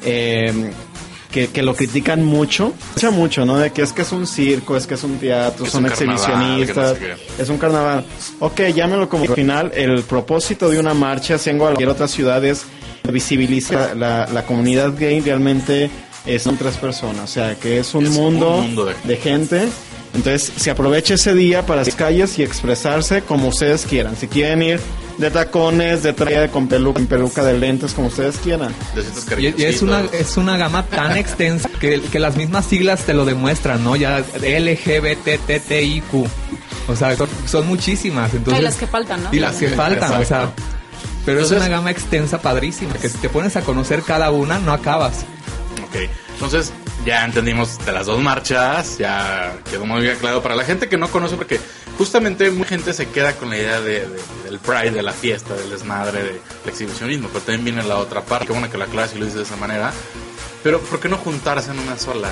eh, 0.04 0.70
que, 1.30 1.48
que 1.48 1.62
lo 1.62 1.74
critican 1.74 2.24
mucho, 2.24 2.72
mucho, 2.94 3.12
mucho, 3.12 3.44
¿no? 3.46 3.56
De 3.58 3.70
que 3.70 3.82
es 3.82 3.92
que 3.92 4.02
es 4.02 4.12
un 4.12 4.26
circo, 4.26 4.76
es 4.76 4.86
que 4.86 4.94
es 4.94 5.04
un 5.04 5.18
teatro, 5.18 5.64
Es 5.66 5.72
son 5.72 5.84
un 5.84 5.90
exhibicionistas, 5.90 6.98
que 6.98 7.08
no 7.10 7.16
sé 7.16 7.42
es 7.42 7.48
un 7.48 7.58
carnaval. 7.58 8.04
Ok, 8.40 8.60
llámelo 8.74 9.08
como 9.08 9.24
al 9.24 9.34
final, 9.34 9.72
el 9.74 10.02
propósito 10.02 10.68
de 10.70 10.78
una 10.78 10.94
marcha, 10.94 11.38
si 11.38 11.50
en 11.50 11.58
cualquier 11.58 11.88
otra 11.88 12.08
ciudad, 12.08 12.44
es 12.44 12.64
visibilizar 13.10 13.96
la, 13.96 14.26
la 14.32 14.44
comunidad 14.46 14.92
gay 14.98 15.20
realmente 15.20 15.90
eh, 16.26 16.38
son 16.38 16.56
tres 16.56 16.76
personas, 16.76 17.24
o 17.24 17.32
sea, 17.32 17.54
que 17.54 17.78
es 17.78 17.94
un 17.94 18.04
Es 18.04 18.10
un 18.10 18.16
mundo, 18.16 18.50
mundo 18.62 18.84
de- 18.86 18.94
de 19.04 19.16
gente. 19.16 19.68
Entonces, 20.14 20.52
se 20.56 20.70
aprovecha 20.70 21.14
ese 21.14 21.34
día 21.34 21.64
para 21.64 21.84
las 21.84 21.94
calles 21.94 22.38
y 22.38 22.42
expresarse 22.42 23.22
como 23.22 23.48
ustedes 23.48 23.86
quieran. 23.86 24.16
Si 24.16 24.26
quieren 24.26 24.60
ir 24.62 24.80
de 25.20 25.30
tacones, 25.30 26.02
de 26.02 26.12
traje, 26.12 26.48
con 26.48 26.66
peluca, 26.66 26.98
en 26.98 27.06
peluca 27.06 27.44
de 27.44 27.58
lentes, 27.58 27.92
como 27.92 28.08
ustedes 28.08 28.38
quieran. 28.38 28.74
Y, 29.38 29.62
y 29.62 29.64
es 29.64 29.82
una 29.82 30.00
es 30.12 30.36
una 30.36 30.56
gama 30.56 30.86
tan 30.86 31.16
extensa 31.18 31.68
que, 31.78 32.00
que 32.00 32.18
las 32.18 32.36
mismas 32.36 32.64
siglas 32.66 33.04
te 33.04 33.14
lo 33.14 33.24
demuestran, 33.24 33.84
¿no? 33.84 33.96
Ya 33.96 34.18
LGBTTIQ. 34.18 36.14
O 36.88 36.96
sea, 36.96 37.16
son, 37.16 37.28
son 37.46 37.66
muchísimas. 37.66 38.32
Entonces, 38.34 38.60
y 38.60 38.64
las 38.64 38.76
que 38.76 38.86
faltan, 38.86 39.22
¿no? 39.22 39.28
y 39.32 39.38
las 39.38 39.56
que 39.56 39.68
faltan, 39.68 40.20
o 40.20 40.24
sea. 40.24 40.50
Pero 41.26 41.40
es 41.40 41.50
una 41.50 41.68
gama 41.68 41.90
extensa 41.90 42.40
padrísima, 42.40 42.94
que 42.94 43.10
si 43.10 43.18
te 43.18 43.28
pones 43.28 43.54
a 43.56 43.60
conocer 43.60 44.02
cada 44.02 44.30
una, 44.30 44.58
no 44.58 44.72
acabas. 44.72 45.26
Ok, 45.84 45.96
entonces 46.32 46.72
ya 47.04 47.24
entendimos 47.24 47.78
de 47.84 47.92
las 47.92 48.06
dos 48.06 48.20
marchas, 48.20 48.98
ya 48.98 49.54
quedó 49.70 49.86
muy 49.86 50.02
bien 50.02 50.16
claro 50.18 50.42
para 50.42 50.54
la 50.54 50.64
gente 50.64 50.88
que 50.88 50.96
no 50.98 51.08
conoce, 51.08 51.36
porque 51.36 51.58
justamente 51.96 52.50
mucha 52.50 52.70
gente 52.70 52.92
se 52.92 53.08
queda 53.08 53.32
con 53.34 53.50
la 53.50 53.56
idea 53.56 53.80
de, 53.80 54.00
de- 54.06 54.20
del 54.44 54.58
pride, 54.58 54.90
de 54.92 55.02
la 55.02 55.12
fiesta, 55.12 55.54
del 55.54 55.70
desmadre, 55.70 56.22
del 56.22 56.40
exhibicionismo, 56.66 57.28
pero 57.28 57.40
también 57.44 57.64
viene 57.64 57.82
la 57.88 57.96
otra 57.98 58.20
parte, 58.22 58.46
qué 58.46 58.52
bueno 58.52 58.70
que 58.70 58.78
la 58.78 58.86
clase 58.86 59.18
lo 59.18 59.24
dice 59.24 59.38
de 59.38 59.44
esa 59.44 59.56
manera, 59.56 59.92
pero 60.62 60.80
¿por 60.80 61.00
qué 61.00 61.08
no 61.08 61.16
juntarse 61.16 61.70
en 61.70 61.78
una 61.78 61.96
sola? 61.98 62.28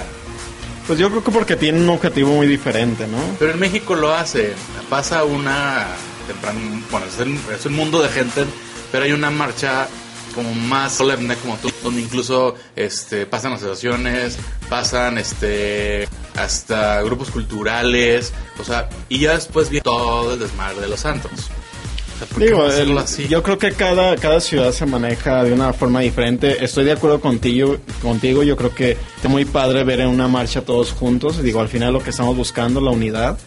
Pues 0.87 0.99
yo 0.99 1.11
creo 1.11 1.23
que 1.25 1.31
porque 1.31 1.57
tienen 1.57 1.83
un 1.83 1.91
objetivo 1.91 2.31
muy 2.33 2.47
diferente, 2.47 3.07
¿no? 3.07 3.19
Pero 3.39 3.53
en 3.53 3.59
México 3.61 3.95
lo 3.95 4.15
hace, 4.15 4.53
pasa 4.89 5.25
una 5.25 5.87
temprano, 6.27 6.61
bueno, 6.91 7.07
es, 7.07 7.19
el- 7.21 7.39
es 7.55 7.65
un 7.67 7.75
mundo 7.75 8.03
de 8.03 8.09
gente, 8.11 8.45
pero 8.93 9.05
hay 9.05 9.13
una 9.13 9.31
marcha 9.31 9.89
como 10.35 10.55
más 10.55 10.93
solemne 10.95 11.35
como 11.37 11.57
tú, 11.57 11.71
donde 11.83 12.01
incluso 12.03 12.55
este 12.77 13.27
pasan 13.27 13.53
asociaciones, 13.55 14.39
pasan 14.69 15.19
este 15.19 16.09
hasta 16.37 17.03
grupos 17.03 17.31
culturales, 17.31 18.33
o 18.61 18.65
sea, 18.65 18.89
y 19.09 19.19
ya 19.21 19.33
después 19.35 19.71
viene 19.71 19.83
todo 19.83 20.35
el 20.35 20.39
desmadre 20.39 20.81
de 20.81 20.89
los 20.89 21.01
santos. 21.01 21.31
O 21.33 22.19
sea, 22.19 22.27
¿por 22.29 22.39
qué 22.39 22.45
Digo, 22.47 22.67
el- 22.67 22.99
así? 22.99 23.29
yo 23.29 23.43
creo 23.43 23.59
que 23.59 23.73
cada, 23.73 24.17
cada 24.17 24.41
ciudad 24.41 24.73
se 24.73 24.87
maneja 24.87 25.45
de 25.45 25.53
una 25.53 25.73
forma 25.73 26.01
diferente. 26.01 26.65
Estoy 26.65 26.85
de 26.85 26.93
acuerdo 26.93 27.21
contigo, 27.21 27.77
contigo. 28.03 28.43
Yo 28.43 28.57
creo 28.57 28.75
que 28.75 28.93
es 29.23 29.31
muy 29.31 29.45
padre 29.45 29.85
ver 29.85 30.01
en 30.01 30.09
una 30.09 30.27
marcha 30.27 30.63
todos 30.63 30.91
juntos. 30.93 31.43
Digo, 31.43 31.61
al 31.61 31.69
final 31.69 31.93
lo 31.93 32.03
que 32.03 32.11
estamos 32.11 32.37
buscando, 32.37 32.81
la 32.81 32.91
unidad. 32.91 33.39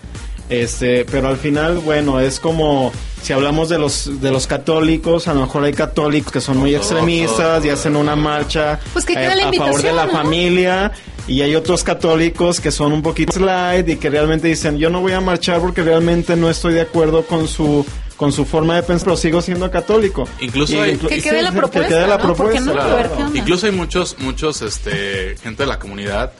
Este, 0.51 1.05
pero 1.05 1.29
al 1.29 1.37
final, 1.37 1.77
bueno, 1.79 2.19
es 2.19 2.39
como 2.39 2.91
si 3.23 3.31
hablamos 3.33 3.69
de 3.69 3.79
los 3.79 4.21
de 4.21 4.31
los 4.31 4.47
católicos, 4.47 5.27
a 5.29 5.33
lo 5.33 5.41
mejor 5.41 5.63
hay 5.63 5.73
católicos 5.73 6.31
que 6.31 6.41
son 6.41 6.57
muy 6.57 6.75
extremistas 6.75 7.63
y 7.65 7.69
hacen 7.69 7.95
una 7.95 8.15
marcha 8.17 8.79
Pues 8.93 9.05
que 9.05 9.13
eh, 9.13 9.27
a 9.27 9.53
favor 9.53 9.81
de 9.81 9.93
la 9.93 10.07
familia 10.09 10.91
y 11.27 11.41
hay 11.41 11.55
otros 11.55 11.83
católicos 11.85 12.59
que 12.59 12.69
son 12.71 12.91
un 12.91 13.01
poquito 13.01 13.31
slide 13.33 13.87
y 13.87 13.95
que 13.95 14.09
realmente 14.09 14.47
dicen, 14.49 14.77
"Yo 14.77 14.89
no 14.89 14.99
voy 15.01 15.13
a 15.13 15.21
marchar 15.21 15.61
porque 15.61 15.83
realmente 15.83 16.35
no 16.35 16.49
estoy 16.49 16.73
de 16.73 16.81
acuerdo 16.81 17.25
con 17.25 17.47
su 17.47 17.85
con 18.17 18.31
su 18.33 18.43
forma 18.45 18.75
de 18.75 18.83
pensar, 18.83 19.05
pero 19.05 19.15
sigo 19.17 19.41
siendo 19.41 19.71
católico." 19.71 20.27
Incluso 20.41 20.73
Y 20.75 20.79
hay- 20.79 20.95
inclu- 20.97 21.07
Que 21.07 21.21
quede 21.21 21.37
sí, 21.39 21.43
la 21.45 21.51
que 21.51 21.57
propuesta, 21.59 21.87
quede 21.87 22.07
la 22.07 22.17
¿no? 22.17 22.33
¿Por 22.35 22.51
qué 22.51 22.59
propuesta, 22.61 22.73
no? 22.89 23.15
claro. 23.17 23.31
Incluso 23.37 23.65
hay 23.67 23.71
muchos, 23.71 24.15
muchos, 24.19 24.61
este, 24.63 25.37
gente 25.41 25.63
de 25.63 25.67
la 25.67 25.79
comunidad 25.79 26.33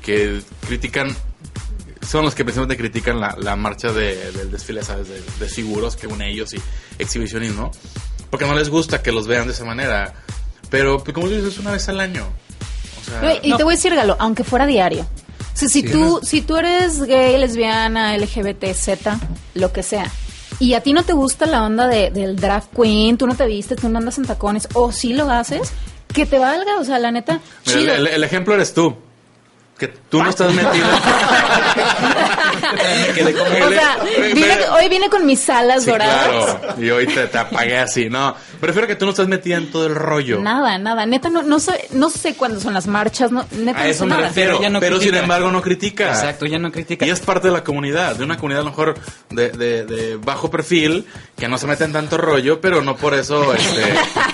que 0.00 0.40
critican, 0.66 1.14
son 2.08 2.24
los 2.24 2.34
que 2.34 2.44
precisamente 2.44 2.76
critican 2.76 3.20
la, 3.20 3.36
la 3.38 3.54
marcha 3.56 3.92
de- 3.92 4.32
del 4.32 4.50
desfile, 4.50 4.82
¿sabes? 4.82 5.08
De, 5.08 5.20
de 5.40 5.48
figuros 5.48 5.94
que 5.96 6.06
une 6.06 6.30
ellos 6.30 6.54
y 6.54 6.60
exhibicionismo, 6.98 7.70
porque 8.30 8.46
no 8.46 8.54
les 8.54 8.68
gusta 8.70 9.02
que 9.02 9.12
los 9.12 9.26
vean 9.26 9.46
de 9.46 9.52
esa 9.52 9.64
manera. 9.64 10.14
Pero, 10.70 11.02
pues, 11.02 11.14
como 11.14 11.28
tú 11.28 11.34
dices, 11.34 11.52
es 11.54 11.58
una 11.58 11.72
vez 11.72 11.88
al 11.88 12.00
año. 12.00 12.26
O 12.26 13.10
sea, 13.10 13.20
No, 13.22 13.30
y 13.42 13.56
te 13.56 13.62
voy 13.64 13.74
a 13.74 13.76
decir, 13.76 13.94
Galo, 13.94 14.16
aunque 14.18 14.44
fuera 14.44 14.66
diario. 14.66 15.02
O 15.02 15.56
sea, 15.58 15.68
si, 15.68 15.82
Sí, 15.82 15.88
tú, 15.90 15.98
no 16.00 16.20
si 16.22 16.40
tú 16.42 16.56
eres 16.56 17.02
gay, 17.02 17.36
lesbiana, 17.38 18.16
LGBT, 18.16 18.72
Z, 18.74 19.18
lo 19.54 19.72
que 19.72 19.82
sea, 19.82 20.10
y 20.60 20.74
a 20.74 20.82
ti 20.82 20.92
no 20.92 21.02
te 21.04 21.12
gusta 21.14 21.46
la 21.46 21.62
onda 21.64 21.86
de- 21.88 22.10
del 22.10 22.36
drag 22.36 22.64
queen, 22.70 23.16
tú 23.18 23.26
no 23.26 23.34
te 23.34 23.46
vistes, 23.46 23.78
tú 23.80 23.88
no 23.88 23.98
andas 23.98 24.18
en 24.18 24.24
tacones, 24.24 24.68
o 24.74 24.92
sí 24.92 25.14
lo 25.14 25.30
haces, 25.30 25.72
que 26.12 26.26
te 26.26 26.38
valga, 26.38 26.78
o 26.78 26.84
sea, 26.84 26.98
la 26.98 27.10
neta, 27.10 27.40
mira, 27.66 27.78
chido. 27.80 27.94
el, 27.94 28.06
el 28.08 28.24
ejemplo 28.24 28.54
eres 28.54 28.72
tú. 28.74 28.96
Que 29.78 29.88
tú 29.88 30.22
no 30.22 30.30
estás 30.30 30.52
metido. 30.52 30.86
O 33.68 33.70
sea, 33.70 33.98
vine- 34.34 34.68
hoy 34.72 34.88
vine 34.88 35.08
con 35.08 35.24
mis 35.26 35.48
alas 35.50 35.84
Sí, 35.84 35.90
doradas. 35.90 36.56
claro. 36.60 36.82
Y 36.82 36.90
hoy 36.90 37.06
te, 37.06 37.26
te 37.26 37.38
apagué 37.38 37.78
así. 37.78 38.08
No, 38.08 38.34
prefiero 38.60 38.86
que 38.86 38.96
tú 38.96 39.04
no 39.04 39.10
estás 39.12 39.28
metida 39.28 39.56
en 39.56 39.70
todo 39.70 39.86
el 39.86 39.94
rollo. 39.94 40.40
Nada, 40.40 40.78
nada, 40.78 41.06
neta, 41.06 41.28
no, 41.30 41.42
no 41.42 41.60
sé, 41.60 41.88
no 41.92 42.10
sé 42.10 42.34
cuándo 42.34 42.60
son 42.60 42.74
las 42.74 42.86
marchas, 42.86 43.30
no, 43.32 43.44
neta, 43.52 43.80
A 43.80 43.84
no 43.84 43.88
eso 43.90 43.98
sé 44.00 44.04
me 44.06 44.10
nada. 44.16 44.28
refiero. 44.28 44.58
Pero 44.58 44.70
no 44.70 44.80
pero 44.80 45.00
sin 45.00 45.14
embargo 45.14 45.50
no 45.50 45.62
critica. 45.62 46.08
Exacto, 46.08 46.46
ya 46.46 46.58
no 46.58 46.70
critica. 46.72 47.06
Y 47.06 47.10
es 47.10 47.20
parte 47.20 47.48
de 47.48 47.52
la 47.54 47.64
comunidad, 47.64 48.16
de 48.16 48.24
una 48.24 48.36
comunidad 48.36 48.62
a 48.62 48.64
lo 48.64 48.70
mejor 48.70 48.94
de, 49.30 49.50
de- 49.50 49.84
de 49.84 50.16
bajo 50.16 50.50
perfil, 50.50 51.06
que 51.36 51.48
no 51.48 51.58
se 51.58 51.66
mete 51.66 51.84
en 51.84 51.92
tanto 51.92 52.16
rollo, 52.18 52.60
pero 52.60 52.82
no 52.82 52.96
por 52.96 53.14
eso 53.14 53.54
este, 53.54 53.82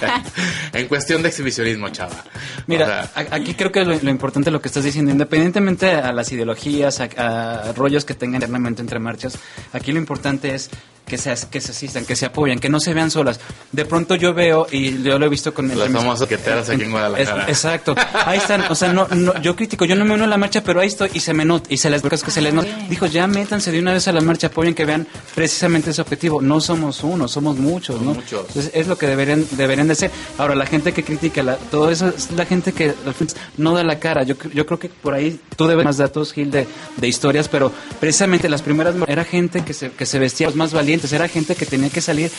en 0.73 0.87
cuestión 0.89 1.23
de 1.23 1.29
exhibicionismo, 1.29 1.89
chava. 1.91 2.25
Mira, 2.67 2.85
O 2.85 2.89
sea, 2.89 3.11
a- 3.31 3.35
aquí 3.37 3.55
creo 3.55 3.71
que 3.73 3.85
lo, 3.85 3.95
lo 4.01 4.11
importante 4.11 4.49
es 4.51 4.53
lo 4.53 4.61
que 4.61 4.69
estás 4.69 4.85
diciendo, 4.85 5.11
independientemente 5.11 5.91
a 5.93 6.13
las 6.13 6.31
ideologías, 6.33 7.01
a, 7.01 7.05
a 7.69 7.73
rollos 7.73 8.04
que 8.05 8.15
tengan 8.15 8.37
internamente 8.37 8.83
entre 8.83 8.99
marchas, 8.99 9.39
aquí 9.73 9.93
lo 9.93 9.99
importante 9.99 10.55
es 10.55 10.71
que 11.07 11.19
se, 11.19 11.35
que 11.51 11.61
se 11.61 11.73
asistan, 11.73 12.05
que 12.07 12.17
se 12.17 12.27
apoyen, 12.27 12.59
que 12.59 12.69
no 12.69 12.81
se 12.81 12.95
vean 12.95 13.11
solas. 13.11 13.39
De 13.73 13.85
pronto 13.85 14.15
yo 14.15 14.33
veo, 14.33 14.67
y 14.71 15.03
yo 15.03 15.19
lo 15.19 15.27
he 15.27 15.29
visto 15.29 15.53
con... 15.53 15.69
Las 15.77 15.91
famosas 15.91 16.27
queteras 16.29 16.69
aquí 16.71 16.83
en 16.83 16.91
Guadalajara. 16.93 17.43
Es- 17.45 17.49
exacto. 17.51 17.95
Ahí 18.27 18.39
están, 18.39 18.63
o 18.71 18.75
sea, 18.75 18.93
no, 18.93 19.07
no, 19.09 19.41
yo 19.43 19.55
critico, 19.55 19.85
yo 19.85 19.97
no 19.97 20.05
me 20.05 20.15
uno 20.15 20.25
a 20.25 20.27
la 20.27 20.37
marcha, 20.39 20.63
pero 20.63 20.81
ahí 20.81 20.89
estoy 20.89 21.11
y 21.15 21.21
se 21.21 21.35
me 21.35 21.45
nota, 21.45 21.67
y 21.73 21.77
se 21.77 21.91
les 21.91 22.01
que 22.03 22.31
se 22.31 22.41
les 22.41 22.55
nota. 22.55 22.69
Dijo, 22.89 23.07
ya 23.07 23.27
métanse 23.27 23.71
de 23.71 23.79
una 23.81 23.93
vez 23.93 24.09
a 24.09 24.13
la 24.13 24.21
marcha, 24.21 24.47
apoyen 24.47 24.75
que 24.75 24.85
vean 24.85 25.07
precisamente 25.35 25.91
ese 25.91 26.01
objetivo. 26.01 26.41
No 26.41 26.61
somos 26.61 27.03
uno, 27.05 27.29
somos 27.29 27.57
muchos, 27.59 28.01
¿no? 28.01 28.15
Muchos. 28.15 28.47
Entonces, 28.49 28.71
es 28.75 28.87
lo 28.87 28.97
que 28.97 29.07
deberían, 29.07 29.45
deberían 29.53 29.89
de 29.89 29.95
ser. 29.95 30.11
Ahora, 30.39 30.55
la 30.55 30.65
gente 30.67 30.93
que 30.93 31.03
critica 31.03 31.43
la- 31.43 31.57
todo 31.57 31.91
eso 31.91 32.09
es 32.09 32.31
la 32.31 32.47
gente 32.47 32.73
que 32.73 32.95
no 33.59 33.75
da 33.75 33.83
la 33.85 33.99
cara. 33.99 34.23
Yo, 34.23 34.37
yo 34.53 34.65
creo 34.67 34.79
que 34.79 34.89
por 34.89 35.15
ahí 35.15 35.39
tú 35.57 35.67
debes 35.67 35.85
más 35.85 35.97
datos, 35.99 36.33
Gil, 36.33 36.51
de, 36.51 36.67
de 36.97 37.09
historias, 37.09 37.49
pero 37.49 37.73
precisamente 38.01 38.49
las 38.49 38.63
primeras 38.63 38.95
era 39.07 39.25
gente 39.25 39.63
que 39.65 39.75
se, 39.75 39.91
que 39.91 40.07
se 40.07 40.19
vestía 40.19 40.47
los 40.47 40.57
más 40.57 40.73
valientes, 40.73 40.94
era 41.13 41.29
gente 41.29 41.55
que 41.55 41.67
tenía 41.67 41.91
que 41.91 42.01
salir 42.01 42.31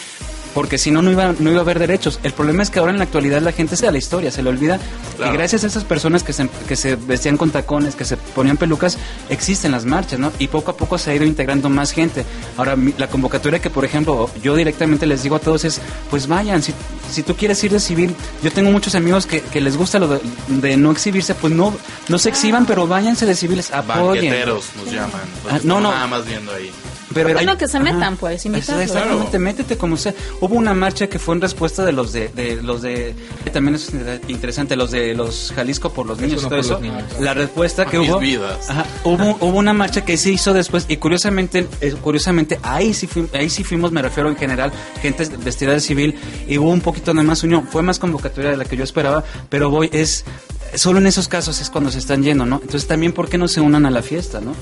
porque 0.55 0.77
si 0.77 0.89
no, 0.89 1.01
no 1.01 1.11
iba, 1.11 1.35
no 1.37 1.51
iba 1.51 1.59
a 1.59 1.63
haber 1.63 1.79
derechos. 1.79 2.17
El 2.23 2.31
problema 2.31 2.63
es 2.63 2.69
que 2.69 2.79
ahora 2.79 2.93
en 2.93 2.97
la 2.97 3.03
actualidad 3.03 3.41
la 3.41 3.51
gente 3.51 3.75
se 3.75 3.85
da 3.85 3.91
la 3.91 3.97
historia, 3.97 4.31
se 4.31 4.41
le 4.41 4.49
olvida. 4.49 4.79
Claro. 5.17 5.33
Y 5.33 5.37
gracias 5.37 5.65
a 5.65 5.67
esas 5.67 5.83
personas 5.83 6.23
que 6.23 6.31
se, 6.31 6.47
que 6.65 6.77
se 6.77 6.95
vestían 6.95 7.35
con 7.35 7.51
tacones, 7.51 7.93
que 7.95 8.05
se 8.05 8.15
ponían 8.15 8.55
pelucas, 8.55 8.97
existen 9.29 9.73
las 9.73 9.83
marchas, 9.83 10.17
¿no? 10.17 10.31
Y 10.39 10.47
poco 10.47 10.71
a 10.71 10.77
poco 10.77 10.97
se 10.97 11.11
ha 11.11 11.15
ido 11.15 11.25
integrando 11.25 11.69
más 11.69 11.91
gente. 11.91 12.23
Ahora, 12.55 12.77
la 12.97 13.07
convocatoria 13.07 13.59
que, 13.59 13.69
por 13.69 13.83
ejemplo, 13.83 14.29
yo 14.41 14.55
directamente 14.55 15.05
les 15.05 15.23
digo 15.23 15.35
a 15.35 15.39
todos 15.39 15.65
es, 15.65 15.81
pues 16.09 16.27
vayan, 16.27 16.63
si, 16.63 16.73
si 17.11 17.21
tú 17.21 17.35
quieres 17.35 17.61
ir 17.65 17.73
de 17.73 17.81
civil, 17.81 18.15
yo 18.41 18.49
tengo 18.49 18.71
muchos 18.71 18.95
amigos 18.95 19.25
que, 19.25 19.41
que 19.41 19.59
les 19.59 19.75
gusta 19.75 19.99
lo 19.99 20.07
de, 20.07 20.21
de 20.47 20.77
no 20.77 20.91
exhibirse, 20.91 21.35
pues 21.35 21.51
no, 21.51 21.75
no 22.07 22.17
se 22.17 22.29
exhiban, 22.29 22.65
pero 22.65 22.87
váyanse 22.87 23.25
de 23.25 23.35
civiles, 23.35 23.71
apoyen. 23.73 24.23
banqueteros 24.23 24.69
nos 24.77 24.89
llaman. 24.89 25.21
Ah, 25.49 25.59
no, 25.63 25.81
no. 25.81 25.91
Nada 25.91 26.07
más 26.07 26.25
viendo 26.25 26.53
ahí. 26.53 26.71
Pero 27.13 27.33
Bueno, 27.33 27.57
que 27.57 27.67
se 27.67 27.79
metan, 27.79 28.17
pues, 28.17 28.45
invitarlos. 28.45 28.85
Exactamente, 28.87 29.37
métete 29.39 29.77
como 29.77 29.95
sea. 29.95 30.13
Hubo 30.41 30.55
una 30.55 30.73
marcha 30.73 31.07
que 31.07 31.19
fue 31.19 31.35
en 31.35 31.41
respuesta 31.41 31.85
de 31.85 31.91
los 31.91 32.11
de, 32.11 32.29
de 32.29 32.61
los 32.61 32.81
de 32.81 33.13
también 33.53 33.75
es 33.75 33.91
interesante, 34.27 34.75
los 34.75 34.91
de 34.91 35.13
los 35.13 35.53
Jalisco 35.55 35.93
por 35.93 36.07
los 36.07 36.19
niños 36.19 36.41
y 36.41 36.43
no 36.43 36.49
todo 36.49 36.49
por 36.49 36.59
eso. 36.59 36.73
los 36.73 36.81
niños. 36.81 37.03
La 37.19 37.33
respuesta 37.35 37.85
que 37.85 37.99
Mis 37.99 38.09
hubo 38.09 38.19
vidas. 38.19 38.69
Ajá, 38.69 38.85
hubo 39.03 39.37
hubo 39.39 39.57
una 39.59 39.73
marcha 39.73 40.03
que 40.03 40.17
se 40.17 40.31
hizo 40.31 40.51
después 40.53 40.85
y 40.89 40.97
curiosamente 40.97 41.67
eh, 41.81 41.93
curiosamente 42.01 42.59
ahí 42.63 42.93
sí 42.93 43.05
fui- 43.07 43.29
ahí 43.33 43.49
sí 43.49 43.63
fuimos, 43.63 43.91
me 43.91 44.01
refiero 44.01 44.27
en 44.29 44.35
general, 44.35 44.71
gente 45.01 45.29
vestida 45.43 45.71
de 45.73 45.79
civil 45.79 46.15
y 46.47 46.57
hubo 46.57 46.71
un 46.71 46.81
poquito 46.81 47.13
de 47.13 47.21
más 47.23 47.43
unión, 47.43 47.67
fue 47.67 47.81
más 47.83 47.99
convocatoria 47.99 48.49
de 48.51 48.57
la 48.57 48.65
que 48.65 48.75
yo 48.77 48.83
esperaba, 48.83 49.23
pero 49.49 49.69
voy 49.69 49.89
es 49.93 50.25
solo 50.73 50.97
en 50.99 51.07
esos 51.07 51.27
casos 51.27 51.61
es 51.61 51.69
cuando 51.69 51.91
se 51.91 51.99
están 51.99 52.23
yendo, 52.23 52.45
¿no? 52.45 52.55
Entonces 52.55 52.87
también, 52.87 53.13
¿por 53.13 53.29
qué 53.29 53.37
no 53.37 53.47
se 53.47 53.61
unan 53.61 53.85
a 53.85 53.91
la 53.91 54.01
fiesta, 54.01 54.41
no? 54.41 54.53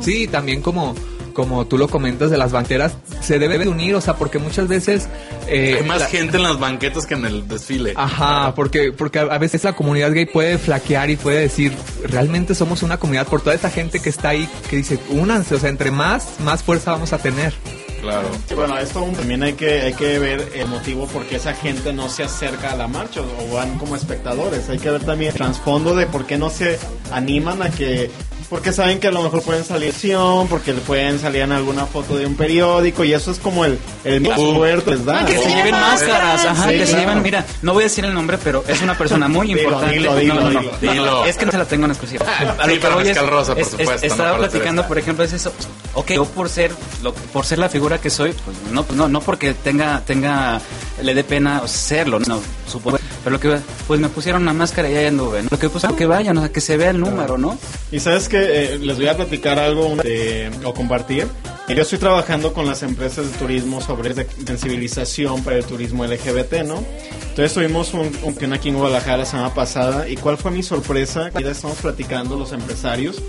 Sí, 0.00 0.26
también 0.26 0.62
como 0.62 0.94
como 1.32 1.66
tú 1.66 1.78
lo 1.78 1.88
comentas 1.88 2.30
de 2.30 2.38
las 2.38 2.52
banqueras, 2.52 2.92
se 3.20 3.38
debe 3.38 3.58
de 3.58 3.68
unir, 3.68 3.94
o 3.94 4.00
sea, 4.00 4.14
porque 4.14 4.38
muchas 4.38 4.68
veces... 4.68 5.08
eh, 5.48 5.78
Hay 5.80 5.86
más 5.86 6.00
la- 6.00 6.06
gente 6.06 6.36
en 6.36 6.42
las 6.44 6.58
banquetas 6.58 7.06
que 7.06 7.14
en 7.14 7.24
el 7.24 7.48
desfile. 7.48 7.94
Ajá, 7.96 8.54
porque, 8.54 8.92
porque 8.92 9.18
a 9.18 9.38
veces 9.38 9.64
la 9.64 9.74
comunidad 9.74 10.12
gay 10.12 10.26
puede 10.26 10.58
flaquear 10.58 11.10
y 11.10 11.16
puede 11.16 11.40
decir, 11.40 11.72
realmente 12.04 12.54
somos 12.54 12.82
una 12.82 12.98
comunidad 12.98 13.26
por 13.26 13.40
toda 13.40 13.54
esta 13.54 13.70
gente 13.70 14.00
que 14.00 14.08
está 14.10 14.30
ahí, 14.30 14.48
que 14.70 14.76
dice, 14.76 14.98
únanse, 15.10 15.54
o 15.54 15.58
sea, 15.58 15.70
entre 15.70 15.90
más, 15.90 16.40
más 16.40 16.62
fuerza 16.62 16.92
vamos 16.92 17.12
a 17.12 17.18
tener. 17.18 17.52
Claro. 18.00 18.28
Sí, 18.48 18.56
bueno, 18.56 18.76
esto 18.78 19.00
también 19.16 19.44
hay 19.44 19.52
que, 19.52 19.82
hay 19.82 19.92
que 19.92 20.18
ver 20.18 20.50
el 20.56 20.66
motivo 20.66 21.06
por 21.06 21.24
qué 21.26 21.36
esa 21.36 21.54
gente 21.54 21.92
no 21.92 22.08
se 22.08 22.24
acerca 22.24 22.72
a 22.72 22.76
la 22.76 22.88
marcha 22.88 23.20
o, 23.20 23.24
o 23.52 23.54
van 23.54 23.78
como 23.78 23.94
espectadores. 23.94 24.68
Hay 24.70 24.78
que 24.80 24.90
ver 24.90 25.04
también 25.04 25.30
el 25.30 25.36
trasfondo 25.36 25.94
de 25.94 26.06
por 26.06 26.26
qué 26.26 26.36
no 26.36 26.50
se 26.50 26.80
animan 27.12 27.62
a 27.62 27.70
que... 27.70 28.10
Porque 28.52 28.70
saben 28.70 29.00
que 29.00 29.06
a 29.08 29.10
lo 29.10 29.22
mejor 29.22 29.40
pueden 29.42 29.64
salir 29.64 29.88
acción, 29.88 30.46
porque 30.46 30.74
le 30.74 30.82
pueden 30.82 31.18
salir 31.18 31.40
en 31.40 31.52
alguna 31.52 31.86
foto 31.86 32.18
de 32.18 32.26
un 32.26 32.36
periódico 32.36 33.02
y 33.02 33.14
eso 33.14 33.30
es 33.30 33.38
como 33.38 33.64
el, 33.64 33.78
el 34.04 34.20
más 34.20 34.38
fuerte 34.38 34.90
les 34.90 35.06
da. 35.06 35.24
Que 35.24 35.38
se 35.38 35.48
lleven 35.48 35.70
máscaras, 35.72 36.44
ajá, 36.44 36.64
Sí, 36.68 36.74
que 36.76 36.84
se 36.84 36.92
claro. 36.92 37.08
lleven, 37.08 37.22
mira, 37.22 37.46
no 37.62 37.72
voy 37.72 37.84
a 37.84 37.86
decir 37.86 38.04
el 38.04 38.12
nombre, 38.12 38.36
pero 38.44 38.62
es 38.68 38.82
una 38.82 38.98
persona 38.98 39.26
muy 39.26 39.52
importante. 39.52 39.94
dilo, 39.94 40.14
dilo, 40.16 40.34
no, 40.34 40.50
no, 40.50 40.60
no, 40.60 40.70
dilo. 40.82 41.06
no. 41.06 41.24
Es 41.24 41.38
que 41.38 41.46
no 41.46 41.50
se 41.52 41.56
la 41.56 41.64
tengo 41.64 41.86
en 41.86 41.92
exclusiva. 41.92 42.26
A 42.26 42.66
lo 42.66 42.74
Sí, 42.74 42.80
voy 42.94 43.08
es- 43.08 43.26
Rosa, 43.26 43.54
por 43.54 43.62
es- 43.62 43.68
es- 43.68 43.78
supuesto, 43.78 44.06
Estaba 44.06 44.36
platicando, 44.36 44.86
por 44.86 44.98
ejemplo, 44.98 45.24
es 45.24 45.32
eso. 45.32 45.50
Ok, 45.94 46.10
yo 46.10 46.26
por 46.26 46.50
ser, 46.50 46.72
lo- 47.02 47.14
por 47.14 47.46
ser 47.46 47.58
la 47.58 47.70
figura 47.70 48.02
que 48.02 48.10
soy, 48.10 48.34
pues 48.44 48.54
no, 48.70 48.84
no, 48.94 49.08
no 49.08 49.20
porque 49.22 49.54
tenga, 49.54 50.02
tenga, 50.04 50.60
le 51.02 51.14
dé 51.14 51.24
pena 51.24 51.66
serlo, 51.66 52.20
no, 52.20 52.38
supongo. 52.70 52.98
Pero 53.24 53.34
lo 53.34 53.40
que, 53.40 53.56
pues 53.86 54.00
me 54.00 54.08
pusieron 54.08 54.42
una 54.42 54.52
máscara 54.52 54.88
y 54.90 54.94
ahí 54.96 55.06
anduve, 55.06 55.42
¿no? 55.42 55.48
Lo 55.50 55.58
que 55.58 55.68
pues, 55.68 55.84
que 55.96 56.06
vayan, 56.06 56.36
o 56.38 56.40
sea, 56.40 56.50
que 56.52 56.60
se 56.60 56.76
vea 56.76 56.90
el 56.90 56.98
número, 57.00 57.38
¿no? 57.38 57.56
Y 57.90 58.00
sabes 58.00 58.28
que 58.28 58.78
les 58.80 58.96
voy 58.96 59.08
a 59.08 59.16
platicar 59.16 59.58
algo 59.58 59.96
de- 60.02 60.50
o 60.64 60.74
compartir. 60.74 61.28
Yo 61.68 61.80
estoy 61.82 61.98
trabajando 61.98 62.52
con 62.52 62.66
las 62.66 62.82
empresas 62.82 63.30
de 63.30 63.38
turismo 63.38 63.80
sobre 63.80 64.12
sensibilización 64.46 65.42
para 65.42 65.56
el 65.56 65.64
turismo 65.64 66.04
LGBT, 66.04 66.64
¿no? 66.64 66.82
Entonces 67.30 67.54
tuvimos 67.54 67.94
un, 67.94 68.10
un 68.22 68.52
aquí 68.52 68.68
en 68.68 68.76
Guadalajara 68.76 69.18
la 69.18 69.24
semana 69.26 69.54
pasada 69.54 70.08
y 70.08 70.16
cuál 70.16 70.36
fue 70.36 70.50
mi 70.50 70.62
sorpresa, 70.62 71.30
ya 71.30 71.50
estamos 71.50 71.78
platicando 71.78 72.36
los 72.36 72.52
empresarios 72.52 73.22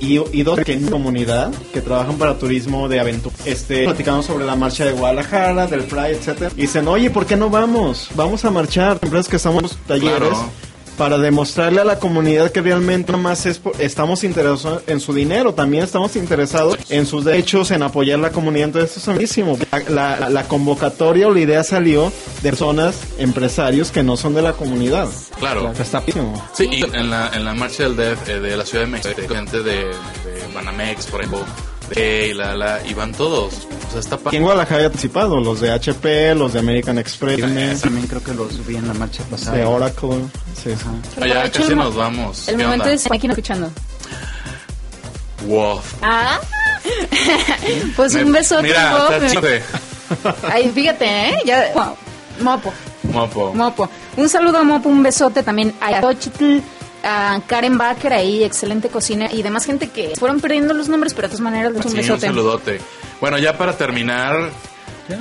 y, 0.00 0.42
dos 0.42 0.60
que 0.60 0.72
en 0.72 0.88
comunidad 0.88 1.52
que 1.72 1.80
trabajan 1.80 2.16
para 2.16 2.38
turismo 2.38 2.88
de 2.88 3.00
aventura. 3.00 3.34
Este, 3.44 3.84
platicamos 3.84 4.26
sobre 4.26 4.44
la 4.44 4.56
marcha 4.56 4.84
de 4.84 4.92
Guadalajara, 4.92 5.66
del 5.66 5.82
Pride, 5.82 6.12
etcétera. 6.12 6.50
Y 6.56 6.62
dicen, 6.62 6.86
oye, 6.88 7.10
¿por 7.10 7.26
qué 7.26 7.36
no 7.36 7.50
vamos? 7.50 8.08
Vamos 8.14 8.44
a 8.44 8.50
marchar. 8.50 8.98
Empresas 9.02 9.28
que 9.28 9.36
estamos 9.36 9.76
talleres. 9.86 10.38
Para 10.98 11.16
demostrarle 11.16 11.80
a 11.80 11.84
la 11.84 11.98
comunidad 11.98 12.50
que 12.50 12.60
realmente 12.60 13.12
más 13.16 13.46
es 13.46 13.58
por- 13.58 13.80
estamos 13.80 14.24
interesados 14.24 14.82
en 14.88 14.98
su 15.00 15.14
dinero, 15.14 15.54
también 15.54 15.84
estamos 15.84 16.16
interesados 16.16 16.76
en 16.90 17.06
sus 17.06 17.24
derechos, 17.24 17.70
en 17.70 17.82
apoyar 17.84 18.18
la 18.18 18.30
comunidad. 18.32 18.64
Entonces, 18.66 18.90
eso 18.96 19.12
es 19.12 19.16
buenísimo. 19.16 19.56
La, 19.88 20.18
la- 20.18 20.28
la 20.28 20.44
convocatoria 20.48 21.28
o 21.28 21.30
la 21.32 21.40
idea 21.40 21.62
salió 21.64 22.12
de 22.42 22.50
personas, 22.50 22.96
empresarios 23.18 23.90
que 23.92 24.02
no 24.02 24.16
son 24.16 24.34
de 24.34 24.42
la 24.42 24.52
comunidad. 24.54 25.08
Claro. 25.38 25.72
Está 25.78 26.00
buenísimo. 26.00 26.48
Sí, 26.52 26.68
y 26.70 26.82
en 26.84 27.08
la, 27.10 27.30
en 27.32 27.44
la 27.44 27.54
marcha 27.54 27.84
del 27.84 27.94
DEF 27.96 28.28
eh, 28.28 28.40
de 28.40 28.56
la 28.56 28.64
Ciudad 28.66 28.84
de 28.84 28.90
México, 28.90 29.10
gente 29.32 29.62
de, 29.62 29.74
de 29.84 29.94
Banamex, 30.54 31.06
por 31.06 31.20
ejemplo, 31.20 31.44
de 31.94 32.34
la, 32.34 32.56
la, 32.56 32.80
y 32.86 32.92
van 32.94 33.12
todos. 33.12 33.68
O 33.88 33.90
sea, 33.90 34.00
está 34.00 34.18
en 34.32 34.42
Guadalajara 34.42 34.82
hay 34.82 34.88
participado, 34.88 35.40
los 35.40 35.60
de 35.60 35.70
HP, 35.72 36.34
los 36.34 36.52
de 36.52 36.58
American 36.58 36.98
Express, 36.98 37.40
También 37.80 38.06
creo 38.06 38.22
que 38.22 38.34
los 38.34 38.66
vi 38.66 38.76
en 38.76 38.86
la 38.86 38.94
marcha 38.94 39.22
pasada. 39.24 39.56
de 39.56 39.64
Oracle. 39.64 40.10
Sí, 40.62 40.70
sí. 40.76 40.76
Pero 41.14 41.26
Ya 41.26 41.32
aprovecho 41.36 41.62
casi 41.62 41.74
nos 41.74 41.94
vamos. 41.94 42.48
El 42.48 42.56
¿Qué 42.58 42.62
momento 42.64 42.84
onda? 42.84 42.94
es 42.94 43.10
aquí 43.10 43.26
escuchando. 43.28 43.70
Wow. 45.46 45.80
Ah. 46.02 46.38
pues 47.96 48.14
un 48.14 48.32
besote. 48.32 48.62
Mira. 48.62 49.08
Ay, 50.50 50.70
fíjate, 50.74 51.04
¿eh? 51.06 51.38
Ya, 51.44 51.70
wow. 51.74 51.96
Mopo, 52.40 52.72
Mopo. 53.12 53.52
Mopo. 53.54 53.88
Un 54.16 54.28
saludo 54.28 54.58
a 54.58 54.62
Mopo, 54.64 54.88
un 54.88 55.02
besote 55.02 55.42
también 55.42 55.74
a 55.80 56.00
Xochitl, 56.00 56.58
a 57.04 57.40
Karen 57.46 57.76
Baker 57.78 58.12
ahí, 58.12 58.42
excelente 58.44 58.88
cocina 58.88 59.28
y 59.32 59.42
demás 59.42 59.64
gente 59.64 59.88
que 59.88 60.14
fueron 60.18 60.40
perdiendo 60.40 60.72
los 60.74 60.88
nombres, 60.88 61.14
pero 61.14 61.28
de 61.28 61.32
todas 61.32 61.40
maneras 61.42 61.72
les 61.72 61.84
un 61.84 61.90
Sí, 61.92 61.96
un 61.98 62.02
besote. 62.02 62.26
saludote. 62.26 62.80
Bueno, 63.20 63.38
ya 63.38 63.56
para 63.56 63.76
terminar. 63.76 64.50
Ya, 65.08 65.18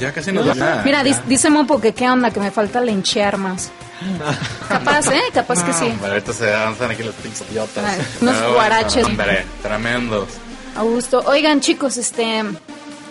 ya 0.00 0.12
casi 0.12 0.32
nos 0.32 0.48
va. 0.48 0.82
Mira, 0.84 1.02
dis- 1.04 1.22
dice 1.26 1.50
Mopo 1.50 1.80
que 1.80 1.92
qué 1.94 2.08
onda, 2.08 2.30
que 2.30 2.40
me 2.40 2.50
falta 2.50 2.80
lenchear 2.80 3.36
más. 3.36 3.70
Capaz, 4.68 5.06
¿eh? 5.10 5.22
Capaz 5.32 5.62
que 5.62 5.72
sí. 5.72 5.86
Hombre, 5.86 6.08
ahorita 6.10 6.32
se 6.32 6.46
danzan 6.46 6.90
aquí 6.90 7.02
los 7.02 7.14
pinches 7.14 7.44
idiotas. 7.50 7.98
Unos 8.20 8.52
guaraches. 8.52 9.04
Hombre, 9.06 9.44
tremendos. 9.62 10.28
Augusto. 10.76 11.22
Oigan, 11.26 11.60
chicos, 11.60 11.96
este. 11.96 12.44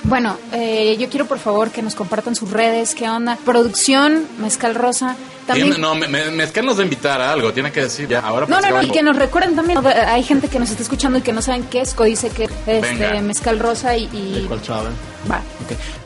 Bueno, 0.08 0.38
eh, 0.54 0.96
yo 1.00 1.10
quiero 1.10 1.26
por 1.26 1.40
favor 1.40 1.72
que 1.72 1.82
nos 1.82 1.96
compartan 1.96 2.36
sus 2.36 2.52
redes, 2.52 2.94
qué 2.96 3.10
onda. 3.10 3.38
Producción, 3.44 4.26
Mezcal 4.40 4.76
Rosa. 4.76 5.16
También. 5.48 5.70
Tiene- 5.70 5.82
no, 5.82 5.94
me, 5.96 6.08
me, 6.08 6.30
Mezcal 6.32 6.66
nos 6.66 6.76
va 6.78 6.82
a 6.82 6.84
invitar 6.84 7.22
a 7.22 7.32
algo, 7.32 7.54
tiene 7.54 7.72
que 7.72 7.82
decir 7.82 8.08
ya. 8.08 8.20
Ahora 8.20 8.46
No, 8.48 8.60
no, 8.62 8.70
no, 8.70 8.82
y 8.84 8.90
que 8.90 9.02
nos 9.04 9.16
recuerden 9.16 9.56
también. 9.56 9.80
Hay 9.86 10.24
gente 10.24 10.48
que 10.48 10.58
nos 10.60 10.70
está 10.72 10.82
escuchando 10.84 11.20
y 11.20 11.22
que 11.22 11.34
no 11.34 11.42
saben 11.42 11.64
qué 11.64 11.82
es. 11.82 11.96
Dice 11.98 12.30
que 12.30 12.46
este 12.46 12.82
Venga. 12.82 13.22
mezcal 13.22 13.60
rosa 13.60 13.96
y, 13.98 14.10
y- 14.14 14.42
De 14.42 14.48
Colchada. 14.48 14.90
va. 15.30 15.42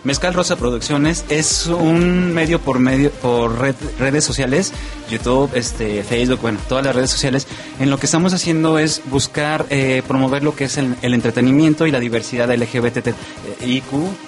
Mezcal 0.04 0.34
Rosa 0.34 0.56
Producciones 0.56 1.26
es 1.30 1.66
un 1.68 2.34
medio 2.34 2.60
por 2.60 2.80
medio 2.80 3.12
por 3.12 3.60
red- 3.60 3.76
redes 4.00 4.24
sociales, 4.24 4.72
YouTube, 5.10 5.50
este, 5.56 6.04
Facebook, 6.04 6.40
bueno, 6.42 6.60
todas 6.68 6.86
las 6.86 6.96
redes 6.96 7.10
sociales. 7.10 7.48
En 7.80 7.90
lo 7.90 7.98
que 7.98 8.06
estamos 8.06 8.34
haciendo 8.34 8.80
es 8.80 9.02
buscar 9.06 9.66
eh, 9.70 10.02
promover 10.08 10.44
lo 10.44 10.56
que 10.56 10.66
es 10.66 10.78
el, 10.78 10.96
entretenimiento 11.02 11.86
y 11.88 11.92
la 11.92 12.00
diversidad 12.00 12.50
LGBTIQ. 12.54 13.14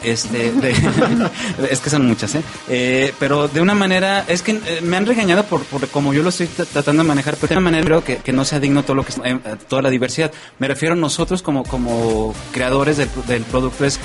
Este, 0.04 0.52
de- 0.52 0.72
es 1.72 1.80
que 1.80 1.90
son 1.90 2.06
muchas, 2.08 2.36
¿eh? 2.36 2.42
Eh, 2.70 3.14
Pero 3.20 3.48
de 3.48 3.62
una 3.62 3.74
manera, 3.76 4.26
es 4.28 4.42
que 4.42 4.52
eh, 4.52 4.80
me 4.82 4.98
han 4.98 5.06
regañado 5.06 5.44
por, 5.46 5.64
por 5.66 5.88
como 5.90 6.14
yo 6.14 6.24
lo 6.24 6.30
estoy 6.30 6.48
tra- 6.48 6.66
tratando 6.66 7.04
de 7.04 7.08
manejar, 7.08 7.36
pero 7.36 7.50
de 7.50 7.54
una 7.56 7.62
manera 7.62 7.84
creo 7.86 8.04
que, 8.04 8.18
que 8.18 8.34
no 8.34 8.46
sea 8.46 8.60
digno 8.60 8.84
todo 8.84 8.96
lo 8.96 9.06
que 9.06 9.14
eh, 9.24 9.38
toda 9.68 9.82
la 9.82 9.90
diversidad. 9.90 10.32
Me 10.60 10.68
refiero 10.68 10.94
a 10.94 10.98
nosotros 10.98 11.42
como 11.42 11.64
como 11.64 12.34
creadores 12.52 12.98
del, 12.98 13.10
producto 13.44 13.86
es 13.86 13.98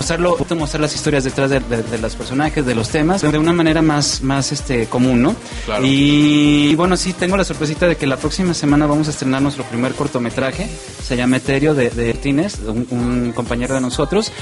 mostrar 0.57 0.81
las 0.81 0.95
historias 0.95 1.16
detrás 1.25 1.51
de, 1.51 1.61
de- 1.61 1.83
de 1.83 1.99
los 1.99 2.15
personajes, 2.17 2.65
de 2.67 2.75
los 2.75 2.89
temas, 2.91 3.23
de 3.23 3.39
una 3.39 3.53
manera 3.53 3.81
más 3.83 4.23
más 4.23 4.53
este 4.53 4.87
común, 4.87 5.23
¿no? 5.23 5.35
Claro. 5.65 5.83
Y, 5.87 6.75
bueno, 6.75 6.97
sí 6.97 7.13
tengo 7.13 7.37
la 7.37 7.45
sorpresita 7.45 7.87
de 7.87 7.97
que 7.97 8.07
la 8.07 8.17
próxima 8.17 8.53
semana 8.55 8.87
vamos 8.87 9.07
a 9.09 9.11
estrenar 9.11 9.41
nuestro 9.43 9.65
primer 9.65 9.93
cortometraje. 9.95 10.69
Se 11.03 11.17
llama 11.17 11.37
Eterio 11.39 11.75
de, 11.75 11.91
de 11.91 12.13
Martínez, 12.13 12.59
un, 12.67 12.87
un 12.91 13.33
compañero 13.33 13.75
de 13.75 13.81
nosotros. 13.81 14.33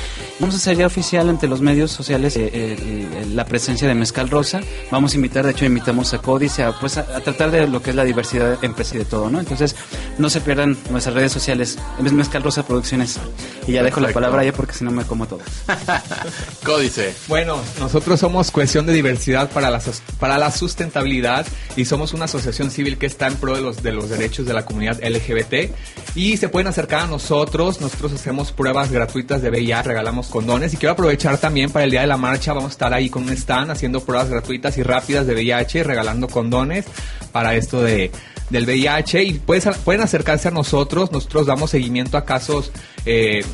Vamos 0.40 0.54
a 0.54 0.58
hacer 0.58 0.76
ya 0.76 0.86
oficial 0.86 1.28
ante 1.28 1.46
los 1.48 1.60
medios 1.60 1.90
sociales 1.92 2.36
eh, 2.36 2.50
eh, 2.52 3.26
la 3.32 3.44
presencia 3.44 3.86
de 3.86 3.94
Mezcal 3.94 4.30
Rosa. 4.30 4.60
Vamos 4.90 5.12
a 5.12 5.16
invitar, 5.16 5.44
de 5.44 5.50
hecho, 5.52 5.64
invitamos 5.66 6.14
a 6.14 6.18
Códice 6.18 6.62
a, 6.62 6.72
pues, 6.72 6.96
a, 6.96 7.00
a 7.00 7.20
tratar 7.20 7.50
de 7.50 7.66
lo 7.68 7.82
que 7.82 7.90
es 7.90 7.96
la 7.96 8.04
diversidad 8.04 8.62
empresa 8.64 8.94
y 8.94 8.98
de 8.98 9.04
todo, 9.04 9.28
¿no? 9.30 9.38
Entonces, 9.40 9.76
no 10.18 10.30
se 10.30 10.40
pierdan 10.40 10.76
nuestras 10.90 11.14
redes 11.14 11.32
sociales. 11.32 11.78
Es 12.04 12.12
Mezcal 12.12 12.42
Rosa 12.42 12.64
Producciones. 12.64 13.18
Y 13.66 13.72
ya 13.72 13.82
dejo 13.82 14.00
la 14.00 14.06
Perfecto. 14.08 14.14
palabra 14.20 14.44
ya 14.44 14.52
porque 14.52 14.72
si 14.72 14.84
no 14.84 14.90
me 14.90 15.04
como 15.04 15.26
todo. 15.26 15.40
Códice. 16.64 17.14
Bueno, 17.28 17.58
nosotros 17.78 18.18
somos 18.18 18.50
Cohesión 18.50 18.86
de 18.86 18.92
Diversidad 18.92 19.50
para 19.50 19.70
la, 19.70 19.80
para 20.18 20.38
la 20.38 20.50
Sustentabilidad 20.50 21.46
y 21.76 21.84
somos 21.84 22.12
una 22.14 22.24
asociación 22.24 22.70
civil 22.70 22.96
que 22.98 23.06
está 23.06 23.26
en 23.26 23.36
pro 23.36 23.54
de 23.54 23.60
los, 23.62 23.82
de 23.82 23.92
los 23.92 24.08
derechos 24.08 24.46
de 24.46 24.54
la 24.54 24.64
comunidad 24.64 24.98
LGBT 25.02 25.70
y 26.14 26.36
se 26.38 26.48
pueden 26.48 26.66
acercar 26.68 27.00
a 27.02 27.06
nosotros, 27.06 27.80
nosotros 27.80 28.12
hacemos 28.12 28.50
pruebas 28.52 28.90
gratuitas 28.90 29.42
de 29.42 29.50
VIH, 29.50 29.82
regalamos 29.82 30.28
condones 30.28 30.72
y 30.74 30.76
quiero 30.76 30.92
aprovechar 30.92 31.38
también 31.38 31.70
para 31.70 31.84
el 31.84 31.90
día 31.90 32.00
de 32.00 32.06
la 32.06 32.16
marcha, 32.16 32.52
vamos 32.52 32.70
a 32.70 32.72
estar 32.72 32.94
ahí 32.94 33.10
con 33.10 33.24
un 33.24 33.30
stand 33.30 33.70
haciendo 33.70 34.00
pruebas 34.04 34.30
gratuitas 34.30 34.78
y 34.78 34.82
rápidas 34.82 35.26
de 35.26 35.34
VIH, 35.34 35.82
regalando 35.84 36.28
condones 36.28 36.86
para 37.32 37.54
esto 37.54 37.82
de 37.82 38.10
del 38.50 38.64
VIH 38.66 39.22
y 39.24 39.32
puedes- 39.34 39.66
pueden 39.84 40.02
acercarse 40.02 40.48
a 40.48 40.50
nosotros, 40.50 41.10
nosotros 41.12 41.46
damos 41.46 41.70
seguimiento 41.70 42.16
a 42.18 42.24
casos 42.24 42.70
eh, 43.06 43.44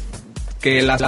que 0.60 0.82
las 0.82 1.00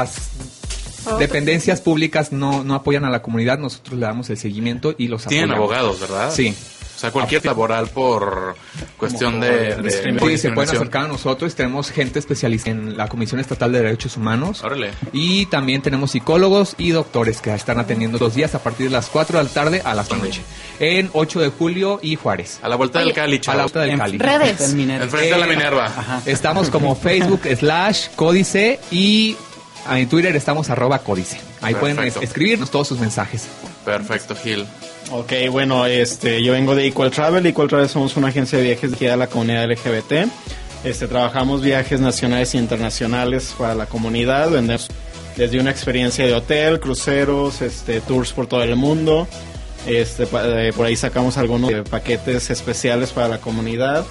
dependencias 1.19 1.81
públicas 1.81 2.33
no, 2.33 2.65
no 2.65 2.75
apoyan 2.75 3.05
a 3.05 3.11
la 3.11 3.23
comunidad, 3.23 3.59
nosotros 3.59 3.99
le 3.99 4.07
damos 4.07 4.31
el 4.31 4.37
seguimiento 4.37 4.95
y 4.99 5.09
los 5.09 5.27
Tienen 5.27 5.51
apoyamos. 5.53 5.75
abogados, 5.77 6.01
¿verdad? 6.01 6.31
Sí. 6.33 6.55
O 6.95 6.99
sea, 7.03 7.11
cualquier 7.11 7.45
laboral 7.45 7.89
por 7.89 8.55
cuestión 8.97 9.41
de, 9.41 9.75
de- 9.75 9.91
Sí, 9.91 10.39
se 10.39 10.53
pueden 10.53 10.71
acercar 10.77 11.07
a 11.07 11.09
nosotros. 11.09 11.53
Tenemos 11.57 11.91
gente 11.91 12.21
especializada 12.21 12.71
en 12.71 12.97
la 12.97 13.09
Comisión 13.09 13.41
Estatal 13.41 13.73
de 13.73 13.83
Derechos 13.83 14.17
Humanos. 14.17 14.63
Órale. 14.63 14.93
Y 15.13 15.47
también 15.47 15.83
tenemos 15.83 16.13
psicólogos 16.13 16.77
y 16.79 16.91
doctores 16.91 17.41
que 17.41 17.53
están 17.53 17.81
atendiendo 17.81 18.19
dos 18.19 18.37
días 18.37 18.55
a 18.55 18.61
partir 18.63 18.87
de 18.87 18.93
las 18.93 19.09
4 19.09 19.39
de 19.39 19.45
la 19.45 19.51
tarde 19.51 19.83
a 19.85 19.95
las 19.97 20.09
¿Dónde? 20.09 20.29
noche. 20.29 20.43
En 20.79 21.11
8 21.13 21.41
de 21.41 21.49
julio 21.49 21.99
y 22.03 22.15
Juárez. 22.15 22.61
A 22.63 22.69
la 22.69 22.77
vuelta 22.77 22.99
Oye, 23.01 23.07
del 23.07 23.15
Cali, 23.17 23.41
A 23.49 23.55
la 23.57 23.63
vuelta 23.63 23.81
del 23.81 23.91
En- 23.91 23.99
Cali. 23.99 24.19
Redes. 24.19 24.61
Enfrente 24.61 25.19
de 25.33 25.39
la 25.39 25.47
Eh, 25.47 25.49
Minerva. 25.49 25.87
Ajá. 25.87 26.23
Estamos 26.25 26.71
como 26.71 26.95
Facebook 27.03 27.41
slash 27.59 28.11
Códice 28.15 28.79
y 28.93 29.37
En 29.91 30.09
Twitter 30.09 30.35
estamos 30.37 30.71
arroba 30.71 31.01
códice. 31.01 31.41
Ahí 31.61 31.75
pueden 31.75 31.97
Perfecto. 31.97 32.21
es- 32.21 32.29
escribirnos 32.29 32.71
todos 32.71 32.89
sus 32.89 32.99
mensajes. 33.01 33.47
Perfecto, 33.85 34.35
Gil. 34.37 34.67
Ok, 35.11 35.33
bueno, 35.51 35.87
este, 35.87 36.43
yo 36.43 36.53
vengo 36.53 36.75
de 36.75 36.87
Equal 36.87 37.11
Travel. 37.11 37.45
Equal 37.47 37.69
Travel 37.69 37.89
somos 37.89 38.17
una 38.17 38.29
agencia 38.29 38.59
de 38.59 38.65
viajes 38.65 38.91
dirigida 38.91 39.15
a 39.15 39.17
la 39.17 39.27
comunidad 39.27 39.65
LGBT. 39.65 40.29
Este, 40.85 41.07
trabajamos 41.09 41.63
viajes 41.63 42.01
nacionales 42.01 42.55
e 42.55 42.59
internacionales 42.59 43.55
para 43.59 43.75
la 43.75 43.87
comunidad. 43.87 44.51
Vendemos 44.51 44.89
desde 45.37 45.59
una 45.61 45.71
experiencia 45.71 46.25
de 46.27 46.33
hotel, 46.35 46.79
cruceros, 46.81 47.61
este, 47.63 48.01
tours 48.01 48.33
por 48.33 48.47
todo 48.47 48.63
el 48.63 48.77
mundo. 48.77 49.27
Este, 49.87 50.29
eh, 50.33 50.73
por 50.75 50.87
ahí 50.87 50.97
sacamos 50.97 51.37
algunos 51.39 51.71
eh, 51.73 51.83
paquetes 51.89 52.51
especiales 52.51 53.11
para 53.11 53.29
la 53.29 53.39
comunidad. 53.39 54.05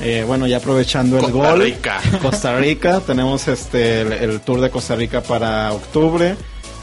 Eh, 0.00 0.24
bueno, 0.26 0.46
ya 0.46 0.58
aprovechando 0.58 1.16
el 1.16 1.22
Costa 1.32 1.50
gol. 1.52 1.62
Rica. 1.62 2.00
Costa 2.22 2.56
Rica, 2.58 3.00
tenemos 3.00 3.48
este 3.48 4.02
el, 4.02 4.12
el 4.12 4.40
tour 4.40 4.60
de 4.60 4.70
Costa 4.70 4.94
Rica 4.96 5.22
para 5.22 5.72
octubre. 5.72 6.36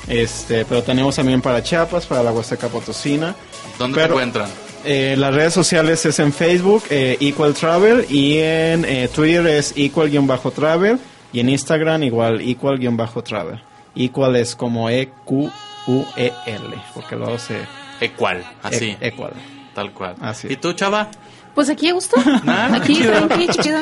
Este, 0.08 0.66
pero 0.66 0.84
tenemos 0.84 1.16
también 1.16 1.42
para 1.42 1.62
Chiapas, 1.64 2.06
para 2.06 2.24
la 2.24 2.32
Huasteca 2.32 2.68
Potosina. 2.70 3.36
¿Dónde 3.80 3.96
te 3.96 4.02
Pero- 4.02 4.14
encuentran? 4.16 4.50
Eh, 4.86 5.16
las 5.18 5.34
redes 5.34 5.54
sociales 5.54 6.06
es 6.06 6.20
en 6.20 6.34
Facebook, 6.34 6.84
eh, 6.90 7.16
Equal 7.22 7.54
Travel, 7.54 8.06
y 8.10 8.40
en 8.40 8.84
eh, 8.84 9.08
Twitter 9.16 9.48
es 9.48 9.74
Equal-Travel, 9.78 11.00
y 11.32 11.40
en 11.40 11.48
Instagram 11.48 12.04
igual 12.04 12.42
Equal-Travel. 12.42 13.62
Equal 13.96 14.36
es 14.36 14.58
como 14.58 14.90
E-Q-U-E-L, 14.90 16.76
porque 16.94 17.16
luego 17.16 17.38
se... 17.40 17.60
Ecual, 18.02 18.44
así. 18.62 18.98
E- 19.00 19.08
Equal. 19.08 19.32
Tal 19.74 19.92
cual. 19.94 20.16
Así. 20.20 20.48
¿Y 20.52 20.58
tú, 20.58 20.74
chava? 20.74 21.10
Pues 21.56 21.70
aquí 21.70 21.90
a 21.90 21.94
gusto. 21.94 22.16
Aquí, 22.74 22.96
chido. 22.96 23.12
tranqui, 23.28 23.48
chido. 23.48 23.80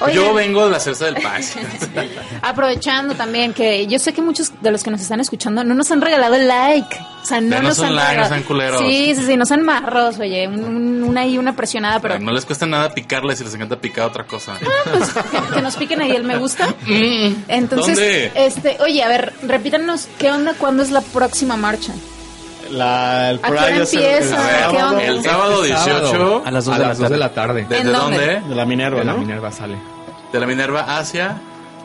Oigan, 0.00 0.14
Yo 0.14 0.32
vengo 0.32 0.64
de 0.66 0.70
la 0.70 0.78
cerza 0.78 1.06
del 1.06 1.16
paz. 1.20 1.56
aprovechando 2.42 3.14
también 3.16 3.52
que 3.52 3.86
yo 3.88 3.98
sé 3.98 4.12
que 4.12 4.22
muchos 4.22 4.52
de 4.62 4.70
los 4.70 4.84
que 4.84 4.92
nos 4.92 5.00
están 5.00 5.18
escuchando 5.18 5.64
no 5.64 5.74
nos 5.74 5.90
han 5.90 6.00
regalado 6.00 6.36
el 6.36 6.46
like. 6.46 6.96
O 7.20 7.26
sea, 7.26 7.40
no 7.40 7.60
nos 7.60 7.80
han 7.80 7.96
like, 7.96 8.10
regalado. 8.12 8.36
no 8.36 8.44
culeros. 8.46 8.80
Sí, 8.80 9.12
sí, 9.16 9.22
sí, 9.26 9.36
no 9.36 9.44
sean 9.44 9.62
marros, 9.62 10.18
oye. 10.20 10.46
un- 10.46 10.62
un- 10.64 11.02
una 11.02 11.26
y 11.26 11.36
una 11.36 11.56
presionada, 11.56 11.98
pero 12.00 12.18
no 12.20 12.30
les 12.30 12.44
cuesta 12.44 12.64
nada 12.66 12.94
picarle 12.94 13.34
si 13.34 13.42
les 13.42 13.52
encanta 13.54 13.80
picar 13.80 14.06
otra 14.06 14.24
cosa. 14.24 14.56
pues, 14.92 15.10
que, 15.10 15.54
que 15.56 15.62
nos 15.62 15.74
piquen 15.76 16.00
ahí 16.00 16.12
el 16.12 16.22
me 16.22 16.36
gusta. 16.38 16.68
Entonces, 17.48 17.96
¿Dónde? 17.96 18.32
este, 18.36 18.76
oye, 18.80 19.02
a 19.02 19.08
ver, 19.08 19.32
repítanos, 19.42 20.06
¿qué 20.18 20.30
onda? 20.30 20.54
¿Cuándo 20.54 20.82
es 20.84 20.90
la 20.92 21.00
próxima 21.00 21.56
marcha? 21.56 21.92
La, 22.70 23.30
el 23.30 23.36
¿A 23.42 23.46
qué 23.46 23.50
hora 23.52 23.64
Pride 23.66 23.82
es 23.82 23.94
el- 23.94 24.02
empieza? 24.02 24.36
el 24.66 24.70
¿Qué 24.72 24.78
sábado 24.78 24.88
onda? 24.90 25.04
El 25.06 25.22
sábado 25.22 25.62
18 25.62 26.42
A 26.44 26.50
las 26.50 26.64
dos 26.64 26.74
a 26.74 26.78
de 26.78 26.82
la 26.82 26.88
las 26.88 26.98
2 26.98 27.10
de 27.10 27.16
la 27.16 27.32
tarde. 27.34 27.66
¿Desde 27.68 27.82
¿En 27.82 27.92
dónde? 27.92 28.40
de 28.40 28.54
la 28.54 28.64
Minerva, 28.66 28.98
De 29.00 29.04
la 29.04 29.12
¿no? 29.12 29.18
Minerva 29.18 29.50
sale. 29.52 29.76
De 30.32 30.40
la 30.40 30.46
Minerva 30.46 30.98
hacia. 30.98 31.40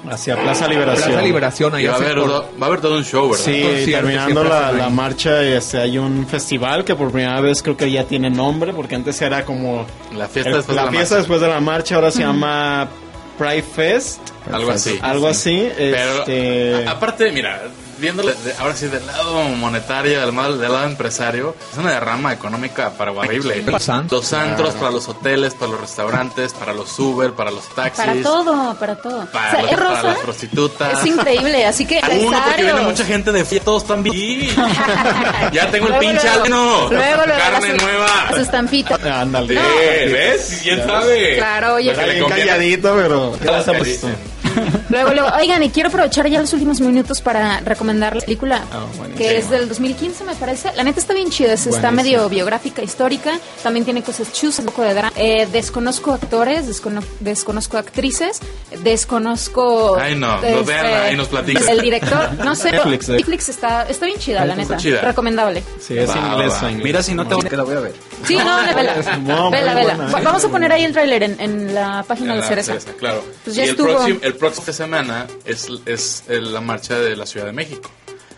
Hacia 0.10 0.36
Plaza 0.36 0.68
Liberación. 0.68 1.08
Plaza 1.12 1.22
Liberación, 1.22 1.76
ahí 1.76 1.86
va 1.86 1.94
a, 1.94 1.96
haber, 1.96 2.16
por- 2.18 2.28
do- 2.28 2.50
va 2.62 2.66
a 2.66 2.68
haber 2.68 2.82
todo 2.82 2.98
un 2.98 3.06
show, 3.06 3.30
¿verdad? 3.30 3.46
Sí, 3.46 3.90
terminando 3.90 4.44
la, 4.44 4.74
la 4.74 4.90
marcha, 4.90 5.42
este, 5.42 5.78
hay 5.78 5.98
un 5.98 6.28
festival 6.28 6.84
que 6.84 6.94
por 6.94 7.10
primera 7.10 7.40
vez 7.40 7.64
creo 7.64 7.78
que 7.78 7.90
ya 7.90 8.04
tiene 8.04 8.30
nombre, 8.30 8.74
porque 8.74 8.96
antes 8.96 9.22
era 9.22 9.46
como 9.46 9.86
La 10.14 10.28
fiesta 10.28 10.50
el- 10.50 10.56
después 10.58 10.76
la 10.76 10.82
de 10.82 10.86
la 10.88 10.92
fiesta 10.92 11.16
marcha. 11.16 11.18
después 11.20 11.40
de 11.40 11.48
la 11.48 11.60
marcha, 11.62 11.96
ahora 11.96 12.12
se 12.12 12.20
llama 12.20 12.86
Pride 13.38 13.62
Fest, 13.64 14.20
Algo 14.52 14.72
así. 14.72 15.00
algo 15.02 15.28
así. 15.30 15.70
Pero 15.78 16.18
este, 16.20 16.86
a- 16.86 16.92
aparte, 16.92 17.32
mira, 17.32 17.62
viéndole 18.04 18.34
de- 18.34 18.54
ahora 18.60 18.76
sí 18.76 18.88
del 18.88 19.06
lado 19.08 19.42
monetario, 19.44 20.20
del, 20.26 20.36
lado- 20.36 20.58
del 20.58 20.72
lado 20.72 20.86
empresario, 20.86 21.56
es 21.72 21.78
una 21.78 21.92
derrama 21.92 22.34
económica 22.34 22.90
para 22.92 23.12
horrible. 23.14 23.64
Los 23.66 23.88
antros. 23.88 24.34
Antros, 24.34 24.74
para 24.76 24.92
los 24.92 25.08
hoteles, 25.08 25.54
para 25.54 25.72
los 25.72 25.80
restaurantes, 25.82 26.54
para 26.54 26.74
los 26.74 27.00
Uber, 27.00 27.32
para 27.32 27.50
los 27.50 27.68
taxis. 27.70 28.04
Para 28.06 28.22
todo, 28.22 28.76
para 28.76 28.96
todo. 28.96 29.26
Para, 29.28 29.48
o 29.48 29.52
sea, 29.52 29.62
los- 29.62 29.72
es 29.72 29.78
para 29.78 29.90
rosa. 29.90 30.04
las 30.10 30.18
prostitutas. 30.18 31.00
Es 31.00 31.06
increíble, 31.06 31.66
así 31.66 31.86
que 31.86 32.02
Uno, 32.20 32.38
porque 32.46 32.64
viene 32.64 32.82
mucha 32.82 33.06
gente 33.06 33.32
de 33.32 33.46
fiesta, 33.46 33.66
todos 33.66 33.84
están 33.84 34.04
bien. 34.04 34.50
ya 35.54 35.72
tengo 35.72 35.88
el 35.88 35.94
pinche 36.00 36.24
luego, 36.28 36.42
aleno. 36.42 36.90
Luego, 36.90 37.22
luego, 37.26 37.40
Carne 37.40 37.74
nueva. 37.78 38.08
Las 38.32 38.40
estampitas. 38.42 39.02
ándale. 39.04 39.56
Sí, 39.58 40.12
¿Ves? 40.12 40.60
¿Quién 40.64 40.86
sabe? 40.86 41.38
Claro, 41.38 41.76
oye. 41.76 41.94
Conviene. 41.94 42.28
calladito, 42.28 42.96
pero 42.96 43.38
Luego, 44.90 45.12
luego, 45.14 45.30
oigan, 45.40 45.64
y 45.64 45.70
quiero 45.70 45.90
aprovechar 45.90 46.28
ya 46.28 46.40
los 46.40 46.52
últimos 46.54 46.80
minutos 46.82 47.22
para 47.22 47.60
recomendar 47.62 48.16
la 48.16 48.22
película 48.22 48.64
Ah, 48.72 48.86
que 49.18 49.38
es 49.38 49.50
del 49.50 49.68
2015, 49.70 50.24
me 50.24 50.36
parece. 50.36 50.72
La 50.76 50.84
neta 50.84 51.00
está 51.00 51.14
bien 51.14 51.30
chida, 51.30 51.54
es- 51.54 51.68
está 51.68 51.92
medio 51.92 52.28
biográfica, 52.30 52.82
histórica. 52.82 53.40
También 53.62 53.86
tiene 53.86 54.04
cosas 54.04 54.32
chusas, 54.32 54.60
un 54.60 54.66
poco 54.66 54.84
de 54.84 54.94
drama. 54.94 55.12
Eh, 55.16 55.48
desconozco 55.52 56.12
actores, 56.14 56.68
descono- 56.68 57.04
desconozco 57.20 57.78
actrices, 57.78 58.40
desconozco. 58.84 59.98
Ay, 60.00 60.16
no, 60.16 60.40
nos 61.16 61.28
platican. 61.28 61.68
El 61.70 61.82
director, 61.82 62.34
no 62.44 62.56
sé. 62.56 62.72
Netflix, 62.74 63.10
eh. 63.10 63.14
Netflix 63.14 63.50
está, 63.50 63.84
está 63.84 64.06
bien 64.06 64.18
chida, 64.20 64.46
la 64.46 64.56
neta. 64.56 64.78
chida. 64.78 65.02
Recomendable. 65.02 65.64
Sí, 65.80 65.98
es 65.98 66.10
Va, 66.10 66.16
inglés. 66.18 66.54
va. 66.54 66.68
o 66.68 66.70
inglés. 66.70 66.84
Mira, 66.84 67.04
si 67.04 67.14
no 67.14 67.28
te 67.28 67.36
voy 67.36 67.46
a 67.52 67.56
la 67.56 67.64
voy 67.64 67.76
a 67.76 67.80
ver. 67.80 67.94
Sí, 68.26 68.36
no, 68.38 68.58
vela. 68.76 68.94
Vela, 69.52 69.74
vela. 69.76 69.96
buena. 69.96 70.20
Vamos 70.24 70.46
a 70.46 70.50
poner 70.50 70.72
ahí 70.72 70.84
el 70.84 70.94
tráiler 70.94 71.24
en, 71.24 71.40
en 71.40 71.76
la 71.76 72.04
página 72.08 72.30
En 72.34 72.36
de 72.36 72.42
la 72.42 72.48
Cereza. 72.48 72.74
Cereza, 72.74 72.94
claro. 72.98 73.24
Pues 73.44 73.56
ya 73.56 73.64
y 73.64 73.66
el 73.66 73.72
estuvo. 73.72 73.88
próximo, 73.90 74.20
el 74.22 74.34
próximo 74.44 74.66
de 74.68 74.74
semana 74.74 75.28
es, 75.46 75.68
es 75.86 76.24
el- 76.28 76.54
la 76.54 76.62
marcha 76.62 76.98
de 77.00 77.16
la 77.16 77.26
Ciudad 77.26 77.46
de 77.46 77.54
México, 77.54 77.90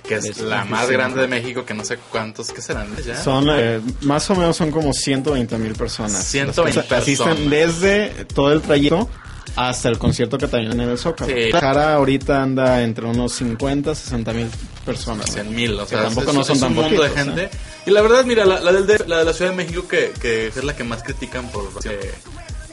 que 0.07 0.15
es 0.15 0.39
la 0.39 0.65
más 0.65 0.89
grande 0.89 1.21
de 1.21 1.27
México, 1.27 1.65
que 1.65 1.73
no 1.73 1.83
sé 1.83 1.97
cuántos, 2.11 2.51
¿qué 2.51 2.61
serán? 2.61 2.87
¿Ya? 3.05 3.21
Son, 3.21 3.47
eh, 3.49 3.81
más 4.01 4.29
o 4.29 4.35
menos 4.35 4.55
son 4.55 4.71
como 4.71 4.93
120 4.93 5.57
mil 5.57 5.73
personas. 5.73 6.23
120 6.25 6.77
Las 6.79 6.85
que 6.87 6.95
asisten 6.95 7.27
personas. 7.27 7.49
desde 7.81 8.25
todo 8.25 8.53
el 8.53 8.61
trayecto 8.61 9.09
hasta 9.55 9.87
el 9.87 9.97
concierto 9.97 10.37
que 10.37 10.47
también 10.47 10.73
en 10.79 10.89
el 10.89 10.97
Zócalo. 10.97 11.33
Sí. 11.33 11.49
Jara 11.51 11.93
ahorita 11.95 12.43
anda 12.43 12.81
entre 12.83 13.05
unos 13.05 13.31
50, 13.33 13.95
60 13.95 14.33
mil 14.33 14.47
personas. 14.85 15.31
100 15.31 15.55
mil, 15.55 15.79
o 15.79 15.83
Que 15.83 15.91
sea, 15.91 16.03
tampoco 16.03 16.29
es, 16.31 16.35
no 16.35 16.43
son 16.43 16.55
es 16.55 16.59
tan 16.61 16.69
un 16.71 16.75
mundo 16.75 16.89
de 17.03 17.09
poquitos, 17.09 17.25
gente. 17.25 17.43
¿eh? 17.45 17.49
Y 17.85 17.91
la 17.91 18.01
verdad, 18.01 18.25
mira, 18.25 18.45
la, 18.45 18.59
la 18.59 18.73
del 18.73 19.03
la 19.07 19.19
de 19.19 19.25
la 19.25 19.33
Ciudad 19.33 19.51
de 19.51 19.57
México, 19.57 19.87
que, 19.87 20.11
que 20.21 20.47
es 20.47 20.61
la 20.63 20.75
que 20.75 20.83
más 20.83 21.03
critican 21.03 21.47
por 21.49 21.71
de, 21.81 22.11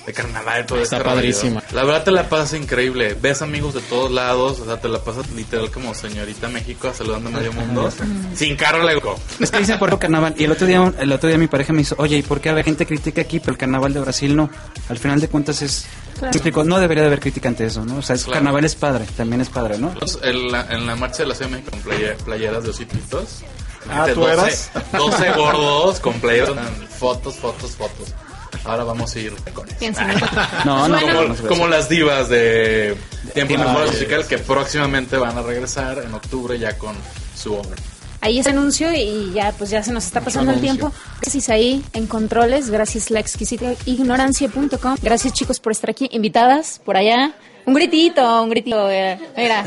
de 0.07 0.12
carnaval, 0.12 0.66
todo 0.66 0.80
Está 0.80 0.96
este 0.96 1.05
rollo. 1.05 1.16
padrísima. 1.16 1.62
La 1.72 1.84
verdad 1.84 2.03
te 2.05 2.11
la 2.11 2.28
pasas 2.28 2.61
increíble. 2.61 3.16
Ves 3.20 3.40
amigos 3.42 3.74
de 3.74 3.80
todos 3.82 4.11
lados, 4.11 4.59
o 4.61 4.64
sea, 4.64 4.80
te 4.80 4.88
la 4.88 4.98
pasas 4.98 5.30
literal 5.30 5.70
como 5.70 5.94
señorita 5.94 6.48
México 6.48 6.92
saludando 6.96 7.28
a 7.28 7.32
medio 7.32 7.53
mundo. 7.53 7.88
sin 8.34 8.57
carro 8.57 8.82
le 8.82 9.00
Es 9.40 9.50
que 9.50 9.59
dicen 9.59 9.78
por 9.78 9.96
carnaval. 9.98 10.34
Y 10.36 10.44
el 10.44 10.53
otro 10.53 10.66
día, 10.66 10.92
el 10.98 11.12
otro 11.12 11.28
día 11.28 11.38
mi 11.38 11.46
pareja 11.46 11.72
me 11.72 11.80
dijo, 11.80 11.94
oye, 11.98 12.16
¿y 12.18 12.22
por 12.22 12.40
qué 12.40 12.50
a 12.50 12.62
gente 12.64 12.84
critica 12.86 13.20
aquí, 13.22 13.38
pero 13.38 13.53
el 13.53 13.59
carnaval 13.59 13.92
de 13.94 14.00
Brasil 14.00 14.34
no? 14.34 14.50
Al 14.88 14.98
final 14.98 15.20
de 15.20 15.28
cuentas 15.28 15.62
es... 15.62 15.86
Explico, 16.20 16.62
no 16.62 16.78
debería 16.78 17.03
de 17.03 17.09
haber 17.09 17.20
crítica 17.20 17.48
ante 17.48 17.64
eso, 17.66 17.84
¿no? 17.84 17.96
O 17.98 18.03
sea, 18.03 18.14
el 18.14 18.20
Claro. 18.22 18.34
carnaval 18.34 18.64
es 18.64 18.74
padre, 18.76 19.07
también 19.16 19.40
es 19.40 19.48
padre, 19.48 19.78
¿no? 19.78 19.92
En 20.22 20.53
la, 20.53 20.66
en 20.70 20.86
la 20.86 20.94
marcha 20.94 21.22
de 21.24 21.28
la 21.30 21.34
Ciudad 21.34 21.50
de 21.50 21.57
México 21.57 21.70
con 21.72 21.82
playe- 21.82 22.14
playeras 22.24 22.62
de 22.62 22.70
ositos. 22.70 23.42
Ah, 23.90 24.07
¿tú 24.14 24.20
12 24.20 24.32
eras? 24.32 24.70
12 24.96 25.30
gordos 25.32 25.98
con 26.00 26.14
playeras. 26.20 26.50
Fotos, 26.98 27.34
fotos, 27.36 27.72
fotos. 27.72 28.14
Ahora 28.64 28.84
vamos 28.84 29.14
a 29.14 29.18
ir 29.18 29.32
con 29.55 29.66
eso. 29.68 29.76
Piensen. 29.78 30.07
No, 30.64 30.86
no, 30.88 30.94
Bueno. 31.00 31.12
no, 31.12 31.28
no, 31.28 31.34
Como, 31.34 31.42
no, 31.42 31.48
como 31.48 31.68
las 31.68 31.88
divas 31.88 32.28
de 32.28 32.96
Tiempo 33.34 33.57
Mejor 33.59 33.84
yes. 33.84 33.92
Musical 33.94 34.26
que 34.26 34.38
próximamente 34.38 35.16
van 35.16 35.36
a 35.36 35.42
regresar 35.42 35.98
en 35.98 36.12
octubre 36.14 36.59
ya 36.59 36.76
con 36.78 36.94
su 37.36 37.55
obra. 37.55 37.76
Ahí 38.20 38.38
es 38.38 38.46
anuncio 38.46 38.92
y 38.94 39.32
ya 39.34 39.53
pues 39.59 39.70
ya 39.70 39.82
se 39.82 39.92
nos 39.92 40.05
está 40.05 40.20
pasando 40.20 40.53
el 40.53 40.61
tiempo. 40.61 40.92
Gracias 41.20 41.48
ahí 41.48 41.84
en 41.92 42.07
controles, 42.07 42.70
gracias 42.70 43.11
la 43.11 43.18
exquisita 43.18 43.72
ignorancia.com. 43.84 44.96
Gracias 45.03 45.32
chicos 45.32 45.59
por 45.59 45.72
estar 45.72 45.90
aquí, 45.90 46.09
invitadas 46.12 46.80
por 46.84 46.96
allá. 46.96 47.32
Un 47.66 47.74
gritito, 47.74 48.42
un 48.42 48.50
gritito. 48.50 48.88
eh, 48.90 49.18
Mira. 49.36 49.64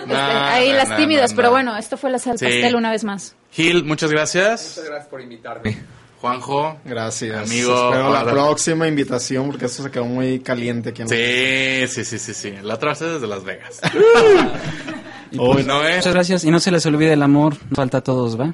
Este, 0.00 0.14
ahí 0.14 0.68
no, 0.70 0.76
las 0.76 0.96
tímidas, 0.98 1.30
no, 1.30 1.36
pero 1.36 1.48
no. 1.48 1.52
bueno, 1.52 1.76
esto 1.78 1.96
fue 1.96 2.10
la 2.10 2.18
sal 2.18 2.38
Sí. 2.38 2.44
pastel 2.44 2.76
una 2.76 2.90
vez 2.90 3.04
más. 3.04 3.34
Gil, 3.52 3.84
muchas 3.84 4.10
gracias. 4.10 4.80
gracias 4.84 5.08
por 5.08 5.20
invitarme. 5.22 5.78
Juanjo. 6.20 6.76
Gracias. 6.84 7.50
Amigo, 7.50 7.72
Espero 7.74 8.12
la 8.12 8.24
próxima 8.24 8.88
invitación 8.88 9.46
porque 9.46 9.66
esto 9.66 9.82
se 9.84 9.90
quedó 9.90 10.04
muy 10.04 10.40
caliente 10.40 10.90
aquí 10.90 11.02
en 11.02 11.08
Sí, 11.08 11.86
sí, 11.86 12.04
sí, 12.04 12.18
sí, 12.18 12.34
sí. 12.34 12.54
La 12.62 12.74
otra 12.74 12.90
vez 12.90 13.02
es 13.02 13.12
desde 13.14 13.26
Las 13.26 13.44
Vegas. 13.44 13.80
Uy, 15.32 15.62
¿No 15.62 15.86
eh? 15.86 15.96
Muchas 15.96 16.12
gracias. 16.14 16.44
Y 16.44 16.50
no 16.50 16.58
se 16.58 16.70
les 16.70 16.84
olvide 16.86 17.12
el 17.12 17.22
amor, 17.22 17.54
nos 17.68 17.76
falta 17.76 17.98
a 17.98 18.00
todos, 18.00 18.38
¿va? 18.38 18.52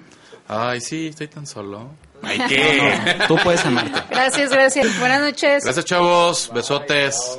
Ay, 0.49 0.81
sí, 0.81 1.09
estoy 1.09 1.29
tan 1.29 1.47
solo. 1.47 1.89
Ay, 2.23 2.39
¿qué? 2.49 3.17
Tú 3.29 3.37
puedes 3.43 3.65
amarte. 3.65 4.01
Gracias, 4.11 4.51
gracias. 4.51 4.99
Buenas 4.99 5.21
noches. 5.23 5.65
Gracias, 5.65 5.85
chavos. 5.85 6.51
Besotes. 6.53 7.39